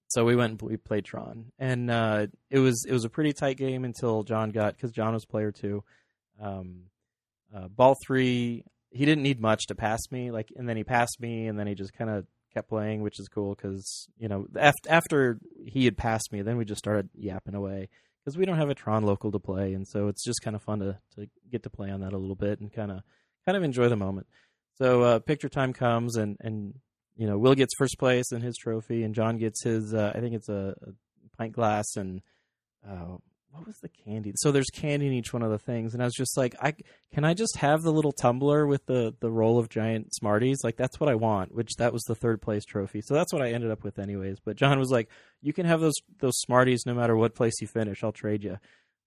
so 0.08 0.24
we 0.24 0.34
went 0.34 0.60
and 0.60 0.70
we 0.70 0.76
played 0.76 1.04
Tron, 1.04 1.52
and 1.60 1.88
uh, 1.88 2.26
it 2.50 2.58
was 2.58 2.84
it 2.86 2.92
was 2.92 3.04
a 3.04 3.08
pretty 3.08 3.32
tight 3.32 3.58
game 3.58 3.84
until 3.84 4.24
John 4.24 4.50
got 4.50 4.74
because 4.74 4.90
John 4.90 5.14
was 5.14 5.24
player 5.24 5.52
two. 5.52 5.84
Um, 6.40 6.86
uh, 7.54 7.68
ball 7.68 7.94
three, 8.04 8.64
he 8.90 9.04
didn't 9.04 9.22
need 9.22 9.40
much 9.40 9.66
to 9.68 9.76
pass 9.76 10.00
me. 10.10 10.32
Like, 10.32 10.52
and 10.56 10.68
then 10.68 10.76
he 10.76 10.84
passed 10.84 11.18
me, 11.20 11.46
and 11.46 11.56
then 11.56 11.68
he 11.68 11.76
just 11.76 11.92
kind 11.92 12.10
of 12.10 12.26
kept 12.52 12.68
playing, 12.68 13.02
which 13.02 13.20
is 13.20 13.28
cool 13.28 13.54
because 13.54 14.08
you 14.18 14.26
know 14.26 14.48
after 14.58 14.90
after 14.90 15.38
he 15.64 15.84
had 15.84 15.96
passed 15.96 16.32
me, 16.32 16.42
then 16.42 16.56
we 16.56 16.64
just 16.64 16.80
started 16.80 17.08
yapping 17.14 17.54
away 17.54 17.88
because 18.24 18.36
we 18.36 18.44
don't 18.44 18.58
have 18.58 18.70
a 18.70 18.74
Tron 18.74 19.04
local 19.04 19.32
to 19.32 19.38
play, 19.38 19.72
and 19.72 19.86
so 19.86 20.08
it's 20.08 20.24
just 20.24 20.42
kind 20.42 20.56
of 20.56 20.62
fun 20.62 20.80
to 20.80 20.98
to 21.16 21.28
get 21.50 21.62
to 21.64 21.70
play 21.70 21.90
on 21.90 22.00
that 22.00 22.12
a 22.12 22.18
little 22.18 22.36
bit 22.36 22.60
and 22.60 22.72
kind 22.72 22.90
of 22.90 23.02
kind 23.46 23.56
of 23.56 23.62
enjoy 23.62 23.88
the 23.88 23.96
moment. 23.96 24.26
So 24.74 25.02
uh, 25.02 25.18
picture 25.18 25.48
time 25.48 25.72
comes, 25.72 26.16
and 26.16 26.36
and 26.40 26.74
you 27.16 27.26
know 27.26 27.38
Will 27.38 27.54
gets 27.54 27.74
first 27.78 27.98
place 27.98 28.32
and 28.32 28.42
his 28.42 28.56
trophy, 28.56 29.02
and 29.02 29.14
John 29.14 29.38
gets 29.38 29.62
his 29.62 29.94
uh, 29.94 30.12
I 30.14 30.20
think 30.20 30.34
it's 30.34 30.48
a, 30.48 30.74
a 30.82 30.92
pint 31.36 31.52
glass 31.52 31.96
and 31.96 32.22
uh, 32.88 33.16
what 33.52 33.66
was 33.66 33.78
the 33.78 33.88
candy? 33.88 34.32
So 34.36 34.52
there's 34.52 34.70
candy 34.72 35.06
in 35.06 35.12
each 35.12 35.32
one 35.32 35.42
of 35.42 35.50
the 35.50 35.58
things, 35.58 35.92
and 35.92 36.02
I 36.02 36.06
was 36.06 36.14
just 36.14 36.36
like, 36.36 36.54
I 36.62 36.74
can 37.12 37.24
I 37.24 37.34
just 37.34 37.56
have 37.56 37.82
the 37.82 37.92
little 37.92 38.12
tumbler 38.12 38.66
with 38.66 38.86
the 38.86 39.14
the 39.20 39.30
roll 39.30 39.58
of 39.58 39.68
giant 39.68 40.14
Smarties? 40.14 40.60
Like 40.62 40.76
that's 40.76 41.00
what 41.00 41.10
I 41.10 41.14
want. 41.16 41.54
Which 41.54 41.74
that 41.78 41.92
was 41.92 42.02
the 42.04 42.14
third 42.14 42.40
place 42.40 42.64
trophy, 42.64 43.00
so 43.00 43.14
that's 43.14 43.32
what 43.32 43.42
I 43.42 43.50
ended 43.50 43.70
up 43.70 43.82
with 43.82 43.98
anyways. 43.98 44.38
But 44.40 44.56
John 44.56 44.78
was 44.78 44.90
like, 44.90 45.08
you 45.42 45.52
can 45.52 45.66
have 45.66 45.80
those 45.80 45.94
those 46.20 46.38
Smarties 46.38 46.84
no 46.86 46.94
matter 46.94 47.16
what 47.16 47.34
place 47.34 47.60
you 47.60 47.66
finish. 47.66 48.04
I'll 48.04 48.12
trade 48.12 48.44
you. 48.44 48.58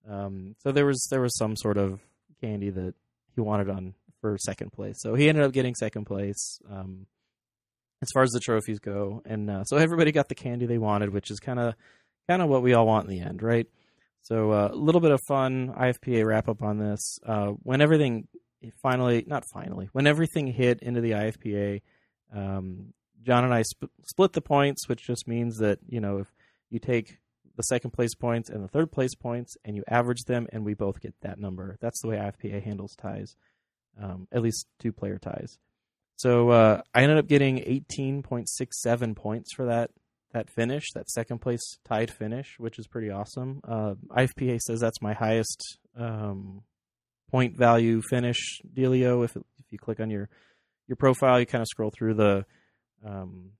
Um, 0.09 0.55
so 0.59 0.71
there 0.71 0.85
was 0.85 1.07
there 1.09 1.21
was 1.21 1.37
some 1.37 1.55
sort 1.55 1.77
of 1.77 2.01
candy 2.41 2.69
that 2.69 2.95
he 3.35 3.41
wanted 3.41 3.69
on 3.69 3.93
for 4.19 4.37
second 4.37 4.71
place, 4.71 4.97
so 4.99 5.15
he 5.15 5.29
ended 5.29 5.43
up 5.45 5.53
getting 5.53 5.75
second 5.75 6.05
place. 6.05 6.59
Um, 6.69 7.07
as 8.01 8.09
far 8.13 8.23
as 8.23 8.31
the 8.31 8.41
trophies 8.41 8.79
go, 8.79 9.21
and 9.25 9.49
uh, 9.49 9.63
so 9.63 9.77
everybody 9.77 10.11
got 10.11 10.27
the 10.27 10.35
candy 10.35 10.65
they 10.65 10.77
wanted, 10.77 11.13
which 11.13 11.31
is 11.31 11.39
kind 11.39 11.57
of 11.57 11.73
kind 12.27 12.41
of 12.41 12.49
what 12.49 12.61
we 12.61 12.73
all 12.73 12.85
want 12.85 13.05
in 13.05 13.11
the 13.11 13.21
end, 13.21 13.41
right? 13.41 13.65
So 14.23 14.51
uh, 14.51 14.69
a 14.71 14.75
little 14.75 15.01
bit 15.01 15.11
of 15.11 15.21
fun 15.27 15.73
IFPA 15.77 16.25
wrap 16.25 16.47
up 16.47 16.63
on 16.63 16.77
this. 16.77 17.19
Uh, 17.25 17.47
when 17.61 17.81
everything 17.81 18.27
finally, 18.81 19.25
not 19.27 19.43
finally, 19.53 19.89
when 19.91 20.07
everything 20.07 20.47
hit 20.47 20.79
into 20.81 21.01
the 21.01 21.11
IFPA, 21.11 21.81
um, 22.33 22.93
John 23.21 23.43
and 23.43 23.53
I 23.53 23.63
sp- 23.67 23.91
split 24.05 24.31
the 24.31 24.41
points, 24.41 24.87
which 24.87 25.05
just 25.05 25.27
means 25.27 25.57
that 25.57 25.79
you 25.87 25.99
know 25.99 26.19
if 26.19 26.27
you 26.69 26.79
take 26.79 27.17
the 27.57 27.63
second 27.63 27.91
place 27.91 28.15
points 28.15 28.49
and 28.49 28.63
the 28.63 28.69
third 28.69 28.91
place 28.91 29.13
points 29.13 29.57
and 29.65 29.75
you 29.75 29.83
average 29.87 30.23
them, 30.23 30.47
and 30.53 30.63
we 30.63 30.73
both 30.73 31.01
get 31.01 31.13
that 31.21 31.37
number. 31.37 31.77
That's 31.81 32.01
the 32.01 32.07
way 32.07 32.15
IFPA 32.15 32.63
handles 32.63 32.95
ties, 32.95 33.35
um, 34.01 34.27
at 34.31 34.41
least 34.41 34.67
two 34.79 34.93
player 34.93 35.19
ties. 35.19 35.57
So 36.15 36.49
uh, 36.49 36.81
I 36.93 37.03
ended 37.03 37.17
up 37.17 37.27
getting 37.27 37.57
18.67 37.57 39.15
points 39.15 39.53
for 39.53 39.65
that 39.65 39.91
that 40.33 40.49
finish, 40.49 40.91
that 40.93 41.09
second 41.09 41.39
place 41.39 41.77
tied 41.85 42.11
finish, 42.11 42.55
which 42.57 42.79
is 42.79 42.87
pretty 42.87 43.09
awesome. 43.09 43.61
Uh, 43.67 43.93
IFPA 44.09 44.59
says 44.59 44.79
that's 44.79 45.01
my 45.01 45.13
highest 45.13 45.77
um, 45.97 46.63
point 47.31 47.57
value 47.57 48.01
finish 48.09 48.59
dealio. 48.75 49.23
If 49.23 49.35
if 49.35 49.71
you 49.71 49.77
click 49.77 49.99
on 49.99 50.09
your 50.09 50.29
your 50.87 50.95
profile, 50.95 51.39
you 51.39 51.45
kind 51.45 51.61
of 51.61 51.67
scroll 51.67 51.91
through 51.91 52.15
the 52.15 52.45
um, 53.05 53.51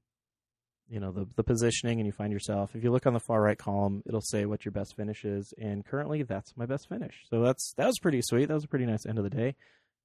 you 0.89 0.99
know 0.99 1.11
the 1.11 1.27
the 1.35 1.43
positioning 1.43 1.99
and 1.99 2.07
you 2.07 2.11
find 2.11 2.33
yourself. 2.33 2.75
If 2.75 2.83
you 2.83 2.91
look 2.91 3.05
on 3.05 3.13
the 3.13 3.19
far 3.19 3.41
right 3.41 3.57
column, 3.57 4.03
it'll 4.05 4.21
say 4.21 4.45
what 4.45 4.65
your 4.65 4.71
best 4.71 4.95
finish 4.95 5.23
is, 5.25 5.53
and 5.57 5.85
currently 5.85 6.23
that's 6.23 6.57
my 6.57 6.65
best 6.65 6.89
finish. 6.89 7.15
So 7.29 7.41
that's 7.41 7.73
that 7.77 7.85
was 7.85 7.99
pretty 8.01 8.21
sweet. 8.23 8.47
That 8.47 8.55
was 8.55 8.65
a 8.65 8.67
pretty 8.67 8.85
nice 8.85 9.05
end 9.05 9.19
of 9.19 9.23
the 9.23 9.29
day. 9.29 9.55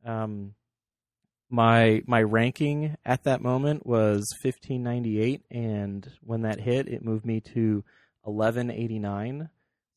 Um, 0.04 0.54
my 1.50 2.02
my 2.06 2.22
ranking 2.22 2.96
at 3.04 3.24
that 3.24 3.40
moment 3.40 3.86
was 3.86 4.34
1598 4.42 5.42
and 5.50 6.10
when 6.20 6.42
that 6.42 6.60
hit 6.60 6.88
it 6.88 7.04
moved 7.04 7.24
me 7.24 7.40
to 7.40 7.82
1189 8.22 9.48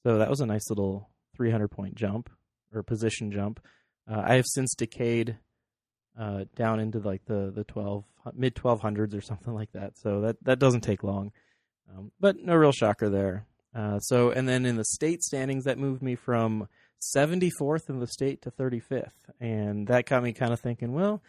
so 0.04 0.18
that 0.18 0.30
was 0.30 0.39
a 0.39 0.45
nice 0.45 0.70
little 0.70 1.10
300 1.36 1.68
point 1.70 1.95
jump 1.95 2.30
or 2.74 2.84
position 2.84 3.32
jump. 3.32 3.60
Uh, 4.10 4.22
i 4.26 4.36
have 4.36 4.45
since 4.47 4.74
decayed 4.76 5.38
uh, 6.20 6.45
down 6.56 6.80
into 6.80 6.99
like 6.99 7.24
the 7.26 7.52
the 7.54 7.64
12 7.64 8.04
mid 8.34 8.56
1200s 8.56 9.16
or 9.16 9.22
something 9.22 9.54
like 9.54 9.72
that. 9.74 9.97
So 9.97 10.22
that 10.22 10.43
that 10.43 10.60
doesn't 10.60 10.82
take 10.82 11.04
long. 11.04 11.32
Um, 11.89 12.12
but 12.20 12.38
no 12.38 12.56
real 12.56 12.72
shocker 12.72 13.10
there. 13.10 13.45
Uh, 13.74 13.99
so 13.99 14.32
and 14.32 14.47
then 14.47 14.66
in 14.66 14.76
the 14.76 14.86
state 14.86 15.24
standings 15.24 15.64
that 15.64 15.78
moved 15.78 16.02
me 16.02 16.16
from 16.16 16.68
74th 17.16 17.89
in 17.89 17.99
the 17.99 18.08
state 18.08 18.41
to 18.43 18.52
35th 18.52 19.10
and 19.39 19.88
that 19.88 20.06
got 20.06 20.22
me 20.22 20.34
kind 20.34 20.54
of 20.54 20.60
thinking 20.60 20.93
well 20.93 21.24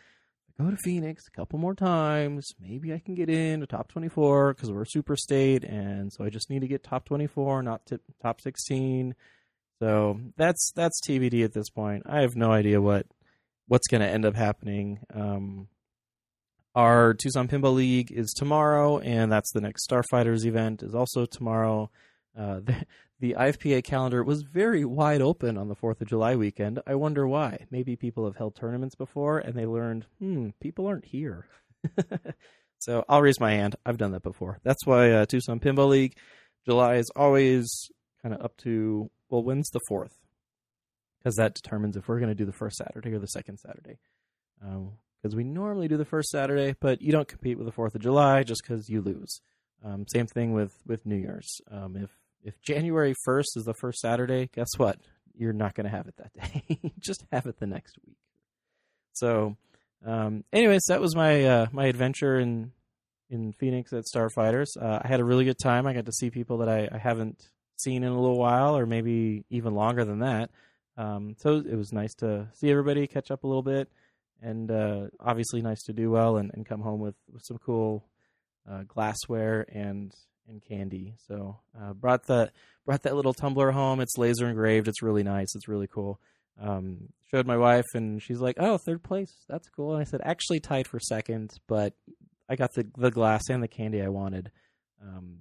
go 0.62 0.70
to 0.70 0.76
Phoenix 0.76 1.24
a 1.26 1.30
couple 1.30 1.58
more 1.58 1.74
times. 1.74 2.52
Maybe 2.60 2.92
I 2.92 2.98
can 2.98 3.14
get 3.14 3.28
in 3.28 3.60
to 3.60 3.66
top 3.66 3.88
24 3.88 4.54
because 4.54 4.70
we're 4.70 4.84
super 4.84 5.16
state, 5.16 5.64
and 5.64 6.12
so 6.12 6.24
I 6.24 6.30
just 6.30 6.50
need 6.50 6.60
to 6.60 6.68
get 6.68 6.82
top 6.82 7.04
24, 7.04 7.62
not 7.62 7.86
t- 7.86 7.98
top 8.20 8.40
16. 8.40 9.14
So 9.80 10.20
that's 10.36 10.72
that's 10.76 11.00
TBD 11.06 11.44
at 11.44 11.52
this 11.52 11.68
point. 11.70 12.04
I 12.06 12.20
have 12.20 12.36
no 12.36 12.52
idea 12.52 12.80
what 12.80 13.06
what's 13.66 13.88
going 13.88 14.00
to 14.00 14.08
end 14.08 14.24
up 14.24 14.36
happening. 14.36 15.00
Um, 15.12 15.68
our 16.74 17.14
Tucson 17.14 17.48
Pinball 17.48 17.74
League 17.74 18.12
is 18.12 18.32
tomorrow, 18.32 18.98
and 18.98 19.30
that's 19.30 19.52
the 19.52 19.60
next 19.60 19.88
Starfighters 19.88 20.44
event 20.46 20.82
is 20.82 20.94
also 20.94 21.26
tomorrow. 21.26 21.90
Uh, 22.38 22.60
the, 23.22 23.36
IFPA 23.38 23.84
calendar 23.84 24.22
was 24.22 24.42
very 24.42 24.84
wide 24.84 25.22
open 25.22 25.56
on 25.56 25.68
the 25.68 25.76
4th 25.76 26.00
of 26.00 26.08
July 26.08 26.36
weekend. 26.36 26.80
I 26.86 26.96
wonder 26.96 27.26
why. 27.26 27.66
Maybe 27.70 27.96
people 27.96 28.24
have 28.24 28.36
held 28.36 28.56
tournaments 28.56 28.94
before 28.94 29.38
and 29.38 29.54
they 29.54 29.66
learned, 29.66 30.06
hmm, 30.18 30.50
people 30.60 30.86
aren't 30.86 31.04
here. 31.04 31.46
so 32.78 33.04
I'll 33.08 33.22
raise 33.22 33.40
my 33.40 33.52
hand. 33.52 33.76
I've 33.86 33.98
done 33.98 34.12
that 34.12 34.22
before. 34.22 34.58
That's 34.64 34.84
why 34.84 35.10
uh, 35.10 35.26
Tucson 35.26 35.60
Pinball 35.60 35.88
League, 35.88 36.16
July 36.66 36.96
is 36.96 37.10
always 37.16 37.90
kind 38.22 38.34
of 38.34 38.42
up 38.42 38.56
to, 38.58 39.10
well, 39.30 39.42
when's 39.42 39.70
the 39.70 39.80
4th? 39.90 40.14
Because 41.18 41.36
that 41.36 41.54
determines 41.54 41.96
if 41.96 42.08
we're 42.08 42.18
going 42.18 42.28
to 42.28 42.34
do 42.34 42.44
the 42.44 42.52
first 42.52 42.76
Saturday 42.76 43.12
or 43.12 43.18
the 43.18 43.26
second 43.26 43.58
Saturday. 43.58 43.98
Because 44.60 45.32
um, 45.32 45.36
we 45.36 45.44
normally 45.44 45.88
do 45.88 45.96
the 45.96 46.04
first 46.04 46.30
Saturday, 46.30 46.74
but 46.80 47.00
you 47.00 47.12
don't 47.12 47.28
compete 47.28 47.58
with 47.58 47.66
the 47.66 47.72
4th 47.72 47.94
of 47.94 48.00
July 48.00 48.42
just 48.42 48.62
because 48.62 48.88
you 48.88 49.00
lose. 49.00 49.40
Um, 49.84 50.06
same 50.12 50.26
thing 50.26 50.52
with, 50.52 50.74
with 50.86 51.04
New 51.06 51.16
Year's. 51.16 51.60
Um, 51.70 51.96
if 51.96 52.10
if 52.42 52.60
January 52.62 53.14
1st 53.26 53.56
is 53.56 53.64
the 53.64 53.74
first 53.74 54.00
Saturday, 54.00 54.48
guess 54.52 54.68
what? 54.76 54.98
You're 55.34 55.52
not 55.52 55.74
going 55.74 55.84
to 55.84 55.96
have 55.96 56.06
it 56.08 56.16
that 56.16 56.32
day. 56.34 56.92
Just 56.98 57.24
have 57.32 57.46
it 57.46 57.58
the 57.58 57.66
next 57.66 57.96
week. 58.06 58.16
So, 59.12 59.56
um, 60.04 60.44
anyways, 60.52 60.82
that 60.88 61.00
was 61.00 61.14
my 61.14 61.44
uh, 61.44 61.66
my 61.72 61.86
adventure 61.86 62.38
in 62.38 62.72
in 63.30 63.52
Phoenix 63.52 63.92
at 63.92 64.04
Starfighters. 64.04 64.76
Uh, 64.80 65.00
I 65.02 65.08
had 65.08 65.20
a 65.20 65.24
really 65.24 65.44
good 65.44 65.58
time. 65.62 65.86
I 65.86 65.94
got 65.94 66.06
to 66.06 66.12
see 66.12 66.30
people 66.30 66.58
that 66.58 66.68
I, 66.68 66.88
I 66.92 66.98
haven't 66.98 67.48
seen 67.76 68.04
in 68.04 68.12
a 68.12 68.20
little 68.20 68.38
while, 68.38 68.76
or 68.76 68.86
maybe 68.86 69.44
even 69.48 69.74
longer 69.74 70.04
than 70.04 70.20
that. 70.20 70.50
Um, 70.96 71.36
so 71.38 71.56
it 71.56 71.74
was 71.74 71.92
nice 71.92 72.14
to 72.16 72.48
see 72.54 72.70
everybody, 72.70 73.06
catch 73.06 73.30
up 73.30 73.44
a 73.44 73.46
little 73.46 73.62
bit, 73.62 73.88
and 74.42 74.70
uh, 74.70 75.06
obviously 75.18 75.62
nice 75.62 75.82
to 75.84 75.92
do 75.92 76.10
well 76.10 76.36
and, 76.36 76.50
and 76.52 76.66
come 76.66 76.80
home 76.80 77.00
with, 77.00 77.14
with 77.32 77.42
some 77.44 77.58
cool 77.58 78.04
uh, 78.70 78.82
glassware 78.86 79.64
and 79.72 80.14
and 80.52 80.62
candy. 80.64 81.14
So 81.26 81.58
uh, 81.80 81.92
brought 81.92 82.26
that 82.26 82.52
brought 82.84 83.02
that 83.02 83.16
little 83.16 83.34
tumbler 83.34 83.72
home. 83.72 84.00
It's 84.00 84.16
laser 84.16 84.48
engraved. 84.48 84.86
It's 84.86 85.02
really 85.02 85.22
nice. 85.24 85.54
It's 85.54 85.68
really 85.68 85.88
cool. 85.88 86.20
Um, 86.60 87.08
showed 87.30 87.46
my 87.46 87.56
wife, 87.56 87.86
and 87.94 88.22
she's 88.22 88.40
like, 88.40 88.56
"Oh, 88.60 88.78
third 88.78 89.02
place. 89.02 89.32
That's 89.48 89.68
cool." 89.68 89.94
And 89.94 90.00
I 90.00 90.04
said, 90.04 90.20
"Actually 90.22 90.60
tied 90.60 90.86
for 90.86 91.00
second, 91.00 91.54
but 91.66 91.94
I 92.48 92.56
got 92.56 92.74
the 92.74 92.86
the 92.96 93.10
glass 93.10 93.48
and 93.48 93.62
the 93.62 93.68
candy 93.68 94.02
I 94.02 94.08
wanted." 94.08 94.52
Um, 95.02 95.38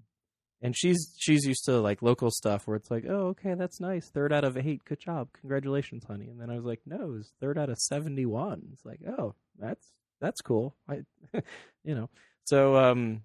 and 0.62 0.76
she's 0.76 1.14
she's 1.20 1.45
used 1.45 1.66
to 1.66 1.80
like 1.80 2.01
local 2.01 2.32
stuff 2.32 2.66
where 2.66 2.78
it's 2.78 2.89
like, 2.89 3.05
"Oh, 3.07 3.28
okay, 3.30 3.55
that's 3.55 3.80
nice. 3.80 4.09
Third 4.09 4.32
out 4.32 4.45
of 4.45 4.57
eight. 4.57 4.86
Good 4.86 4.99
job. 4.99 5.30
Congratulations, 5.39 6.03
honey." 6.07 6.28
And 6.30 6.39
then 6.39 6.49
I 6.49 6.55
was 6.55 6.66
like, 6.66 6.82
"No, 6.86 7.16
it's 7.20 7.32
third 7.39 7.57
out 7.57 7.70
of 7.70 7.78
seventy 7.78 8.26
one." 8.26 8.70
It's 8.74 8.86
like, 8.86 9.01
"Oh, 9.07 9.36
that's 9.59 9.91
that's 10.20 10.41
cool." 10.41 10.76
I, 10.88 11.01
you 11.84 11.95
know. 11.95 12.09
So 12.45 12.76
um, 12.76 13.24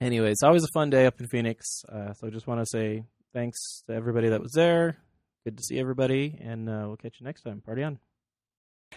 anyway, 0.00 0.30
it's 0.30 0.42
always 0.42 0.64
a 0.64 0.68
fun 0.74 0.90
day 0.90 1.06
up 1.06 1.20
in 1.20 1.26
Phoenix. 1.28 1.84
Uh, 1.88 2.12
so 2.14 2.26
I 2.26 2.30
just 2.30 2.46
want 2.46 2.60
to 2.60 2.66
say 2.66 3.04
thanks 3.32 3.82
to 3.88 3.94
everybody 3.94 4.28
that 4.30 4.40
was 4.42 4.52
there. 4.52 4.98
Good 5.44 5.58
to 5.58 5.62
see 5.62 5.78
everybody, 5.78 6.38
and 6.40 6.68
uh, 6.68 6.84
we'll 6.86 6.96
catch 6.96 7.16
you 7.20 7.26
next 7.26 7.42
time. 7.42 7.60
Party 7.60 7.82
on. 7.82 7.98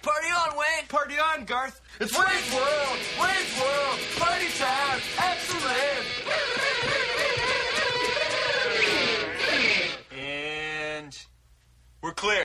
Party 0.02 0.28
on, 0.28 0.56
Wayne! 0.56 0.88
Party 0.88 1.16
on, 1.20 1.45
Garth! 1.45 1.82
It's 2.00 2.18
Wayne's 2.18 2.54
World! 2.54 3.00
Wayne's 3.20 3.60
World! 3.60 4.00
Party 4.18 4.48
time! 4.58 5.02
Excellent! 5.18 6.08
And 10.18 11.18
we're 12.02 12.14
clear. 12.14 12.43